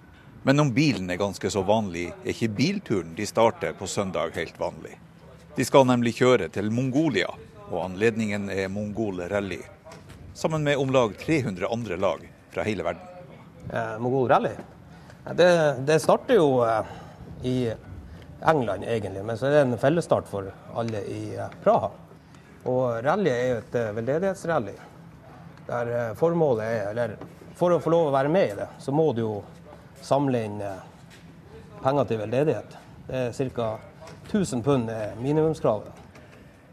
Men 0.47 0.63
om 0.63 0.71
bilen 0.71 1.11
er 1.11 1.19
ganske 1.19 1.51
så 1.51 1.65
vanlig, 1.67 2.13
er 2.23 2.31
ikke 2.31 2.55
bilturen 2.63 3.15
de 3.17 3.27
starter 3.27 3.75
på 3.75 3.89
søndag 3.91 4.37
helt 4.39 4.59
vanlig. 4.61 4.95
De 5.55 5.65
skal 5.67 5.87
nemlig 5.87 6.13
kjøre 6.15 6.47
til 6.53 6.71
Mongolia, 6.71 7.27
og 7.67 7.79
anledningen 7.85 8.49
er 8.53 8.69
Mongol 8.71 9.19
Rally. 9.27 9.59
Sammen 10.33 10.63
med 10.63 10.79
om 10.79 10.91
lag 10.95 11.17
300 11.19 11.67
andre 11.67 11.97
lag 11.99 12.23
fra 12.53 12.63
hele 12.63 12.85
verden. 12.87 13.01
Eh, 13.67 13.97
Mongol 13.99 14.29
Rally? 14.31 14.53
Det, 15.35 15.75
det, 15.85 15.99
starter 15.99 16.39
jo 16.39 16.63
eh, 16.65 16.85
i 17.43 17.73
England 18.47 18.83
egentlig, 18.83 19.25
men 19.25 19.37
så 19.37 19.45
er 19.45 19.51
det 19.51 19.61
en 19.65 19.77
fellesstart 19.77 20.29
for 20.31 20.47
alle 20.73 21.03
i 21.05 21.35
eh, 21.35 21.51
Praha. 21.63 21.91
Og 22.63 23.03
rally 23.03 23.29
er 23.29 23.45
jo 23.51 23.59
et 23.59 23.77
eh, 23.77 23.91
veldedighetsrally. 23.99 24.73
Der 25.67 26.15
formålet 26.17 26.65
er, 26.65 26.89
eller 26.91 27.19
For 27.55 27.75
å 27.75 27.83
få 27.83 27.91
lov 27.93 28.07
å 28.09 28.15
være 28.15 28.31
med 28.31 28.53
i 28.53 28.57
det, 28.57 28.65
så 28.81 28.95
må 28.95 29.11
du 29.13 29.21
jo 29.21 29.33
samle 30.01 30.39
inn 30.47 30.55
penger 31.83 32.07
til 32.09 32.21
veldedighet. 32.23 32.77
Det 33.05 33.19
er 33.27 33.49
ca. 33.53 33.67
1000 34.31 34.63
pund 34.63 34.89
er 34.89 35.15
minimumskravet. 35.19 35.91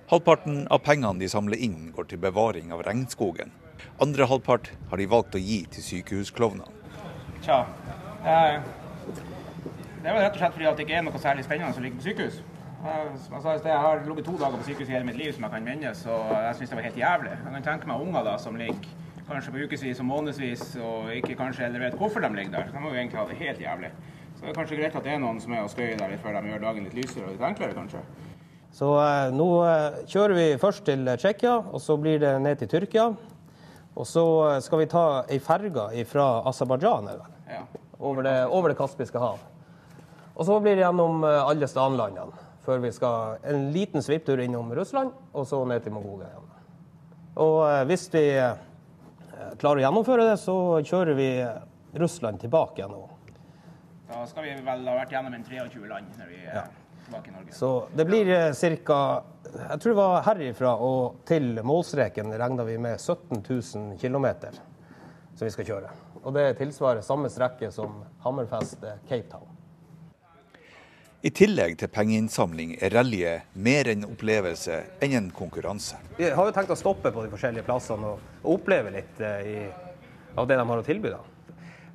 Halvparten 0.09 0.61
av 0.71 0.79
pengene 0.87 1.19
de 1.19 1.29
samler 1.29 1.59
inn, 1.59 1.89
går 1.91 2.07
til 2.13 2.21
bevaring 2.23 2.71
av 2.73 2.85
regnskogen. 2.87 3.51
Andre 3.99 4.29
halvpart 4.31 4.71
har 4.91 5.01
de 5.01 5.07
valgt 5.11 5.35
å 5.35 5.41
gi 5.43 5.65
til 5.75 5.83
sykehusklovnene. 5.83 6.71
Tja. 7.43 7.65
det 8.23 8.61
det 10.03 10.13
vel 10.15 10.23
rett 10.23 10.37
og 10.37 10.39
slett 10.39 10.55
fordi 10.55 10.69
at 10.71 10.79
det 10.79 10.87
ikke 10.87 10.97
er 11.01 11.05
noe 11.09 11.19
særlig 11.19 11.45
spennende 11.49 11.75
som 11.75 11.83
ligger 11.83 11.99
på 11.99 12.07
sykehus. 12.07 12.37
Som 13.25 13.35
jeg 13.35 13.43
sa 13.43 13.55
i 13.57 13.59
sted, 13.59 13.73
jeg 13.73 13.83
har 13.89 14.05
ligget 14.07 14.29
to 14.29 14.37
dager 14.39 14.61
på 14.61 14.69
sykehus 14.69 14.93
i 14.93 14.95
hele 14.95 15.09
mitt 15.09 15.19
liv 15.19 15.33
som 15.35 15.49
jeg 15.49 15.55
kan 15.57 15.67
minnes, 15.67 16.05
og 16.07 16.31
jeg 16.47 16.59
syns 16.61 16.71
det 16.71 16.79
var 16.79 16.87
helt 16.87 17.01
jævlig. 17.03 17.33
Jeg 17.35 17.55
kan 17.57 17.67
tenke 17.73 17.91
meg 17.91 18.05
unger 18.07 18.29
da 18.29 18.37
som 18.39 18.61
ligger 18.61 18.95
kanskje 19.29 19.57
på 19.57 19.65
ukevis 19.67 19.99
og 20.05 20.09
månedsvis 20.09 20.63
og 20.79 21.11
ikke 21.17 21.35
kanskje 21.43 21.67
heller 21.67 21.89
vet 21.89 21.99
hvorfor 21.99 22.23
de 22.23 22.31
ligger 22.39 22.55
der. 22.55 22.71
De 22.71 22.85
må 22.85 22.95
jo 22.95 23.01
egentlig 23.03 23.19
ha 23.19 23.27
det 23.27 23.41
helt 23.43 23.67
jævlig. 23.67 23.91
Så 24.39 24.45
det 24.47 24.53
er 24.53 24.59
kanskje 24.61 24.79
greit 24.79 24.95
at 24.95 25.05
det 25.05 25.17
er 25.17 25.23
noen 25.23 25.41
som 25.43 25.53
er 25.53 25.65
og 25.67 25.73
støyer 25.73 25.99
der 25.99 26.13
litt 26.15 26.23
før 26.23 26.39
de 26.39 26.53
gjør 26.53 26.63
dagen 26.63 26.87
litt 26.87 26.95
lysere 26.95 27.27
og 27.27 27.35
litt 27.35 27.49
enklere, 27.49 27.75
kanskje. 27.75 28.05
Så 28.79 28.93
eh, 29.03 29.33
nå 29.35 29.49
eh, 29.67 30.05
kjører 30.07 30.39
vi 30.39 30.47
først 30.63 30.85
til 30.87 31.09
Tsjekkia, 31.19 31.57
og 31.73 31.83
så 31.83 31.97
blir 31.99 32.23
det 32.23 32.37
ned 32.45 32.63
til 32.63 32.71
Tyrkia. 32.71 33.11
Og 33.99 34.07
så 34.07 34.25
eh, 34.49 34.61
skal 34.63 34.85
vi 34.85 34.91
ta 34.91 35.05
ei 35.27 35.41
ferge 35.43 36.05
fra 36.07 36.27
Aserbajdsjan 36.49 37.11
ja. 37.51 37.63
over, 37.99 38.23
det, 38.23 38.37
over 38.47 38.71
det 38.71 38.79
Kaspiske 38.79 39.19
hav. 39.19 39.41
Og 40.39 40.47
så 40.47 40.59
blir 40.63 40.79
det 40.79 40.85
gjennom 40.85 41.25
eh, 41.27 41.41
alle 41.43 41.69
stanlandene 41.71 42.47
før 42.69 42.83
vi 42.83 42.93
skal 42.93 43.39
en 43.49 43.71
liten 43.73 44.05
svipptur 44.05 44.43
innom 44.45 44.69
Russland, 44.77 45.15
og 45.33 45.47
så 45.49 45.63
ned 45.65 45.81
til 45.81 45.95
Mongolia 45.95 46.29
igjen. 46.29 46.49
Og 47.41 47.61
eh, 47.65 47.85
hvis 47.89 48.07
vi 48.13 48.25
klarer 49.59 49.81
å 49.81 49.87
gjennomføre 49.87 50.27
det, 50.29 50.37
så 50.43 50.57
kjører 50.85 51.17
vi 51.19 51.31
Russland 51.99 52.43
tilbake 52.43 52.83
igjen 52.83 52.93
nå. 52.95 53.07
Da 54.09 54.27
skal 54.27 54.47
vi 54.47 54.55
vel 54.65 54.87
ha 54.89 54.95
vært 55.03 55.13
gjennom 55.13 55.35
en 55.37 55.45
23 55.45 55.89
land. 55.89 56.13
når 56.19 56.31
vi... 56.33 56.45
Ja. 56.45 56.65
tilbake 57.05 57.31
i 57.31 57.33
Norge. 57.33 57.53
Så 57.53 57.89
det 57.97 58.05
blir 58.09 58.31
ca. 58.87 59.01
Jeg 59.49 59.81
tror 59.81 59.93
det 59.93 59.99
var 59.99 60.25
herifra 60.27 60.75
og 60.85 61.21
til 61.29 61.61
målstreken 61.65 62.33
regna 62.41 62.65
vi 62.69 62.79
med 62.79 63.01
17 63.01 63.45
000 63.49 63.99
km 64.01 64.27
som 65.39 65.47
vi 65.47 65.53
skal 65.55 65.69
kjøre. 65.69 65.93
Og 66.25 66.35
det 66.35 66.59
tilsvarer 66.59 67.05
samme 67.05 67.31
strekke 67.33 67.71
som 67.73 68.03
Hammerfest-Cape 68.25 69.31
Town. 69.31 69.55
I 71.23 71.31
tillegg 71.35 71.75
til 71.81 71.91
pengeinnsamling 71.91 72.77
er 72.79 72.93
rallyet 72.95 73.57
mer 73.59 73.89
en 73.91 74.05
opplevelse 74.07 74.77
enn 75.03 75.17
en 75.19 75.33
konkurranse. 75.35 75.99
Vi 76.19 76.29
har 76.31 76.47
jo 76.47 76.55
tenkt 76.55 76.71
å 76.71 76.79
stoppe 76.79 77.11
på 77.15 77.25
de 77.25 77.33
forskjellige 77.33 77.67
plassene 77.67 78.13
og, 78.13 78.29
og 78.45 78.61
oppleve 78.61 78.93
litt 78.95 79.19
eh, 79.19 79.49
i, 79.51 79.57
av 80.39 80.47
det 80.47 80.61
de 80.61 80.67
har 80.71 80.83
å 80.83 80.87
tilby. 80.87 81.11
da. 81.11 81.38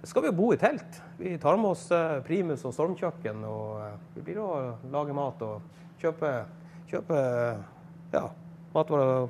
Skal 0.04 0.22
vi 0.22 0.28
jo 0.28 0.36
bo 0.36 0.50
i 0.54 0.58
telt. 0.60 1.00
Vi 1.18 1.38
tar 1.40 1.58
med 1.58 1.72
oss 1.72 1.86
eh, 1.96 2.18
primus 2.28 2.66
og 2.68 2.74
stormkjøkken. 2.76 3.44
og 3.48 3.80
eh, 3.80 3.94
Vi 4.18 4.26
blir 4.28 4.42
å 4.44 4.50
lage 4.92 5.16
mat 5.16 5.44
og 5.48 5.62
kjøpe, 6.02 6.32
kjøpe 6.92 7.20
ja, 8.12 8.24
matvarer 8.74 9.30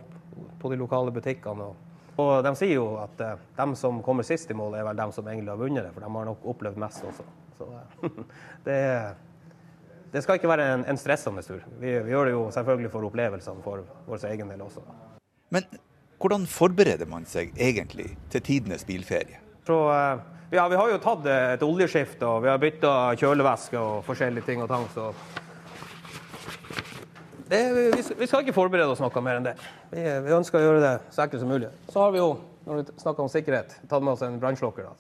på 0.62 0.72
de 0.72 0.80
lokale 0.82 1.14
butikkene. 1.14 1.70
Og, 2.14 2.32
de 2.46 2.56
sier 2.58 2.74
jo 2.80 2.88
at 3.04 3.22
eh, 3.22 3.46
de 3.60 3.68
som 3.78 4.02
kommer 4.06 4.26
sist 4.26 4.50
i 4.50 4.58
mål, 4.58 4.80
er 4.80 4.88
vel 4.90 4.98
de 4.98 5.08
som 5.14 5.30
egentlig 5.30 5.54
har 5.54 5.62
vunnet 5.62 5.86
det, 5.86 5.94
for 5.94 6.06
de 6.06 6.12
har 6.18 6.28
nok 6.32 6.50
opplevd 6.56 6.82
mest 6.82 7.06
også. 7.12 7.28
Så 7.60 7.70
det 8.68 8.82
det 10.14 10.22
skal 10.22 10.38
ikke 10.38 10.50
være 10.52 10.66
en, 10.76 10.84
en 10.86 10.98
stressende 11.02 11.42
tur. 11.42 11.64
Vi, 11.82 11.90
vi, 11.90 12.12
gjør 12.14 12.28
det 12.30 12.34
jo 12.36 12.42
selvfølgelig 12.54 12.90
for 12.94 13.06
opplevelsene 13.08 13.64
for 13.66 13.82
vår 14.06 14.28
egen 14.30 14.52
del 14.54 14.62
også. 14.62 14.84
Men 15.50 15.66
hvordan 16.22 16.46
forbereder 16.46 17.10
man 17.10 17.26
seg 17.26 17.50
egentlig 17.58 18.12
til 18.30 18.44
tidenes 18.46 18.86
bilferie? 18.86 19.40
Så, 19.66 19.80
ja, 20.54 20.68
vi 20.70 20.78
har 20.78 20.92
jo 20.92 21.00
tatt 21.02 21.26
et 21.34 21.64
oljeskift 21.66 22.22
og 22.28 22.44
vi 22.44 22.52
har 22.52 22.62
bytta 22.62 22.94
kjølevæske 23.18 23.80
og 23.80 24.04
forskjellige 24.06 24.46
ting 24.46 24.62
og 24.62 24.70
tang. 24.70 24.86
Så 24.94 25.10
det, 27.50 27.62
vi, 27.74 27.86
vi, 28.20 28.28
skal 28.28 28.44
ikke 28.44 28.56
forberede 28.56 28.94
oss 28.94 29.02
noe 29.02 29.24
mer 29.26 29.40
enn 29.40 29.48
det. 29.50 29.56
Vi, 29.90 30.02
vi, 30.02 30.34
ønsker 30.38 30.60
å 30.60 30.64
gjøre 30.68 30.84
det 30.84 30.94
så 31.14 31.26
ekkelt 31.26 31.42
som 31.44 31.52
mulig. 31.54 31.72
Så 31.90 32.04
har 32.06 32.14
vi 32.14 32.22
jo, 32.22 32.30
når 32.68 32.80
vi 32.80 32.98
snakker 33.02 33.26
om 33.26 33.34
sikkerhet, 33.34 33.76
tatt 33.90 34.06
med 34.06 34.14
oss 34.16 34.26
en 34.26 34.40
brannslukker. 34.42 34.90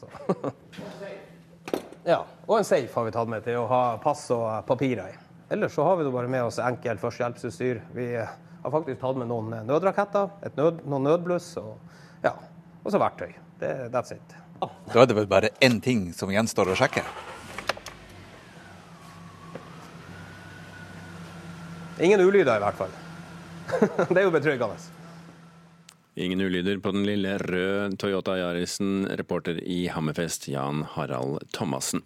Ja, 2.03 2.17
og 2.49 2.57
en 2.57 2.65
safe 2.67 2.91
har 2.91 3.05
vi 3.07 3.13
tatt 3.15 3.29
med 3.31 3.45
til 3.45 3.61
å 3.61 3.67
ha 3.69 3.83
pass 4.03 4.25
og 4.35 4.65
papirer 4.67 5.13
i. 5.13 5.19
Ellers 5.55 5.71
så 5.71 5.85
har 5.87 5.95
vi 6.01 6.09
bare 6.11 6.27
med 6.27 6.43
oss 6.43 6.59
enkelt 6.59 6.99
førstehjelpsutstyr. 6.99 7.79
Vi 7.95 8.09
har 8.19 8.73
faktisk 8.75 8.99
tatt 8.99 9.21
med 9.21 9.31
noen 9.31 9.55
nødraketter, 9.69 10.33
nød, 10.59 10.83
noen 10.83 11.07
nødbluss 11.07 11.53
og, 11.63 11.77
ja, 12.25 12.35
og 12.83 12.91
så 12.91 12.99
verktøy. 12.99 13.31
Det, 13.61 13.71
that's 13.95 14.11
it. 14.11 14.42
Da 14.93 15.03
er 15.03 15.09
det 15.09 15.17
vel 15.17 15.29
bare 15.29 15.53
én 15.63 15.79
ting 15.83 16.09
som 16.15 16.31
gjenstår 16.33 16.73
å 16.73 16.77
sjekke? 16.79 17.03
Ingen 22.03 22.23
ulyder, 22.23 22.57
i 22.57 22.63
hvert 22.63 22.79
fall. 22.79 22.93
det 24.13 24.19
er 24.19 24.25
jo 24.25 24.33
betryggende. 24.33 24.75
Ingen 26.15 26.41
ulyder 26.41 26.77
på 26.77 26.91
den 26.93 27.05
lille 27.07 27.37
røde 27.41 27.97
Toyota 27.97 28.35
Yarisen, 28.37 29.07
reporter 29.17 29.57
i 29.63 29.87
Hammerfest 29.89 30.47
Jan 30.51 30.83
Harald 30.93 31.41
Thomassen. 31.55 32.03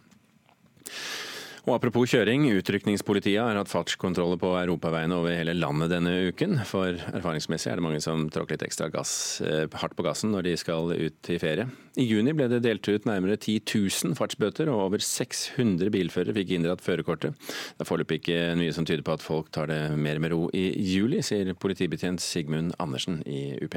Og 1.67 1.73
Apropos 1.75 2.07
kjøring, 2.07 2.45
utrykningspolitiet 2.55 3.41
har 3.43 3.57
hatt 3.59 3.67
fartskontroller 3.67 4.39
på 4.39 4.53
europaveiene 4.55 5.17
over 5.17 5.33
hele 5.35 5.51
landet 5.51 5.91
denne 5.91 6.13
uken. 6.29 6.61
For 6.63 6.95
erfaringsmessig 6.95 7.73
er 7.73 7.81
det 7.81 7.83
mange 7.83 7.99
som 7.99 8.23
tråkker 8.31 8.55
litt 8.55 8.63
ekstra 8.69 8.87
gass, 8.93 9.41
eh, 9.43 9.67
hardt 9.81 9.97
på 9.97 10.05
gassen 10.07 10.31
når 10.31 10.47
de 10.47 10.53
skal 10.55 10.93
ut 10.95 11.29
i 11.29 11.35
ferie. 11.37 11.67
I 11.99 12.07
juni 12.07 12.31
ble 12.31 12.47
det 12.47 12.61
delt 12.63 12.87
ut 12.87 13.03
nærmere 13.03 13.35
10 13.35 13.59
000 13.67 14.15
fartsbøter, 14.15 14.71
og 14.71 14.85
over 14.85 15.03
600 15.03 15.91
bilførere 15.91 16.37
fikk 16.39 16.55
inndratt 16.55 16.85
førerkortet. 16.85 17.35
Det 17.35 17.83
er 17.83 17.91
foreløpig 17.91 18.21
ikke 18.21 18.39
mye 18.55 18.71
som 18.71 18.87
tyder 18.87 19.03
på 19.03 19.19
at 19.19 19.27
folk 19.27 19.51
tar 19.51 19.67
det 19.67 19.91
mer 19.99 20.23
med 20.23 20.31
ro 20.31 20.47
i 20.55 20.71
juli, 20.71 21.19
sier 21.19 21.51
politibetjent 21.51 22.23
Sigmund 22.23 22.79
Andersen 22.79 23.19
i 23.27 23.59
UP. 23.59 23.75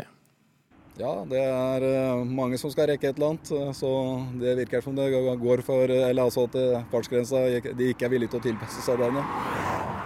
Ja, 1.01 1.12
det 1.24 1.40
er 1.40 1.84
eh, 1.86 2.22
mange 2.28 2.59
som 2.61 2.72
skal 2.72 2.90
rekke 2.90 3.09
et 3.09 3.16
eller 3.16 3.32
annet. 3.32 3.51
Eh, 3.57 3.72
så 3.76 3.90
det 4.36 4.57
virker 4.59 4.84
som 4.84 4.96
det 4.96 5.09
går 5.40 5.62
for 5.64 5.88
Eller 5.88 6.22
altså 6.26 6.44
at 6.48 6.57
eh, 6.61 6.82
fartsgrensa 6.92 7.46
de 7.72 7.92
ikke 7.94 8.09
er 8.09 8.12
villige 8.12 8.34
til 8.34 8.42
å 8.42 8.46
tilpasse 8.51 8.84
seg 8.84 9.01
den. 9.01 9.20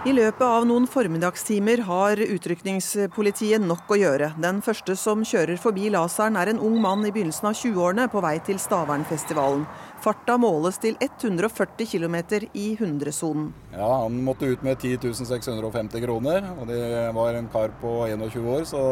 I 0.05 0.13
løpet 0.13 0.43
av 0.45 0.67
noen 0.69 0.85
formiddagstimer 0.85 1.81
har 1.87 2.19
utrykningspolitiet 2.21 3.63
nok 3.65 3.89
å 3.89 3.97
gjøre. 3.97 4.27
Den 4.37 4.59
første 4.63 4.93
som 5.01 5.23
kjører 5.25 5.57
forbi 5.59 5.89
laseren 5.91 6.37
er 6.37 6.51
en 6.51 6.61
ung 6.61 6.77
mann 6.83 7.03
i 7.09 7.11
begynnelsen 7.11 7.49
av 7.49 7.57
20-årene 7.57 8.05
på 8.13 8.21
vei 8.21 8.35
til 8.45 8.61
Stavernfestivalen. 8.61 9.65
Farta 10.05 10.37
måles 10.37 10.77
til 10.83 10.93
140 11.01 11.89
km 11.89 12.19
i 12.53 12.67
100-sonen. 12.77 13.49
Ja, 13.73 13.89
Han 14.03 14.21
måtte 14.23 14.45
ut 14.45 14.63
med 14.63 14.77
10 14.77 15.25
650 15.25 16.05
kroner. 16.05 16.53
og 16.59 16.69
Det 16.69 16.85
var 17.17 17.33
en 17.33 17.49
kar 17.49 17.73
på 17.81 17.97
21 18.05 18.45
år, 18.45 18.69
så 18.69 18.85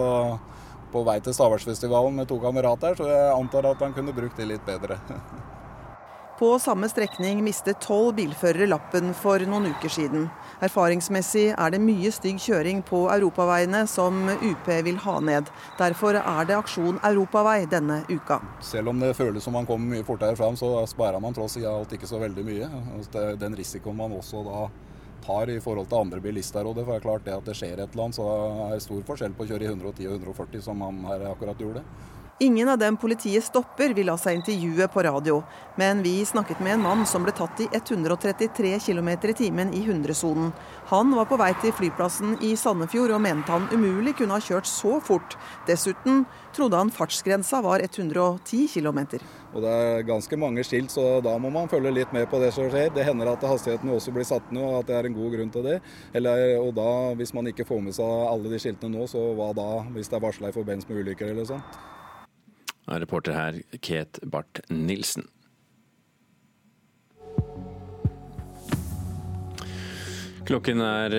på 0.93 1.03
vei 1.07 1.17
til 1.23 1.35
Stavarsfestivalen 1.35 2.21
med 2.21 2.29
to 2.29 2.37
kamerater, 2.43 2.95
så 2.99 3.09
jeg 3.09 3.33
antar 3.33 3.71
at 3.73 3.81
han 3.83 3.97
kunne 3.97 4.15
brukt 4.15 4.37
det 4.39 4.49
litt 4.53 4.65
bedre. 4.67 5.01
På 6.33 6.59
samme 6.59 6.87
strekning 6.89 7.43
mistet 7.45 7.77
tolv 7.85 8.15
bilførere 8.17 8.65
lappen 8.65 9.11
for 9.13 9.39
noen 9.45 9.67
uker 9.69 9.91
siden. 9.93 10.23
Erfaringsmessig 10.65 11.43
er 11.53 11.73
det 11.75 11.79
mye 11.79 12.09
stygg 12.11 12.39
kjøring 12.41 12.81
på 12.83 13.03
europaveiene 13.13 13.83
som 13.87 14.17
UP 14.33 14.71
vil 14.87 14.97
ha 15.05 15.13
ned. 15.21 15.51
Derfor 15.77 16.17
er 16.17 16.49
det 16.49 16.57
aksjon 16.57 16.97
europavei 17.05 17.67
denne 17.69 18.01
uka. 18.09 18.39
Selv 18.65 18.89
om 18.89 18.99
det 18.99 19.13
føles 19.13 19.45
som 19.45 19.53
man 19.53 19.69
kommer 19.69 19.93
mye 19.93 20.07
fortere 20.07 20.35
fram, 20.35 20.57
så 20.57 20.73
sparer 20.89 21.21
man 21.21 21.37
tross 21.37 21.59
alt 21.61 21.93
ikke 21.93 22.09
så 22.09 22.17
veldig 22.25 22.47
mye. 22.49 22.71
Den 23.37 23.55
risikoen 23.55 24.01
man 24.01 24.17
også 24.17 24.41
da 24.49 24.65
tar 25.23 25.49
i 25.49 25.59
forhold 25.63 25.89
til 25.89 26.01
andre 26.03 26.21
bilister. 26.23 26.67
Og 26.67 26.75
det 26.77 26.85
er 26.87 27.03
klart 27.03 27.25
det 27.25 27.35
at 27.35 27.47
det 27.47 27.55
skjer 27.57 27.79
et 27.79 27.93
eller 27.93 28.07
annet, 28.07 28.19
så 28.19 28.27
er 28.67 28.75
det 28.75 28.85
stor 28.85 29.05
forskjell 29.07 29.37
på 29.37 29.45
å 29.45 29.51
kjøre 29.51 29.67
i 29.67 29.71
110 29.71 30.09
og 30.09 30.17
140 30.19 30.65
som 30.67 30.83
han 30.85 31.03
her 31.09 31.27
akkurat 31.31 31.63
gjorde. 31.63 31.85
Ingen 32.39 32.69
av 32.69 32.77
dem 32.77 32.95
politiet 32.97 33.45
stopper 33.45 33.91
vil 33.93 34.07
la 34.09 34.15
seg 34.17 34.39
intervjue 34.39 34.87
på 34.89 35.01
radio, 35.05 35.35
men 35.77 35.99
vi 36.01 36.15
snakket 36.25 36.63
med 36.65 36.73
en 36.73 36.81
mann 36.81 37.03
som 37.05 37.21
ble 37.21 37.31
tatt 37.37 37.59
i 37.61 37.67
133 37.69 38.71
km 38.81 39.09
i 39.13 39.35
timen 39.37 39.73
i 39.77 39.83
100-sonen. 39.85 40.49
Han 40.89 41.13
var 41.13 41.29
på 41.29 41.37
vei 41.37 41.51
til 41.61 41.75
flyplassen 41.77 42.39
i 42.41 42.55
Sandefjord 42.57 43.13
og 43.13 43.21
mente 43.21 43.53
han 43.53 43.69
umulig 43.69 44.15
kunne 44.17 44.33
ha 44.33 44.41
kjørt 44.41 44.65
så 44.65 44.97
fort. 44.97 45.37
Dessuten 45.69 46.25
trodde 46.57 46.81
han 46.81 46.89
fartsgrensa 46.89 47.61
var 47.61 47.85
110 47.85 48.65
km. 48.73 49.03
Og 49.53 49.61
Det 49.61 49.69
er 49.69 50.09
ganske 50.09 50.37
mange 50.41 50.65
skilt, 50.65 50.89
så 50.89 51.21
da 51.21 51.37
må 51.37 51.53
man 51.53 51.69
følge 51.69 51.93
litt 51.93 52.17
med 52.17 52.25
på 52.33 52.41
det 52.41 52.49
som 52.57 52.65
skjer. 52.65 52.89
Det 52.97 53.05
hender 53.05 53.29
at 53.29 53.45
hastigheten 53.45 53.93
også 53.93 54.09
blir 54.09 54.25
satt 54.25 54.49
ned, 54.49 54.65
og 54.65 54.81
at 54.81 54.89
det 54.89 54.97
er 54.97 55.05
en 55.05 55.21
god 55.21 55.37
grunn 55.37 55.53
til 55.53 55.69
det. 55.69 55.79
Eller, 56.17 56.57
og 56.57 56.73
da, 56.73 57.13
Hvis 57.13 57.37
man 57.37 57.45
ikke 57.45 57.69
får 57.69 57.81
med 57.85 57.93
seg 57.93 58.09
alle 58.09 58.49
de 58.49 58.57
skiltene 58.57 58.97
nå, 58.97 59.05
så 59.05 59.21
hva 59.37 59.53
da 59.53 59.83
hvis 59.93 60.09
det 60.09 60.17
er 60.17 60.25
varsla 60.25 60.49
i 60.49 60.57
forbindelse 60.57 60.89
med 60.89 61.05
ulykker 61.05 61.29
eller 61.29 61.45
sånt? 61.45 61.92
Reporter 62.87 63.33
her 63.33 63.61
Ket 63.81 64.19
Barth 64.23 64.61
Nilsen. 64.69 65.27
Klokken 70.43 70.81
er 70.83 71.13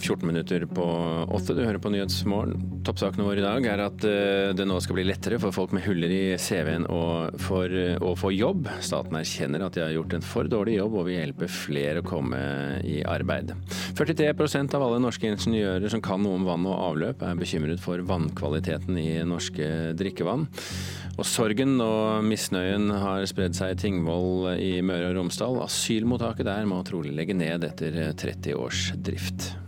14 0.00 0.22
eh, 0.22 0.26
minutter 0.26 0.64
på 0.64 0.84
åtte. 1.28 1.52
Du 1.52 1.60
hører 1.60 1.80
på 1.82 1.90
Nyhetsmorgen. 1.92 2.80
Toppsakene 2.86 3.26
våre 3.26 3.42
i 3.42 3.44
dag 3.44 3.66
er 3.68 3.82
at 3.84 4.04
eh, 4.08 4.52
det 4.56 4.64
nå 4.64 4.78
skal 4.80 4.96
bli 4.96 5.04
lettere 5.04 5.36
for 5.42 5.52
folk 5.52 5.74
med 5.76 5.84
huller 5.84 6.08
i 6.08 6.22
CV-en 6.40 6.86
å 6.88 7.28
få 7.36 8.30
jobb. 8.32 8.70
Staten 8.80 9.18
erkjenner 9.20 9.66
at 9.66 9.76
de 9.76 9.84
har 9.84 9.92
gjort 9.92 10.16
en 10.16 10.24
for 10.24 10.48
dårlig 10.48 10.78
jobb 10.78 10.96
og 10.96 11.06
vil 11.10 11.18
hjelpe 11.18 11.50
flere 11.52 12.00
å 12.00 12.06
komme 12.06 12.40
i 12.88 13.02
arbeid. 13.04 13.52
43% 13.98 14.78
av 14.78 14.86
alle 14.86 15.02
norske 15.04 15.28
ingeniører 15.28 15.92
som 15.92 16.00
kan 16.04 16.24
noe 16.24 16.40
om 16.40 16.48
vann 16.48 16.64
og 16.70 16.80
avløp, 16.88 17.20
er 17.26 17.36
bekymret 17.36 17.84
for 17.84 18.00
vannkvaliteten 18.08 18.96
i 19.00 19.20
norske 19.28 19.92
drikkevann. 20.00 20.48
Og 21.20 21.26
sorgen 21.28 21.76
og 21.84 22.24
misnøyen 22.24 22.88
har 23.02 23.26
spredd 23.28 23.52
seg 23.58 23.74
i 23.74 23.80
Tingvoll 23.82 24.54
i 24.54 24.72
Møre 24.80 25.10
og 25.10 25.18
Romsdal. 25.18 25.60
Asylmottaket 25.66 26.48
der 26.48 26.64
må 26.68 26.80
trolig 26.88 27.12
legge 27.12 27.36
ned 27.36 27.66
etter 27.68 27.98
30 28.16 28.39
års 28.46 28.92
drift. 28.96 29.59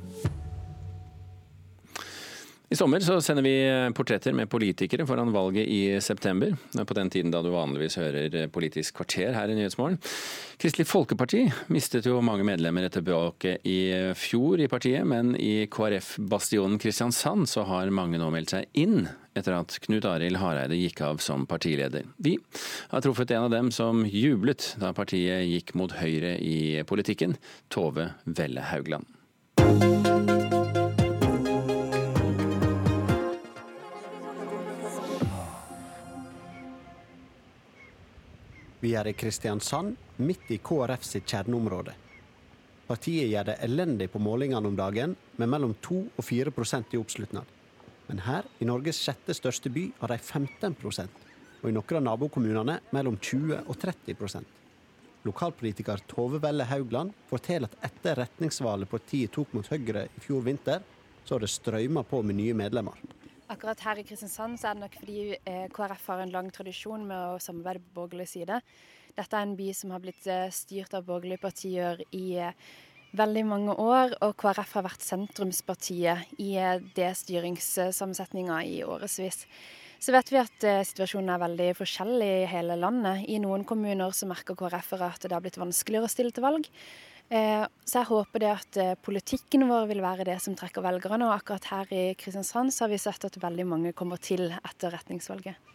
I 2.73 2.77
sommer 2.77 3.01
så 3.05 3.19
sender 3.21 3.45
vi 3.45 3.57
portretter 3.93 4.33
med 4.33 4.49
politikere 4.49 5.05
foran 5.05 5.29
valget 5.35 5.69
i 5.69 6.01
september. 6.01 6.55
På 6.73 6.95
den 6.97 7.11
tiden 7.13 7.29
da 7.31 7.43
du 7.45 7.51
vanligvis 7.53 7.99
hører 8.01 8.47
Politisk 8.49 8.97
kvarter 8.97 9.35
her 9.37 9.51
i 9.53 9.57
Nyhetsmorgen. 9.59 9.99
Kristelig 10.57 10.87
Folkeparti 10.89 11.43
mistet 11.69 12.09
jo 12.09 12.23
mange 12.25 12.47
medlemmer 12.49 12.89
tilbake 12.89 13.59
i 13.69 13.77
fjor 14.17 14.63
i 14.65 14.71
partiet, 14.73 15.05
men 15.05 15.35
i 15.37 15.67
KrF-bastionen 15.69 16.79
Kristiansand 16.81 17.45
så 17.51 17.67
har 17.69 17.93
mange 17.93 18.17
nå 18.23 18.31
meldt 18.33 18.55
seg 18.55 18.71
inn 18.73 19.03
etter 19.37 19.59
at 19.59 19.77
Knut 19.85 20.09
Arild 20.09 20.41
Hareide 20.41 20.79
gikk 20.79 21.03
av 21.05 21.21
som 21.21 21.45
partileder. 21.51 22.09
Vi 22.25 22.39
har 22.89 23.05
truffet 23.05 23.35
en 23.37 23.51
av 23.51 23.53
dem 23.53 23.69
som 23.69 24.07
jublet 24.09 24.71
da 24.81 24.95
partiet 24.97 25.45
gikk 25.45 25.75
mot 25.77 25.93
Høyre 26.01 26.39
i 26.41 26.81
politikken, 26.89 27.37
Tove 27.69 28.15
Velle 28.25 28.65
Haugland. 28.73 29.13
Vi 38.83 38.95
er 38.99 39.07
i 39.07 39.15
Kristiansand, 39.15 39.97
midt 40.19 40.51
i 40.51 40.59
KrF 40.59 41.05
sitt 41.07 41.31
kjerneområde. 41.31 41.95
Partiet 42.89 43.31
gjør 43.31 43.53
det 43.53 43.61
elendig 43.65 44.09
på 44.11 44.21
målingene 44.21 44.69
om 44.69 44.77
dagen, 44.77 45.15
med 45.39 45.51
mellom 45.55 45.77
2 45.87 46.01
og 46.19 46.25
4% 46.27 46.97
i 46.97 47.01
oppslutnad. 47.01 47.53
Men 48.09 48.25
her, 48.27 48.49
i 48.59 48.67
Norges 48.67 48.99
sjette 48.99 49.37
største 49.39 49.71
by, 49.71 49.87
har 50.01 50.11
de 50.13 50.19
15% 50.19 51.23
og 51.63 51.71
i 51.71 51.77
noen 51.77 52.01
av 52.01 52.03
nabokommunene 52.09 52.81
mellom 52.91 53.17
20 53.23 53.63
og 53.63 53.79
30% 53.79 54.59
Lokalpolitiker 55.23 56.03
Tove 56.11 56.41
Velle 56.43 56.65
Haugland 56.67 57.15
forteller 57.31 57.71
at 57.71 57.93
etter 57.93 58.19
retningsvalget 58.25 58.91
partiet 58.91 59.31
tok 59.35 59.53
mot 59.55 59.69
Høyre 59.71 60.09
i 60.11 60.23
fjor 60.23 60.43
vinter, 60.43 60.83
så 61.23 61.37
har 61.37 61.45
det 61.45 61.53
strømma 61.53 62.03
på 62.03 62.23
med 62.27 62.41
nye 62.41 62.57
medlemmer. 62.59 62.99
Akkurat 63.53 63.83
her 63.85 63.99
i 64.01 64.05
Kristiansand 64.07 64.57
så 64.57 64.71
er 64.71 64.77
det 64.79 64.87
nok 64.87 64.95
fordi 64.97 65.19
eh, 65.37 65.67
KrF 65.75 66.07
har 66.09 66.23
en 66.23 66.31
lang 66.33 66.47
tradisjon 66.55 67.03
med 67.05 67.35
å 67.35 67.41
samarbeide 67.43 67.83
på 67.85 67.99
borgerlig 67.99 68.31
side. 68.31 68.63
Dette 69.13 69.37
er 69.37 69.45
en 69.45 69.59
by 69.59 69.67
som 69.77 69.93
har 69.93 70.01
blitt 70.01 70.25
eh, 70.31 70.47
styrt 70.57 70.97
av 70.97 71.05
borgerlige 71.05 71.43
partier 71.43 72.01
i 72.17 72.39
eh, 72.41 72.57
veldig 73.13 73.43
mange 73.45 73.77
år, 73.77 74.17
og 74.25 74.33
KrF 74.41 74.73
har 74.79 74.87
vært 74.87 75.05
sentrumspartiet 75.05 76.33
i 76.41 76.55
det 76.97 77.11
styringssammensetninga 77.21 78.63
i 78.65 78.81
årevis. 78.89 79.43
Så 80.03 80.17
vet 80.17 80.33
vi 80.33 80.41
at 80.41 80.65
situasjonen 80.89 81.29
er 81.35 81.43
veldig 81.45 81.69
forskjellig 81.79 82.31
i 82.41 82.51
hele 82.51 82.79
landet. 82.81 83.27
I 83.29 83.37
noen 83.45 83.69
kommuner 83.69 84.17
så 84.17 84.27
merker 84.31 84.57
KrF 84.57 84.97
at 84.97 85.29
det 85.29 85.37
har 85.37 85.45
blitt 85.45 85.61
vanskeligere 85.61 86.09
å 86.09 86.15
stille 86.15 86.33
til 86.33 86.49
valg. 86.49 86.73
Eh, 87.33 87.67
så 87.85 88.03
jeg 88.03 88.09
håper 88.11 88.43
det 88.43 88.51
at 88.53 88.79
eh, 88.81 88.95
politikken 89.01 89.65
vår 89.71 89.87
vil 89.89 90.03
være 90.05 90.27
det 90.29 90.39
som 90.45 90.57
trekker 90.59 90.85
velgerne. 90.85 91.29
Og 91.29 91.37
akkurat 91.39 91.69
her 91.71 91.93
i 91.95 92.03
Kristiansand 92.19 92.75
så 92.75 92.85
har 92.85 92.93
vi 92.93 93.01
sett 93.01 93.25
at 93.29 93.39
veldig 93.41 93.69
mange 93.69 93.95
kommer 93.97 94.21
til 94.21 94.51
etter 94.53 94.93
retningsvalget. 94.93 95.71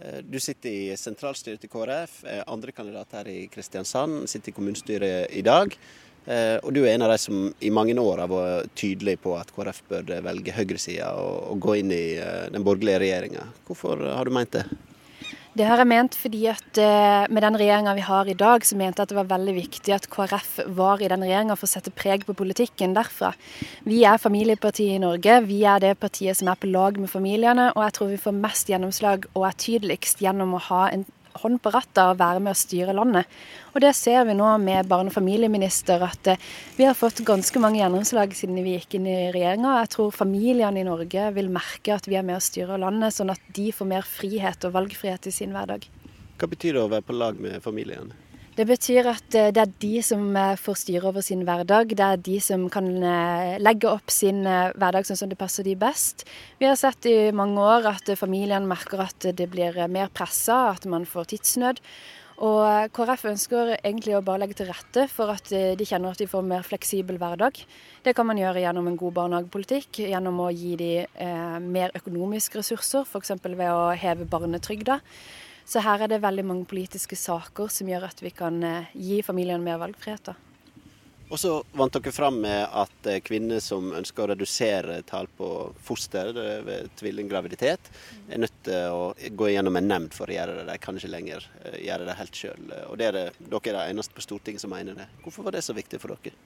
Eh, 0.00 0.22
du 0.26 0.40
sitter 0.42 0.70
i 0.70 0.96
sentralstyret 0.98 1.62
til 1.62 1.70
KrF. 1.70 2.22
Andre 2.50 2.74
kandidater 2.74 3.22
her 3.22 3.30
i 3.30 3.46
Kristiansand 3.52 4.24
sitter 4.30 4.50
i 4.50 4.56
kommunestyret 4.56 5.30
i 5.30 5.44
dag. 5.46 5.78
Og 6.24 6.70
du 6.72 6.78
er 6.80 6.94
en 6.94 7.02
av 7.04 7.10
de 7.12 7.18
som 7.20 7.50
i 7.60 7.68
mange 7.68 7.92
år 8.00 8.22
har 8.22 8.30
vært 8.32 8.70
tydelig 8.80 9.18
på 9.20 9.34
at 9.36 9.50
KrF 9.52 9.82
bør 9.90 10.06
velge 10.24 10.54
høyresida 10.56 11.10
og 11.20 11.58
gå 11.60 11.74
inn 11.82 11.92
i 11.92 12.16
den 12.48 12.64
borgerlige 12.64 13.02
regjeringa. 13.02 13.44
Hvorfor 13.68 14.00
har 14.08 14.24
du 14.24 14.32
meint 14.32 14.56
det? 14.56 14.64
Det 15.54 15.62
har 15.68 15.78
jeg 15.78 15.86
ment 15.86 16.16
fordi 16.18 16.40
at 16.50 16.78
eh, 16.82 17.28
med 17.30 17.44
den 17.44 17.54
regjeringa 17.60 17.92
vi 17.94 18.02
har 18.02 18.26
i 18.26 18.34
dag, 18.34 18.64
så 18.66 18.74
mente 18.74 18.98
jeg 18.98 19.06
at 19.06 19.12
det 19.12 19.18
var 19.20 19.28
veldig 19.30 19.52
viktig 19.54 19.92
at 19.94 20.08
KrF 20.10 20.56
var 20.74 20.98
i 20.98 21.10
den 21.12 21.22
regjeringa 21.22 21.54
for 21.54 21.68
å 21.68 21.70
sette 21.70 21.92
preg 21.94 22.24
på 22.26 22.34
politikken 22.34 22.96
derfra. 22.96 23.30
Vi 23.86 24.00
er 24.02 24.18
familiepartiet 24.18 24.96
i 24.96 25.02
Norge. 25.02 25.36
Vi 25.46 25.60
er 25.62 25.78
det 25.84 25.92
partiet 26.02 26.40
som 26.40 26.50
er 26.50 26.58
på 26.58 26.72
lag 26.72 26.98
med 26.98 27.12
familiene. 27.12 27.68
Og 27.76 27.84
jeg 27.86 27.94
tror 27.94 28.10
vi 28.10 28.18
får 28.24 28.34
mest 28.40 28.72
gjennomslag 28.72 29.28
og 29.30 29.46
er 29.46 29.60
tydeligst 29.62 30.24
gjennom 30.26 30.56
å 30.58 30.64
ha 30.72 30.88
en 30.90 31.06
hånd 31.42 31.60
på 31.62 31.72
rattet 31.74 32.00
og 32.04 32.18
være 32.20 32.42
med 32.44 32.54
å 32.54 32.58
styre 32.58 32.94
landet. 32.96 33.30
Og 33.74 33.82
det 33.82 33.92
ser 33.98 34.24
vi 34.28 34.36
nå 34.38 34.48
med 34.62 34.88
barne- 34.90 35.10
og 35.12 35.16
familieminister, 35.16 36.02
at 36.06 36.32
eh, 36.32 36.42
vi 36.78 36.86
har 36.86 36.96
fått 36.98 37.24
ganske 37.26 37.62
mange 37.62 37.80
gjennomslag 37.82 38.34
siden 38.38 38.62
vi 38.62 38.76
gikk 38.78 38.98
inn 38.98 39.08
i 39.10 39.18
regjeringa. 39.34 39.78
Jeg 39.82 39.92
tror 39.96 40.14
familiene 40.14 40.82
i 40.82 40.86
Norge 40.86 41.30
vil 41.34 41.52
merke 41.52 41.96
at 41.96 42.08
vi 42.10 42.18
er 42.20 42.26
med 42.26 42.38
å 42.38 42.44
styre 42.44 42.80
landet, 42.80 43.16
sånn 43.16 43.34
at 43.34 43.52
de 43.54 43.70
får 43.74 43.90
mer 43.90 44.06
frihet 44.06 44.68
og 44.68 44.76
valgfrihet 44.78 45.30
i 45.30 45.34
sin 45.34 45.54
hverdag. 45.54 45.88
Hva 46.38 46.50
betyr 46.50 46.78
det 46.78 46.84
å 46.84 46.90
være 46.90 47.06
på 47.06 47.16
lag 47.16 47.40
med 47.40 47.62
familien? 47.62 48.14
Det 48.54 48.68
betyr 48.68 49.08
at 49.10 49.34
eh, 49.34 49.50
det 49.50 49.62
er 49.64 49.70
de 49.82 49.92
som 50.06 50.28
eh, 50.38 50.54
får 50.54 50.76
styre 50.84 51.08
over 51.10 51.24
sin 51.26 51.42
hverdag. 51.42 51.90
Det 51.98 52.06
er 52.06 52.20
de 52.22 52.36
som 52.38 52.68
kan 52.70 52.86
eh, 53.02 53.54
legge 53.58 53.90
opp 53.90 54.12
sin 54.14 54.44
hverdag 54.46 55.08
sånn 55.08 55.18
som 55.18 55.30
det 55.30 55.38
passer 55.40 55.66
de 55.66 55.74
best. 55.74 56.22
Vi 56.60 56.68
har 56.68 56.78
sett 56.78 57.08
i 57.10 57.32
mange 57.34 57.58
år 57.58 57.88
at 57.90 58.12
familien 58.18 58.68
merker 58.70 59.02
at 59.08 59.26
det 59.34 59.48
blir 59.50 59.80
mer 59.90 60.12
pressa, 60.14 60.68
at 60.70 60.86
man 60.86 61.02
får 61.02 61.32
tidsnød. 61.32 61.82
Og 62.46 62.94
KrF 62.94 63.28
ønsker 63.30 63.76
egentlig 63.76 64.14
å 64.18 64.22
bare 64.26 64.42
legge 64.42 64.56
til 64.58 64.70
rette 64.70 65.04
for 65.10 65.30
at 65.30 65.50
de 65.50 65.86
kjenner 65.86 66.14
at 66.14 66.18
de 66.18 66.26
får 66.26 66.42
mer 66.46 66.66
fleksibel 66.66 67.18
hverdag. 67.18 67.60
Det 68.02 68.14
kan 68.14 68.26
man 68.26 68.38
gjøre 68.38 68.64
gjennom 68.64 68.90
en 68.90 68.98
god 68.98 69.14
barnehagepolitikk, 69.20 70.00
gjennom 70.10 70.42
å 70.42 70.48
gi 70.50 70.74
dem 70.80 71.70
mer 71.70 71.94
økonomiske 71.94 72.58
ressurser, 72.58 73.06
f.eks. 73.06 73.36
ved 73.46 73.70
å 73.70 73.94
heve 73.94 74.26
barnetrygda. 74.26 74.98
Så 75.64 75.80
her 75.80 76.04
er 76.04 76.12
det 76.12 76.20
veldig 76.22 76.44
mange 76.44 76.66
politiske 76.68 77.16
saker 77.16 77.70
som 77.72 77.88
gjør 77.88 78.10
at 78.10 78.20
vi 78.22 78.32
kan 78.36 78.60
eh, 78.64 78.90
gi 78.92 79.22
familiene 79.24 79.64
mer 79.64 79.80
valgfrihet. 79.80 80.32
da. 80.32 80.34
Og 81.32 81.40
så 81.40 81.54
vant 81.72 81.94
dere 81.96 82.12
fram 82.12 82.36
med 82.44 82.66
at 82.68 83.08
eh, 83.08 83.22
kvinner 83.24 83.62
som 83.64 83.88
ønsker 83.96 84.26
å 84.26 84.32
redusere 84.34 85.00
tall 85.08 85.28
på 85.38 85.48
foster 85.82 86.34
ved 86.66 86.90
tvillinggraviditet, 87.00 87.88
er 88.28 88.42
nødt 88.44 88.58
til 88.66 88.92
å 88.92 89.08
gå 89.32 89.48
gjennom 89.54 89.80
en 89.80 89.88
nemnd 89.88 90.14
for 90.16 90.28
å 90.28 90.36
gjøre 90.36 90.60
det. 90.60 90.66
De 90.68 90.76
kan 90.84 91.00
ikke 91.00 91.12
lenger 91.14 91.48
eh, 91.64 91.80
gjøre 91.86 92.10
det 92.10 92.18
helt 92.20 92.42
sjøl. 92.42 92.68
Og 92.90 93.00
er 93.00 93.16
det, 93.16 93.24
dere 93.40 93.72
er 93.72 93.80
de 93.80 93.96
eneste 93.96 94.16
på 94.16 94.26
Stortinget 94.26 94.62
som 94.62 94.74
mener 94.74 95.00
det. 95.00 95.08
Hvorfor 95.24 95.48
var 95.48 95.56
det 95.56 95.64
så 95.64 95.76
viktig 95.76 96.02
for 96.02 96.12
dere? 96.12 96.36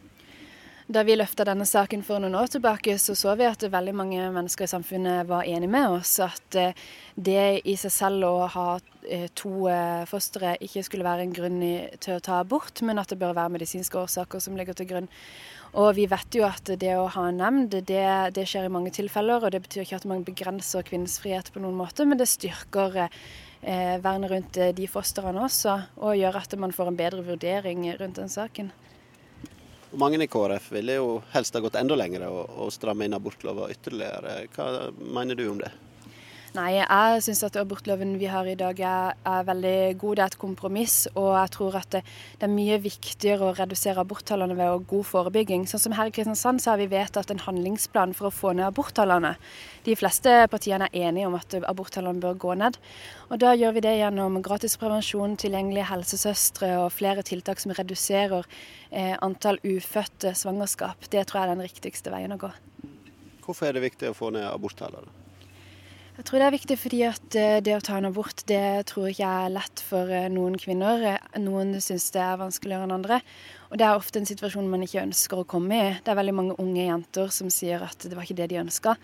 Da 0.88 1.02
vi 1.04 1.18
løfta 1.18 1.44
denne 1.44 1.66
saken 1.68 2.00
for 2.00 2.16
noen 2.24 2.32
år 2.38 2.48
tilbake, 2.48 2.94
så 2.96 3.12
så 3.12 3.34
vi 3.36 3.44
at 3.44 3.60
veldig 3.60 3.92
mange 3.92 4.28
mennesker 4.32 4.64
i 4.64 4.70
samfunnet 4.70 5.26
var 5.28 5.44
enig 5.44 5.68
med 5.68 5.98
oss. 5.98 6.14
At 6.24 6.56
eh, 6.56 6.72
det 7.12 7.60
i 7.68 7.74
seg 7.76 7.92
selv 7.92 8.24
å 8.24 8.46
ha 8.54 8.64
eh, 9.04 9.26
to 9.36 9.66
eh, 9.68 10.06
fostre 10.08 10.54
ikke 10.64 10.86
skulle 10.86 11.04
være 11.04 11.26
en 11.26 11.34
grunn 11.36 11.60
til 12.00 12.14
å 12.14 12.24
ta 12.24 12.38
abort, 12.40 12.80
men 12.80 13.02
at 13.02 13.12
det 13.12 13.20
bør 13.20 13.36
være 13.36 13.52
medisinske 13.58 14.00
årsaker 14.00 14.40
som 14.40 14.56
ligger 14.56 14.80
til 14.80 14.88
grunn. 14.94 15.10
Og 15.76 15.92
vi 16.00 16.08
vet 16.08 16.40
jo 16.40 16.48
at 16.48 16.72
det 16.80 16.96
å 16.96 17.04
ha 17.18 17.26
en 17.28 17.44
nemnd, 17.44 17.76
det, 17.84 18.08
det, 18.32 18.48
skjer 18.48 18.70
i 18.70 18.72
mange 18.72 18.96
tilfeller. 18.96 19.44
Og 19.44 19.52
det 19.52 19.60
betyr 19.68 19.84
ikke 19.84 20.00
at 20.00 20.08
man 20.08 20.24
begrenser 20.24 20.88
kvinnens 20.88 21.20
frihet 21.20 21.52
på 21.52 21.60
noen 21.60 21.76
måte, 21.76 22.08
men 22.08 22.16
det 22.16 22.32
styrker 22.32 23.02
eh, 23.04 24.00
vernet 24.00 24.32
rundt 24.32 24.64
de 24.80 24.88
fostrene 24.88 25.44
også, 25.52 25.82
og 26.00 26.16
gjør 26.16 26.40
at 26.46 26.60
man 26.64 26.72
får 26.72 26.94
en 26.94 27.02
bedre 27.04 27.28
vurdering 27.28 27.90
rundt 28.00 28.24
den 28.24 28.32
saken. 28.32 28.72
Mange 29.96 30.20
i 30.22 30.28
KrF 30.28 30.72
ville 30.72 30.98
jo 30.98 31.12
helst 31.32 31.54
ha 31.56 31.62
gått 31.64 31.78
enda 31.80 31.96
lenger 31.96 32.26
og, 32.28 32.50
og 32.60 32.72
stramme 32.74 33.06
inn 33.08 33.16
abortloven 33.16 33.72
ytterligere. 33.72 34.42
Hva 34.52 34.90
mener 34.98 35.38
du 35.38 35.46
om 35.48 35.62
det? 35.62 35.70
Nei, 36.56 36.78
jeg 36.78 37.22
syns 37.26 37.42
at 37.44 37.56
abortloven 37.60 38.14
vi 38.16 38.28
har 38.30 38.46
i 38.48 38.54
dag 38.56 38.78
er, 38.80 39.16
er, 39.20 39.42
veldig 39.44 39.98
god. 40.00 40.16
Det 40.16 40.22
er 40.22 40.30
et 40.32 40.38
kompromiss. 40.40 40.94
Og 41.12 41.34
jeg 41.34 41.50
tror 41.58 41.76
at 41.76 41.90
det, 41.92 42.00
det 42.40 42.46
er 42.46 42.54
mye 42.54 42.78
viktigere 42.80 43.50
å 43.50 43.56
redusere 43.56 44.00
aborttallene 44.00 44.56
ved 44.56 44.72
å 44.72 44.78
god 44.88 45.04
forebygging. 45.10 45.66
Sånn 45.68 45.82
som 45.82 45.96
her 45.98 46.08
i 46.08 46.14
Kristiansand 46.14 46.64
så 46.64 46.72
har 46.72 46.80
vi 46.80 46.88
vedtatt 46.88 47.34
en 47.34 47.42
handlingsplan 47.44 48.16
for 48.16 48.30
å 48.30 48.32
få 48.32 48.54
ned 48.56 48.64
aborttallene. 48.70 49.34
De 49.84 49.98
fleste 49.98 50.38
partiene 50.48 50.88
er 50.88 51.10
enige 51.10 51.28
om 51.28 51.36
at 51.36 51.58
aborttallene 51.68 52.24
bør 52.24 52.40
gå 52.40 52.56
ned. 52.64 52.80
Og 53.28 53.44
da 53.44 53.52
gjør 53.52 53.76
vi 53.76 53.84
det 53.84 53.98
gjennom 53.98 54.40
gratis 54.44 54.80
prevensjon, 54.80 55.36
tilgjengelige 55.36 55.90
helsesøstre 55.92 56.72
og 56.80 56.94
flere 56.96 57.26
tiltak 57.28 57.60
som 57.60 57.76
reduserer 57.76 58.48
eh, 58.88 59.14
antall 59.20 59.60
ufødte 59.68 60.32
svangerskap. 60.32 61.12
Det 61.12 61.28
tror 61.28 61.42
jeg 61.42 61.50
er 61.50 61.54
den 61.54 61.68
riktigste 61.68 62.14
veien 62.14 62.32
å 62.32 62.40
gå. 62.40 62.54
Hvorfor 63.44 63.68
er 63.68 63.76
det 63.76 63.84
viktig 63.90 64.14
å 64.14 64.16
få 64.16 64.32
ned 64.32 64.48
aborttallene? 64.48 65.17
Jeg 66.18 66.26
tror 66.26 66.42
det 66.42 66.46
er 66.48 66.54
viktig 66.56 66.76
fordi 66.82 66.98
at 67.06 67.34
eh, 67.38 67.60
det 67.62 67.76
å 67.76 67.82
ta 67.84 67.94
en 67.94 68.08
abort 68.08 68.40
det 68.50 68.88
tror 68.90 69.04
jeg 69.06 69.14
ikke 69.14 69.26
er 69.44 69.52
lett 69.54 69.82
for 69.86 70.10
eh, 70.10 70.24
noen 70.34 70.56
kvinner. 70.58 71.04
Noen 71.38 71.70
syns 71.78 72.08
det 72.10 72.18
er 72.24 72.40
vanskeligere 72.40 72.88
enn 72.88 72.94
andre. 72.96 73.20
Og 73.68 73.78
det 73.78 73.86
er 73.86 73.94
ofte 73.94 74.18
en 74.18 74.26
situasjon 74.26 74.66
man 74.66 74.82
ikke 74.82 75.04
ønsker 75.04 75.38
å 75.38 75.46
komme 75.46 75.78
i. 75.78 75.92
Det 76.02 76.10
er 76.10 76.18
veldig 76.18 76.34
mange 76.34 76.58
unge 76.58 76.88
jenter 76.88 77.30
som 77.30 77.52
sier 77.54 77.86
at 77.86 78.02
det 78.02 78.18
var 78.18 78.26
ikke 78.26 78.40
det 78.42 78.50
de 78.50 78.58
ønska. 78.64 78.96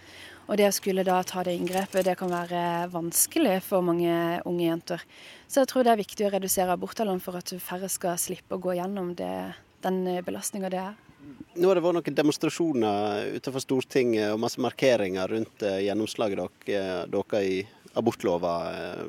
Og 0.49 0.59
det 0.59 0.67
å 0.67 0.75
skulle 0.75 1.07
da 1.07 1.21
ta 1.23 1.47
det 1.47 1.55
inngrepet, 1.55 2.03
det 2.03 2.19
kan 2.19 2.35
være 2.35 2.65
vanskelig 2.91 3.61
for 3.62 3.87
mange 3.87 4.43
unge 4.43 4.67
jenter. 4.67 5.07
Så 5.47 5.62
jeg 5.62 5.71
tror 5.71 5.87
det 5.87 5.95
er 5.95 6.03
viktig 6.03 6.27
å 6.27 6.35
redusere 6.35 6.75
aborttallene 6.75 7.23
for 7.23 7.39
at 7.39 7.55
færre 7.62 7.95
skal 7.95 8.19
slippe 8.19 8.59
å 8.59 8.65
gå 8.67 8.75
gjennom 8.81 9.15
det, 9.15 9.35
den 9.87 10.03
belastninga 10.27 10.75
det 10.75 10.83
er. 10.83 11.04
Nå 11.55 11.68
har 11.70 11.79
det 11.79 11.85
vært 11.85 11.97
noen 12.01 12.16
demonstrasjoner 12.18 13.37
utenfor 13.37 13.62
Stortinget 13.62 14.33
og 14.33 14.41
masse 14.43 14.61
markeringer 14.62 15.31
rundt 15.31 15.62
eh, 15.62 15.85
gjennomslaget 15.87 16.66
dere 16.66 17.43
i 17.47 17.61
abortlova 17.95 18.55
eh, 18.75 19.05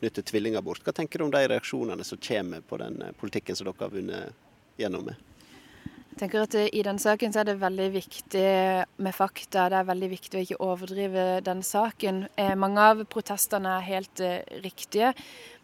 knyttet 0.00 0.26
tvillingabort. 0.26 0.82
Hva 0.82 0.94
tenker 0.96 1.20
du 1.20 1.28
om 1.28 1.34
de 1.34 1.44
reaksjonene 1.46 2.04
som 2.06 2.18
kommer 2.18 2.64
på 2.66 2.80
den 2.82 2.98
eh, 3.06 3.14
politikken 3.20 3.58
som 3.58 3.70
dere 3.70 3.86
har 3.86 3.94
vunnet 3.94 4.80
gjennom 4.82 5.06
med? 5.06 5.26
Tenker 6.20 6.42
at 6.44 6.54
I 6.60 6.82
den 6.84 6.98
saken 7.00 7.32
så 7.32 7.40
er 7.40 7.46
det 7.48 7.60
veldig 7.62 7.86
viktig 7.94 8.48
med 9.00 9.14
fakta. 9.16 9.70
Det 9.72 9.78
er 9.78 9.86
veldig 9.88 10.08
viktig 10.12 10.36
å 10.36 10.42
ikke 10.44 10.58
overdrive 10.66 11.22
den 11.46 11.62
saken. 11.64 12.26
mange 12.60 12.80
av 12.90 12.98
protestene 13.08 13.78
er 13.78 13.86
helt 13.86 14.20
riktige, 14.60 15.14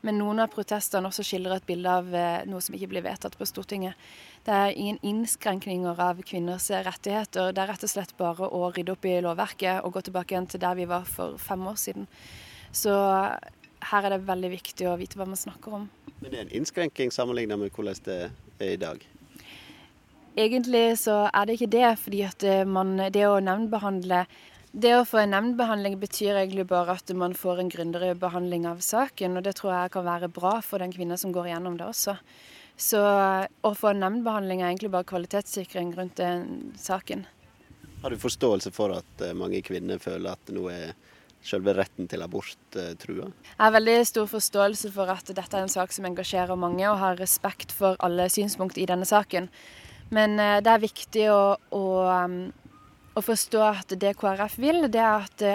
men 0.01 0.17
noen 0.17 0.41
av 0.41 0.49
protestene 0.55 1.11
også 1.11 1.27
skildrer 1.29 1.59
et 1.59 1.67
bilde 1.69 1.93
av 1.93 2.09
noe 2.49 2.65
som 2.65 2.75
ikke 2.79 2.89
blir 2.89 3.05
vedtatt 3.05 3.37
på 3.37 3.45
Stortinget. 3.45 4.01
Det 4.47 4.55
er 4.55 4.73
ingen 4.73 4.99
innskrenkninger 5.03 6.01
av 6.01 6.23
kvinners 6.25 6.71
rettigheter. 6.71 7.53
Det 7.53 7.61
er 7.61 7.69
rett 7.75 7.85
og 7.85 7.93
slett 7.93 8.17
bare 8.17 8.49
å 8.49 8.71
rydde 8.71 8.95
opp 8.95 9.05
i 9.05 9.19
lovverket 9.21 9.85
og 9.85 9.93
gå 9.99 10.07
tilbake 10.09 10.33
igjen 10.33 10.49
til 10.55 10.63
der 10.63 10.79
vi 10.79 10.89
var 10.89 11.05
for 11.05 11.37
fem 11.37 11.67
år 11.69 11.77
siden. 11.83 12.09
Så 12.73 12.95
her 13.91 14.09
er 14.09 14.17
det 14.17 14.23
veldig 14.25 14.53
viktig 14.57 14.89
å 14.89 14.97
vite 14.97 15.21
hva 15.21 15.29
man 15.29 15.37
snakker 15.37 15.83
om. 15.83 15.87
Men 16.23 16.31
det 16.31 16.39
er 16.39 16.47
en 16.47 16.57
innskrenking 16.63 17.13
sammenlignet 17.13 17.61
med 17.61 17.77
hvordan 17.77 18.01
det 18.09 18.21
er 18.57 18.73
i 18.73 18.81
dag? 18.81 19.05
Egentlig 20.37 20.99
så 21.01 21.31
er 21.31 21.47
det 21.47 21.57
ikke 21.57 21.73
det, 21.73 21.87
fordi 22.03 22.23
at 22.27 22.45
man, 22.69 22.97
det 23.13 23.25
å 23.25 23.39
nemndbehandle 23.41 24.27
Det 24.77 24.91
å 24.93 25.07
få 25.09 25.23
en 25.23 25.31
nemndbehandling 25.33 25.95
betyr 25.97 26.37
egentlig 26.37 26.67
bare 26.69 26.99
at 26.99 27.09
man 27.17 27.33
får 27.33 27.63
en 27.63 27.71
grundigere 27.73 28.19
behandling 28.21 28.67
av 28.69 28.83
saken, 28.85 29.39
og 29.39 29.47
det 29.47 29.55
tror 29.57 29.73
jeg 29.73 29.93
kan 29.95 30.05
være 30.05 30.29
bra 30.29 30.59
for 30.61 30.85
den 30.85 30.93
kvinnen 30.93 31.17
som 31.17 31.33
går 31.33 31.49
igjennom 31.49 31.79
det 31.81 31.87
også. 31.87 32.19
Så 32.77 33.01
å 33.01 33.73
få 33.73 33.95
en 33.95 34.03
nemndbehandling 34.05 34.61
er 34.61 34.69
egentlig 34.69 34.93
bare 34.93 35.09
kvalitetssikring 35.09 35.95
rundt 35.97 36.21
den 36.21 36.75
saken. 36.77 37.25
Har 38.03 38.13
du 38.13 38.21
forståelse 38.21 38.71
for 38.77 38.93
at 38.99 39.25
eh, 39.25 39.33
mange 39.33 39.63
kvinner 39.65 39.99
føler 40.03 40.37
at 40.37 40.53
nå 40.53 40.67
er 40.69 40.93
selve 41.47 41.73
retten 41.79 42.09
til 42.11 42.21
abort 42.27 42.77
eh, 42.77 42.93
trua? 43.01 43.31
Jeg 43.49 43.63
har 43.63 43.73
veldig 43.79 43.97
stor 44.13 44.29
forståelse 44.29 44.93
for 44.93 45.11
at 45.15 45.33
dette 45.33 45.57
er 45.57 45.65
en 45.65 45.73
sak 45.73 45.97
som 45.97 46.07
engasjerer 46.11 46.61
mange, 46.61 46.85
og 46.91 47.01
har 47.01 47.17
respekt 47.17 47.73
for 47.73 47.97
alle 48.05 48.29
synspunkt 48.33 48.77
i 48.77 48.87
denne 48.89 49.09
saken. 49.09 49.49
Men 50.15 50.39
eh, 50.41 50.59
det 50.65 50.73
er 50.73 50.85
viktig 50.85 51.25
å, 51.33 51.57
å, 51.75 51.85
å 53.17 53.25
forstå 53.25 53.65
at 53.67 53.97
det 53.99 54.15
KrF 54.21 54.59
vil, 54.63 54.87
det 54.93 55.03
er 55.03 55.27
at 55.27 55.47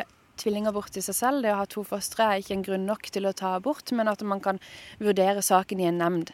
tvillingabort 0.41 0.97
i 0.97 1.04
seg 1.06 1.18
selv, 1.18 1.43
det 1.45 1.54
å 1.54 1.60
ha 1.62 1.68
to 1.70 1.84
fostre, 1.88 2.26
er 2.26 2.41
ikke 2.41 2.56
en 2.58 2.66
grunn 2.66 2.88
nok 2.89 3.12
til 3.14 3.28
å 3.30 3.36
ta 3.38 3.56
abort, 3.58 3.93
men 3.95 4.10
at 4.12 4.24
man 4.26 4.41
kan 4.43 4.62
vurdere 5.02 5.43
saken 5.45 5.84
i 5.84 5.89
en 5.89 6.02
nemnd. 6.02 6.34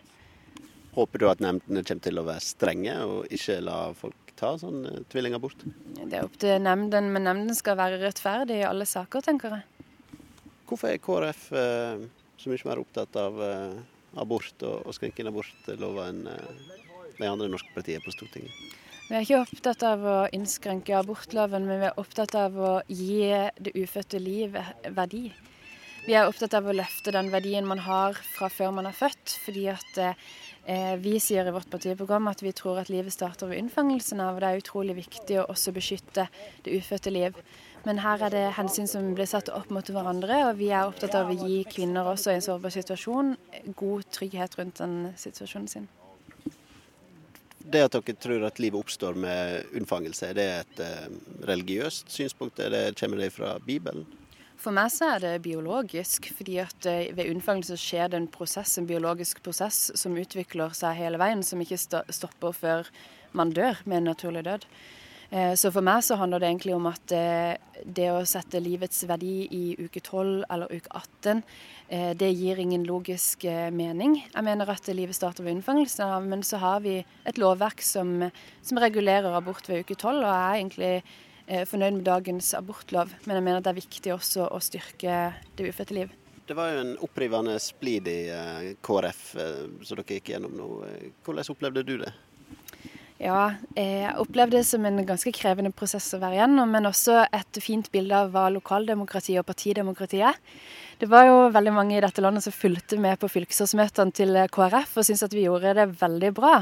Håper 0.97 1.21
du 1.21 1.27
at 1.29 1.43
nemndene 1.43 1.83
kommer 1.85 2.05
til 2.07 2.21
å 2.21 2.25
være 2.25 2.45
strenge 2.45 2.93
og 3.05 3.33
ikke 3.33 3.59
la 3.61 3.81
folk 3.97 4.31
ta 4.37 4.53
sånn 4.61 4.85
eh, 4.85 5.01
tvillingabort? 5.11 5.65
Det 5.97 6.07
er 6.13 6.25
opp 6.25 6.37
til 6.41 6.61
nemnden, 6.63 7.11
men 7.13 7.27
nemnden 7.27 7.57
skal 7.57 7.77
være 7.79 7.99
rettferdig 8.01 8.61
i 8.61 8.67
alle 8.67 8.87
saker, 8.89 9.25
tenker 9.25 9.57
jeg. 9.57 9.67
Hvorfor 10.67 10.91
er 10.91 11.01
KrF 11.01 11.45
eh, 11.57 12.07
så 12.37 12.51
mye 12.51 12.69
mer 12.69 12.81
opptatt 12.81 13.17
av 13.21 13.39
eh, 13.43 13.77
abort 14.21 14.65
og, 14.67 14.89
inn 15.05 15.29
enn 15.29 16.27
eh, 16.33 16.86
de 17.19 17.29
andre 17.31 17.49
norske 17.51 17.73
partiene 17.75 18.03
på 18.05 18.13
Stortinget? 18.15 18.53
Vi 19.07 19.15
er 19.15 19.23
ikke 19.23 19.43
opptatt 19.45 19.83
av 19.87 20.01
å 20.03 20.15
innskrenke 20.35 20.97
abortloven, 20.97 21.67
men 21.67 21.79
vi 21.79 21.87
er 21.87 21.99
opptatt 22.01 22.35
av 22.35 22.57
å 22.59 22.71
gi 22.91 23.29
det 23.59 23.71
ufødte 23.77 24.19
liv 24.19 24.57
verdi. 24.91 25.29
Vi 26.07 26.15
er 26.15 26.27
opptatt 26.27 26.53
av 26.55 26.67
å 26.67 26.75
løfte 26.75 27.11
den 27.15 27.31
verdien 27.31 27.67
man 27.67 27.79
har 27.83 28.15
fra 28.35 28.49
før 28.51 28.73
man 28.75 28.87
er 28.87 28.95
født. 28.95 29.39
fordi 29.43 29.67
at 29.71 30.17
Eh, 30.67 30.97
vi 30.99 31.15
sier 31.23 31.47
i 31.47 31.51
vårt 31.55 31.69
partiprogram 31.71 32.25
at 32.27 32.41
vi 32.43 32.51
tror 32.51 32.81
at 32.81 32.89
livet 32.91 33.13
starter 33.15 33.47
ved 33.47 33.61
unnfangelsen 33.61 34.19
av, 34.19 34.35
og 34.35 34.43
det 34.43 34.47
er 34.49 34.59
utrolig 34.59 34.97
viktig 34.97 35.37
å 35.39 35.45
også 35.53 35.71
beskytte 35.71 36.25
det 36.65 36.73
ufødte 36.81 37.13
liv. 37.15 37.37
Men 37.85 38.01
her 38.03 38.25
er 38.27 38.33
det 38.33 38.41
hensyn 38.57 38.89
som 38.91 39.13
blir 39.15 39.29
satt 39.31 39.47
opp 39.55 39.71
mot 39.71 39.87
hverandre, 39.87 40.41
og 40.49 40.59
vi 40.59 40.73
er 40.75 40.89
opptatt 40.89 41.15
av 41.15 41.31
å 41.31 41.37
gi 41.39 41.61
kvinner 41.71 42.11
også 42.11 42.33
i 42.33 42.41
en 42.41 42.43
sårbar 42.43 42.75
situasjon 42.75 43.37
god 43.79 44.11
trygghet 44.11 44.59
rundt 44.59 44.83
den 44.83 45.13
situasjonen 45.15 45.71
sin. 45.71 45.87
Det 47.67 47.81
at 47.83 47.95
dere 47.97 48.15
tror 48.15 48.45
at 48.47 48.61
livet 48.63 48.79
oppstår 48.79 49.17
med 49.19 49.73
unnfangelse, 49.75 50.29
er 50.29 50.37
det 50.37 50.47
et 50.61 50.79
eh, 50.85 51.09
religiøst 51.49 52.11
synspunkt? 52.13 52.61
Det, 52.61 52.95
kommer 52.99 53.19
det 53.19 53.33
fra 53.35 53.57
Bibelen? 53.65 54.05
For 54.57 54.73
meg 54.73 54.89
så 54.89 55.11
er 55.13 55.21
det 55.21 55.33
biologisk, 55.45 56.29
fordi 56.37 56.57
at 56.63 56.87
eh, 56.89 57.11
ved 57.17 57.29
unnfangelse 57.33 57.77
skjer 57.77 58.13
det 58.13 58.21
en 58.21 58.29
prosess, 58.31 58.77
en 58.79 58.87
biologisk 58.89 59.43
prosess 59.43 59.91
som 59.99 60.15
utvikler 60.17 60.73
seg 60.77 60.95
hele 60.97 61.19
veien, 61.21 61.43
som 61.43 61.61
ikke 61.61 61.77
stopper 61.77 62.55
før 62.55 62.87
man 63.37 63.51
dør 63.51 63.83
med 63.85 64.01
en 64.01 64.09
naturlig 64.13 64.45
død. 64.47 64.65
Eh, 65.29 65.53
så 65.59 65.71
for 65.75 65.85
meg 65.85 66.03
så 66.07 66.17
handler 66.19 66.43
det 66.43 66.51
egentlig 66.51 66.75
om 66.77 66.87
at 66.89 67.13
eh, 67.15 67.83
det 67.83 68.07
å 68.13 68.23
sette 68.27 68.61
livets 68.63 69.03
verdi 69.09 69.35
i 69.51 69.63
uke 69.79 70.01
12 70.01 70.45
eller 70.49 70.71
uke 70.71 70.91
18, 70.93 71.43
det 72.19 72.27
gir 72.35 72.59
ingen 72.59 72.81
logisk 72.83 73.45
mening. 73.71 74.17
Jeg 74.33 74.43
mener 74.43 74.67
at 74.67 74.89
livet 74.91 75.15
starter 75.15 75.45
ved 75.45 75.53
unnfangelsen, 75.55 76.25
men 76.27 76.41
så 76.43 76.59
har 76.59 76.81
vi 76.83 76.97
et 76.99 77.39
lovverk 77.39 77.79
som, 77.85 78.25
som 78.59 78.81
regulerer 78.83 79.31
abort 79.37 79.69
ved 79.69 79.85
uke 79.85 79.95
12, 79.95 80.17
og 80.17 80.25
jeg 80.25 80.41
er 80.41 80.57
egentlig 80.57 80.91
Eh, 81.47 81.63
fornøyd 81.63 81.95
med 81.95 82.03
dagens 82.03 82.49
abortlov, 82.57 83.13
men 83.23 83.37
jeg 83.37 83.43
mener 83.45 83.61
det 83.63 83.69
er 83.71 83.77
viktig 83.77 84.11
også 84.11 84.49
å 84.51 84.57
styrke 84.59 85.13
det 85.55 85.69
ufødte 85.69 85.95
liv. 85.95 86.09
Det 86.47 86.55
var 86.55 86.73
jo 86.73 86.81
en 86.81 86.91
opprivende 87.03 87.53
splid 87.63 88.09
i 88.11 88.17
eh, 88.35 88.73
KrF 88.83 89.21
eh, 89.39 89.61
som 89.79 89.95
dere 89.95 90.17
gikk 90.17 90.33
gjennom 90.33 90.57
nå. 90.59 90.67
Hvordan 91.23 91.53
opplevde 91.53 91.85
du 91.87 91.93
det? 92.01 92.11
Ja, 93.17 93.55
jeg 93.73 94.11
opplevde 94.21 94.59
det 94.59 94.67
som 94.69 94.83
en 94.85 94.99
ganske 95.01 95.31
krevende 95.33 95.71
prosess 95.73 96.11
å 96.13 96.19
være 96.21 96.37
gjennom, 96.37 96.69
men 96.69 96.85
også 96.85 97.23
et 97.33 97.57
fint 97.65 97.87
bilde 97.89 98.13
av 98.13 98.29
hva 98.29 98.43
lokaldemokrati 98.53 99.39
og 99.41 99.47
partidemokrati 99.47 100.19
er. 100.21 100.37
Det 101.01 101.09
var 101.09 101.25
jo 101.25 101.39
veldig 101.53 101.73
mange 101.73 101.95
i 101.97 102.01
dette 102.01 102.21
landet 102.21 102.45
som 102.45 102.53
fulgte 102.53 102.99
med 103.01 103.17
på 103.21 103.29
fylkesårsmøtene 103.33 104.13
til 104.17 104.37
KrF 104.53 104.93
og 104.97 105.07
syntes 105.07 105.25
at 105.25 105.33
vi 105.33 105.47
gjorde 105.47 105.73
det 105.79 105.87
veldig 105.97 106.31
bra. 106.37 106.59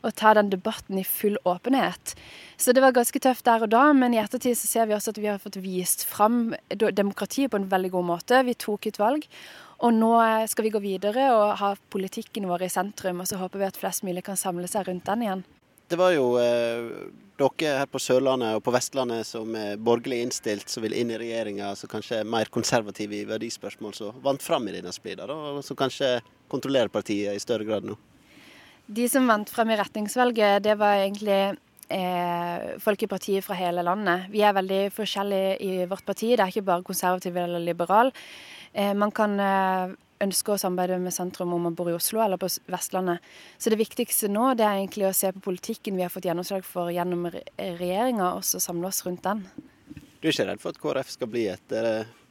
Å 0.00 0.12
ta 0.16 0.32
den 0.38 0.48
debatten 0.52 0.96
i 1.00 1.04
full 1.04 1.36
åpenhet. 1.48 2.14
Så 2.56 2.72
det 2.72 2.84
var 2.84 2.96
ganske 2.96 3.20
tøft 3.20 3.44
der 3.44 3.68
og 3.68 3.72
da, 3.76 3.84
men 3.92 4.16
i 4.16 4.22
ettertid 4.22 4.56
så 4.56 4.72
ser 4.72 4.88
vi 4.88 4.96
også 4.96 5.12
at 5.12 5.20
vi 5.20 5.28
har 5.28 5.44
fått 5.44 5.60
vist 5.60 6.06
fram 6.08 6.54
demokratiet 6.72 7.52
på 7.52 7.60
en 7.60 7.68
veldig 7.68 7.92
god 7.98 8.08
måte. 8.14 8.40
Vi 8.48 8.56
tok 8.56 8.88
et 8.88 9.00
valg. 9.00 9.28
Og 9.84 9.92
nå 9.92 10.16
skal 10.48 10.66
vi 10.66 10.72
gå 10.72 10.80
videre 10.82 11.28
og 11.36 11.52
ha 11.60 11.74
politikken 11.92 12.48
vår 12.48 12.64
i 12.64 12.72
sentrum, 12.72 13.20
og 13.20 13.28
så 13.28 13.38
håper 13.44 13.60
vi 13.60 13.68
at 13.68 13.78
flest 13.78 14.08
mulig 14.08 14.24
kan 14.26 14.40
samle 14.40 14.72
seg 14.72 14.88
rundt 14.88 15.06
den 15.12 15.28
igjen. 15.28 15.46
Det 15.88 15.96
var 15.96 16.12
jo 16.12 16.34
eh, 16.36 16.88
dere 17.38 17.76
her 17.80 17.88
på 17.88 18.00
Sørlandet 18.02 18.58
og 18.58 18.64
på 18.66 18.72
Vestlandet 18.74 19.24
som 19.24 19.54
er 19.56 19.78
borgerlig 19.80 20.18
innstilt, 20.26 20.68
som 20.68 20.84
vil 20.84 20.96
inn 20.98 21.12
i 21.14 21.20
regjeringa, 21.20 21.70
som 21.78 21.88
kanskje 21.88 22.20
er 22.20 22.28
mer 22.28 22.50
konservative 22.52 23.16
i 23.16 23.28
verdispørsmål, 23.28 23.94
som 23.96 24.18
vant 24.24 24.42
fram 24.44 24.68
i 24.68 24.74
denne 24.74 24.92
splida, 24.92 25.28
og 25.32 25.62
som 25.64 25.78
kanskje 25.78 26.18
kontrollerer 26.52 26.92
partiet 26.92 27.32
i 27.32 27.42
større 27.42 27.64
grad 27.68 27.88
nå? 27.88 27.96
De 28.88 29.06
som 29.08 29.24
vant 29.28 29.48
frem 29.52 29.72
i 29.72 29.78
retningsvalget, 29.80 30.62
det 30.64 30.76
var 30.80 31.00
egentlig 31.00 31.40
eh, 31.92 32.68
folk 32.84 33.02
i 33.04 33.10
partiet 33.10 33.44
fra 33.44 33.56
hele 33.56 33.84
landet. 33.84 34.28
Vi 34.32 34.44
er 34.44 34.56
veldig 34.56 34.82
forskjellige 34.96 35.56
i 35.64 35.72
vårt 35.88 36.04
parti. 36.04 36.34
Det 36.34 36.44
er 36.44 36.52
ikke 36.52 36.68
bare 36.68 36.86
konservativ 36.86 37.36
eller 37.36 37.64
liberal. 37.64 38.12
Eh, 38.72 38.92
man 38.96 39.12
kan 39.12 39.40
eh, 39.40 39.96
ønsker 40.24 40.54
å 40.54 40.60
samarbeide 40.60 40.98
med 41.02 41.14
sentrum 41.14 41.52
om 41.54 41.68
man 41.68 41.76
bor 41.78 41.90
i 41.90 41.96
Oslo 41.96 42.22
eller 42.24 42.40
på 42.40 42.50
Vestlandet. 42.70 43.24
Så 43.58 43.70
det 43.72 43.80
viktigste 43.80 44.30
nå 44.32 44.50
det 44.58 44.66
er 44.66 44.80
egentlig 44.80 45.08
å 45.08 45.14
se 45.16 45.32
på 45.34 45.42
politikken 45.48 45.98
vi 45.98 46.04
har 46.06 46.12
fått 46.12 46.28
gjennomslag 46.28 46.66
for 46.66 46.92
gjennom 46.94 47.28
regjeringa, 47.30 48.32
og 48.34 48.46
så 48.46 48.60
samle 48.62 48.90
oss 48.90 49.04
rundt 49.06 49.24
den. 49.26 49.44
Du 50.18 50.26
er 50.26 50.34
ikke 50.34 50.48
redd 50.48 50.62
for 50.62 50.74
at 50.74 50.82
KrF 50.82 51.14
skal 51.14 51.30
bli 51.30 51.46
et 51.52 51.76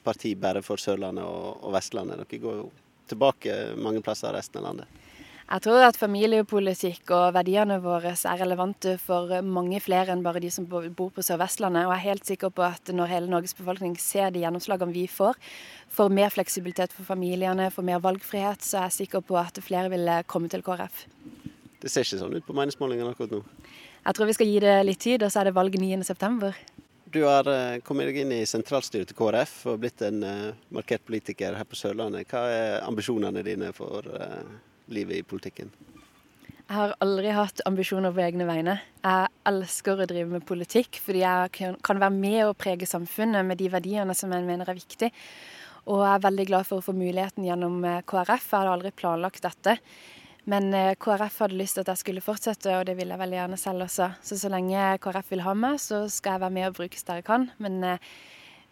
parti 0.04 0.34
bare 0.40 0.64
for 0.66 0.80
Sørlandet 0.82 1.24
og 1.28 1.72
Vestlandet? 1.76 2.24
Dere 2.24 2.44
går 2.44 2.62
jo 2.62 2.70
tilbake 3.08 3.58
mange 3.80 4.04
plasser 4.04 4.32
av 4.32 4.38
resten 4.40 4.62
av 4.62 4.72
landet. 4.72 5.04
Jeg 5.48 5.64
tror 5.64 5.80
at 5.86 5.96
familiepolitikk 5.96 7.12
og 7.16 7.30
verdiene 7.38 7.78
våre 7.80 8.12
er 8.12 8.40
relevante 8.42 8.98
for 9.00 9.32
mange 9.48 9.80
flere 9.80 10.12
enn 10.12 10.24
bare 10.26 10.42
de 10.44 10.50
som 10.52 10.66
bor 10.68 10.84
på 10.92 11.24
Sør-Vestlandet. 11.24 11.86
Og 11.88 11.94
jeg 11.94 12.02
er 12.02 12.10
helt 12.10 12.28
sikker 12.28 12.52
på 12.52 12.66
at 12.68 12.92
når 12.92 13.14
hele 13.14 13.32
Norges 13.32 13.56
befolkning 13.56 13.96
ser 13.96 14.34
de 14.36 14.44
gjennomslagene 14.44 14.92
vi 14.92 15.06
får, 15.08 15.40
for 15.88 16.12
mer 16.12 16.36
fleksibilitet 16.36 16.92
for 16.92 17.08
familiene, 17.08 17.70
for 17.72 17.88
mer 17.88 18.04
valgfrihet, 18.04 18.60
så 18.60 18.82
er 18.82 18.90
jeg 18.90 18.98
sikker 19.08 19.24
på 19.24 19.40
at 19.40 19.64
flere 19.64 19.94
vil 19.96 20.12
komme 20.28 20.52
til 20.52 20.66
KrF. 20.68 21.06
Det 21.80 21.94
ser 21.94 22.04
ikke 22.04 22.20
sånn 22.26 22.36
ut 22.36 22.48
på 22.48 22.58
meningsmålingene 22.58 23.16
akkurat 23.16 23.38
nå? 23.38 23.42
Jeg 24.04 24.20
tror 24.20 24.28
vi 24.28 24.36
skal 24.36 24.52
gi 24.52 24.60
det 24.68 24.78
litt 24.84 25.04
tid, 25.04 25.24
og 25.24 25.32
så 25.32 25.42
er 25.42 25.48
det 25.48 25.56
valget 25.56 25.80
9.9. 25.80 26.54
Du 27.08 27.22
har 27.24 27.48
eh, 27.48 27.80
kommet 27.88 28.10
deg 28.10 28.26
inn 28.26 28.34
i 28.36 28.46
sentralstyret 28.48 29.08
til 29.08 29.16
KrF 29.16 29.62
og 29.72 29.80
blitt 29.80 30.04
en 30.04 30.24
eh, 30.28 30.56
markert 30.76 31.08
politiker 31.08 31.56
her 31.56 31.68
på 31.68 31.80
Sørlandet. 31.80 32.28
Hva 32.28 32.50
er 32.52 32.82
ambisjonene 32.84 33.44
dine 33.48 33.72
for 33.76 34.04
eh, 34.12 34.58
livet 34.88 35.22
i 35.22 35.28
politikken? 35.28 35.72
Jeg 36.68 36.76
har 36.76 36.94
aldri 37.00 37.30
hatt 37.32 37.62
ambisjoner 37.64 38.12
på 38.12 38.20
egne 38.26 38.44
vegne. 38.44 38.74
Jeg 39.00 39.30
elsker 39.48 40.02
å 40.04 40.08
drive 40.10 40.28
med 40.34 40.44
politikk 40.48 40.98
fordi 41.00 41.22
jeg 41.22 41.76
kan 41.80 42.02
være 42.02 42.12
med 42.12 42.42
og 42.50 42.58
prege 42.60 42.90
samfunnet 42.90 43.48
med 43.48 43.62
de 43.62 43.70
verdiene 43.72 44.16
som 44.18 44.34
jeg 44.36 44.44
mener 44.44 44.68
er 44.68 44.76
viktig. 44.76 45.08
Og 45.88 46.02
jeg 46.04 46.12
er 46.12 46.26
veldig 46.26 46.46
glad 46.50 46.68
for 46.68 46.82
å 46.82 46.84
få 46.84 46.92
muligheten 46.98 47.48
gjennom 47.48 47.80
eh, 47.88 48.02
KrF. 48.04 48.50
Jeg 48.52 48.60
hadde 48.60 48.74
aldri 48.74 48.92
planlagt 49.00 49.48
dette. 49.48 49.78
Men 50.52 50.68
eh, 50.76 50.98
KrF 51.00 51.40
hadde 51.46 51.60
lyst 51.62 51.80
til 51.80 51.86
at 51.86 51.94
jeg 51.94 52.04
skulle 52.04 52.26
fortsette, 52.26 52.76
og 52.76 52.84
det 52.90 52.98
vil 53.00 53.16
jeg 53.16 53.22
veldig 53.24 53.40
gjerne 53.40 53.62
selv 53.62 53.88
også. 53.88 54.10
Så 54.20 54.40
så 54.44 54.52
lenge 54.52 54.92
KrF 55.04 55.32
vil 55.32 55.46
ha 55.48 55.56
meg, 55.56 55.80
så 55.80 56.04
skal 56.12 56.36
jeg 56.36 56.44
være 56.44 56.56
med 56.60 56.68
og 56.68 56.78
brukes 56.82 57.08
der 57.08 57.22
jeg 57.22 57.30
kan. 57.32 57.48
Men, 57.64 57.80
eh, 57.88 58.12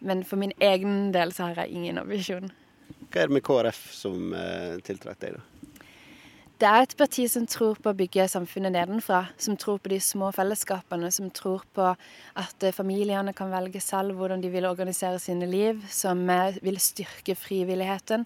men 0.04 0.28
for 0.28 0.44
min 0.44 0.52
egen 0.60 1.14
del 1.16 1.32
så 1.32 1.48
har 1.48 1.64
jeg 1.64 1.80
ingen 1.80 2.04
ambisjon. 2.04 2.52
Hva 3.08 3.24
er 3.24 3.32
det 3.32 3.40
med 3.40 3.48
KrF 3.48 3.86
som 3.96 4.36
tiltrakk 4.84 5.24
deg, 5.24 5.40
da? 5.40 5.55
Det 6.56 6.68
er 6.70 6.86
et 6.86 6.94
parti 6.96 7.26
som 7.28 7.44
tror 7.52 7.76
på 7.84 7.92
å 7.92 7.98
bygge 8.00 8.30
samfunnet 8.32 8.72
nedenfra. 8.72 9.26
Som 9.36 9.58
tror 9.60 9.82
på 9.84 9.90
de 9.92 9.98
små 10.00 10.30
fellesskapene. 10.32 11.10
Som 11.12 11.28
tror 11.36 11.66
på 11.76 11.90
at 11.92 12.64
eh, 12.64 12.72
familiene 12.76 13.34
kan 13.36 13.52
velge 13.52 13.82
selv 13.84 14.16
hvordan 14.16 14.40
de 14.40 14.54
vil 14.54 14.68
organisere 14.70 15.20
sine 15.20 15.50
liv. 15.52 15.82
Som 15.92 16.24
eh, 16.32 16.56
vil 16.64 16.80
styrke 16.80 17.36
frivilligheten. 17.36 18.24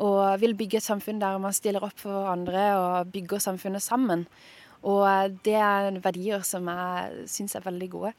Og 0.00 0.40
vil 0.40 0.56
bygge 0.56 0.80
et 0.80 0.86
samfunn 0.86 1.20
der 1.20 1.36
man 1.42 1.52
stiller 1.52 1.84
opp 1.84 2.00
for 2.00 2.16
hverandre 2.16 2.64
og 2.78 3.12
bygger 3.12 3.44
samfunnet 3.50 3.84
sammen. 3.84 4.24
Og 4.88 5.04
eh, 5.04 5.28
det 5.44 5.60
er 5.60 6.00
verdier 6.00 6.48
som 6.48 6.72
jeg 6.72 7.28
syns 7.28 7.58
er 7.58 7.68
veldig 7.68 7.92
gode. 7.98 8.16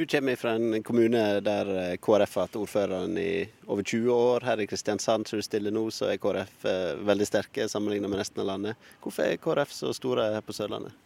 Du 0.00 0.06
kommer 0.06 0.36
fra 0.36 0.50
en 0.50 0.82
kommune 0.82 1.40
der 1.44 1.68
eh, 1.76 1.96
KrF 2.00 2.36
har 2.38 2.46
hatt 2.46 2.54
ordføreren 2.56 3.18
i 3.20 3.42
over 3.66 3.84
20 3.84 4.14
år. 4.14 4.46
Her 4.48 4.62
i 4.62 4.66
Kristiansand, 4.70 5.28
som 5.28 5.36
du 5.36 5.44
stiller 5.44 5.74
nå, 5.76 5.82
så 5.92 6.08
er 6.08 6.16
KrF 6.22 6.64
eh, 6.64 7.02
veldig 7.04 7.26
sterke 7.28 7.66
sammenlignet 7.68 8.08
med 8.08 8.22
resten 8.22 8.40
av 8.40 8.48
landet. 8.48 8.88
Hvorfor 9.04 9.26
er 9.26 9.36
KrF 9.44 9.76
så 9.76 9.92
store 9.92 10.30
her 10.38 10.46
på 10.46 10.56
Sørlandet? 10.56 10.96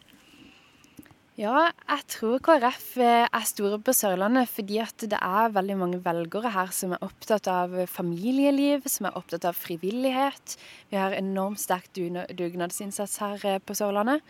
Ja, 1.35 1.73
jeg 1.89 2.07
tror 2.15 2.39
KrF 2.47 2.89
eh, 3.03 3.27
er 3.27 3.51
store 3.51 3.83
på 3.83 3.99
Sørlandet 3.99 4.55
fordi 4.55 4.79
at 4.87 5.09
det 5.11 5.19
er 5.19 5.59
veldig 5.59 5.81
mange 5.83 6.03
velgere 6.07 6.55
her 6.55 6.71
som 6.71 6.95
er 6.95 7.03
opptatt 7.03 7.51
av 7.51 7.75
familieliv, 7.91 8.87
som 8.87 9.11
er 9.11 9.19
opptatt 9.19 9.51
av 9.51 9.59
frivillighet. 9.59 10.55
Vi 10.95 11.03
har 11.03 11.19
enormt 11.19 11.67
sterk 11.67 11.91
dugnadsinnsats 11.99 13.19
her 13.27 13.59
på 13.59 13.75
Sørlandet. 13.75 14.23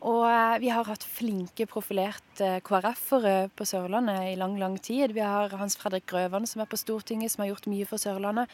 Og 0.00 0.24
eh, 0.24 0.58
vi 0.62 0.70
har 0.72 0.86
hatt 0.88 1.04
flinke, 1.04 1.66
profilerte 1.68 2.54
KrF-ere 2.64 3.50
på 3.52 3.66
Sørlandet 3.68 4.30
i 4.30 4.36
lang, 4.40 4.56
lang 4.60 4.78
tid. 4.80 5.12
Vi 5.16 5.24
har 5.24 5.52
Hans 5.60 5.76
Fredrik 5.76 6.06
Grøvan 6.08 6.48
som 6.48 6.62
er 6.64 6.70
på 6.70 6.80
Stortinget, 6.80 7.34
som 7.34 7.44
har 7.44 7.52
gjort 7.52 7.68
mye 7.68 7.88
for 7.88 8.00
Sørlandet. 8.00 8.48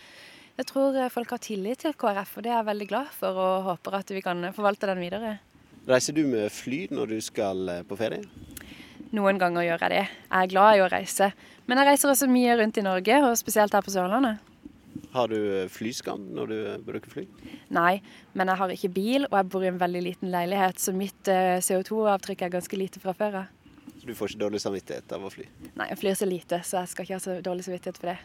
Jeg 0.56 0.70
tror 0.70 0.96
folk 1.12 1.34
har 1.34 1.42
tillit 1.44 1.84
til 1.84 1.94
KrF, 1.94 2.38
og 2.38 2.46
det 2.46 2.50
er 2.50 2.58
jeg 2.58 2.70
veldig 2.70 2.88
glad 2.90 3.12
for, 3.12 3.38
og 3.38 3.66
håper 3.70 3.98
at 4.00 4.10
vi 4.16 4.24
kan 4.24 4.48
forvalte 4.56 4.88
den 4.88 5.04
videre. 5.04 5.36
Reiser 5.86 6.16
du 6.16 6.24
med 6.26 6.50
fly 6.50 6.86
når 6.90 7.12
du 7.12 7.18
skal 7.22 7.68
eh, 7.70 7.84
på 7.86 7.98
ferie? 7.98 8.24
Noen 9.14 9.38
ganger 9.38 9.62
gjør 9.62 9.84
jeg 9.84 9.92
det. 9.92 10.04
Jeg 10.08 10.40
er 10.40 10.50
glad 10.50 10.74
i 10.74 10.82
å 10.82 10.88
reise. 10.90 11.28
Men 11.70 11.78
jeg 11.78 11.92
reiser 11.92 12.10
også 12.10 12.26
mye 12.30 12.56
rundt 12.58 12.80
i 12.80 12.82
Norge, 12.82 13.20
og 13.22 13.38
spesielt 13.38 13.76
her 13.76 13.84
på 13.86 13.94
Sørlandet. 13.94 14.42
Har 15.16 15.32
du 15.32 15.36
eh, 15.62 15.66
flyskam 15.72 16.28
når 16.36 16.52
du 16.52 16.56
eh, 16.60 16.78
bruker 16.86 17.12
fly? 17.12 17.26
Nei, 17.74 17.98
men 18.36 18.52
jeg 18.52 18.60
har 18.62 18.74
ikke 18.76 18.92
bil, 18.94 19.28
og 19.30 19.36
jeg 19.38 19.50
bor 19.52 19.66
i 19.66 19.70
en 19.70 19.80
veldig 19.80 20.02
liten 20.04 20.32
leilighet, 20.32 20.80
så 20.82 20.94
mitt 20.96 21.30
CO2-avtrykk 21.66 22.46
er 22.46 22.56
ganske 22.58 22.80
lite 22.80 23.02
fra 23.02 23.16
før 23.16 23.42
av. 23.42 23.52
Så 23.96 24.08
du 24.08 24.14
får 24.14 24.32
ikke 24.34 24.44
dårlig 24.44 24.60
samvittighet 24.62 25.14
av 25.16 25.24
å 25.24 25.30
fly? 25.32 25.46
Nei, 25.72 25.90
jeg 25.92 26.00
flyr 26.02 26.18
så 26.20 26.28
lite, 26.28 26.60
så 26.66 26.82
jeg 26.82 26.92
skal 26.92 27.06
ikke 27.06 27.16
ha 27.16 27.24
så 27.24 27.38
dårlig 27.44 27.64
samvittighet 27.66 28.02
for 28.02 28.12
det. 28.12 28.18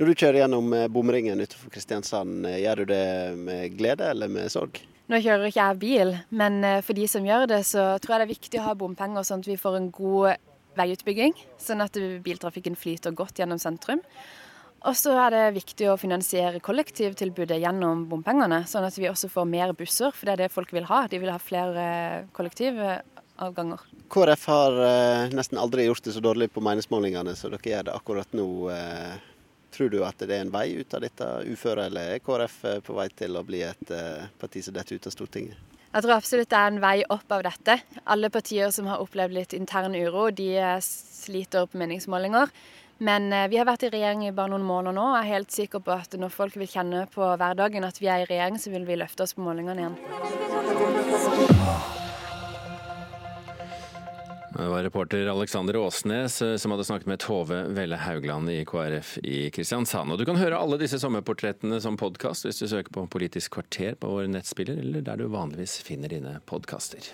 Når 0.00 0.08
du 0.08 0.14
kjører 0.16 0.40
gjennom 0.40 0.72
bomringen 0.90 1.44
utenfor 1.44 1.70
Kristiansand, 1.70 2.48
gjør 2.58 2.82
du 2.82 2.94
det 2.94 3.04
med 3.38 3.76
glede 3.76 4.08
eller 4.10 4.32
med 4.32 4.48
sorg? 4.50 4.80
Nå 5.12 5.18
kjører 5.20 5.50
ikke 5.50 5.64
jeg 5.66 5.78
bil, 5.82 6.14
men 6.32 6.62
eh, 6.64 6.78
for 6.84 6.96
de 6.96 7.04
som 7.10 7.26
gjør 7.26 7.48
det, 7.50 7.58
så 7.68 7.82
tror 8.00 8.14
jeg 8.14 8.22
det 8.22 8.26
er 8.28 8.36
viktig 8.36 8.60
å 8.60 8.66
ha 8.68 8.78
bompenger, 8.78 9.26
sånn 9.26 9.42
at 9.42 9.50
vi 9.50 9.58
får 9.60 9.76
en 9.76 9.90
god 9.92 10.38
veiutbygging. 10.78 11.34
Sånn 11.60 11.84
at 11.84 11.98
biltrafikken 12.24 12.78
flyter 12.78 13.12
godt 13.16 13.42
gjennom 13.42 13.60
sentrum. 13.60 14.00
Og 14.88 14.96
så 14.98 15.14
er 15.14 15.30
det 15.30 15.42
viktig 15.60 15.86
å 15.92 15.98
finansiere 16.00 16.58
kollektivtilbudet 16.64 17.60
gjennom 17.62 18.06
bompengene, 18.10 18.64
sånn 18.66 18.86
at 18.88 18.96
vi 18.98 19.06
også 19.10 19.30
får 19.30 19.46
mer 19.46 19.74
busser, 19.78 20.10
for 20.10 20.26
det 20.26 20.34
er 20.34 20.44
det 20.44 20.54
folk 20.54 20.72
vil 20.74 20.88
ha. 20.90 21.04
De 21.06 21.20
vil 21.22 21.30
ha 21.30 21.38
flere 21.38 21.84
kollektivavganger. 22.34 23.84
KrF 24.12 24.46
har 24.50 24.80
eh, 24.86 25.34
nesten 25.38 25.60
aldri 25.62 25.86
gjort 25.86 26.02
det 26.08 26.16
så 26.16 26.22
dårlig 26.24 26.50
på 26.52 26.64
meningsmålingene 26.66 27.36
som 27.38 27.54
dere 27.54 27.76
gjør 27.76 27.86
det 27.90 27.94
akkurat 28.00 28.34
nå. 28.36 28.48
Eh, 28.74 29.20
Tror 29.72 29.88
du 29.88 30.02
at 30.04 30.20
det 30.20 30.34
er 30.36 30.42
en 30.44 30.52
vei 30.52 30.74
ut 30.76 30.94
av 30.94 31.00
dette 31.00 31.26
uføret, 31.48 31.86
eller 31.88 32.10
er 32.12 32.20
KrF 32.20 32.56
eh, 32.68 32.80
på 32.84 32.96
vei 32.98 33.06
til 33.16 33.38
å 33.40 33.44
bli 33.46 33.62
et 33.64 33.92
eh, 33.94 34.26
parti 34.40 34.60
som 34.64 34.74
detter 34.76 34.98
ut 34.98 35.08
av 35.08 35.14
Stortinget? 35.14 35.70
Jeg 35.92 36.04
tror 36.04 36.14
absolutt 36.14 36.50
det 36.52 36.58
er 36.58 36.70
en 36.72 36.82
vei 36.82 36.98
opp 37.12 37.32
av 37.32 37.44
dette. 37.46 37.78
Alle 38.12 38.28
partier 38.32 38.72
som 38.72 38.88
har 38.88 39.00
opplevd 39.00 39.36
litt 39.36 39.56
intern 39.56 39.96
uro, 39.96 40.26
de 40.28 40.50
eh, 40.60 40.76
sliter 40.84 41.68
på 41.68 41.80
meningsmålinger. 41.80 42.52
Men 43.02 43.32
vi 43.50 43.58
har 43.58 43.66
vært 43.66 43.82
i 43.82 43.90
regjering 43.90 44.28
i 44.28 44.34
bare 44.34 44.52
noen 44.52 44.62
måneder 44.62 44.94
nå, 44.94 45.08
og 45.10 45.16
er 45.18 45.30
helt 45.32 45.50
sikker 45.50 45.82
på 45.82 45.90
at 45.96 46.14
når 46.14 46.30
folk 46.30 46.54
vil 46.60 46.70
kjenne 46.70 47.02
på 47.10 47.32
hverdagen 47.34 47.82
at 47.88 47.98
vi 47.98 48.06
er 48.06 48.22
i 48.22 48.28
regjering, 48.30 48.60
så 48.62 48.70
vil 48.70 48.86
vi 48.86 49.00
løfte 49.00 49.26
oss 49.26 49.34
på 49.34 49.42
målingene 49.42 49.82
igjen. 49.82 49.98
Det 54.52 54.68
var 54.68 54.82
reporter 54.82 55.26
Alexander 55.26 55.76
Åsnes 55.76 56.42
eh, 56.42 56.56
som 56.56 56.70
hadde 56.70 56.84
snakket 56.84 57.06
med 57.06 57.18
Tove 57.18 57.62
Velle 57.74 57.96
Haugland 57.96 58.50
i 58.50 58.60
KrF 58.68 59.16
i 59.24 59.50
Kristiansand. 59.50 60.12
Og 60.12 60.20
du 60.20 60.26
kan 60.28 60.36
høre 60.36 60.60
alle 60.60 60.76
disse 60.78 61.00
sommerportrettene 61.00 61.80
som 61.80 61.96
podkast 61.98 62.46
hvis 62.46 62.60
du 62.60 62.68
søker 62.68 62.92
på 62.92 63.06
Politisk 63.10 63.56
kvarter 63.56 63.96
på 63.98 64.12
vår 64.12 64.28
nettspiller, 64.30 64.78
eller 64.84 65.02
der 65.08 65.24
du 65.24 65.30
vanligvis 65.32 65.80
finner 65.82 66.12
dine 66.12 66.36
podkaster. 66.46 67.08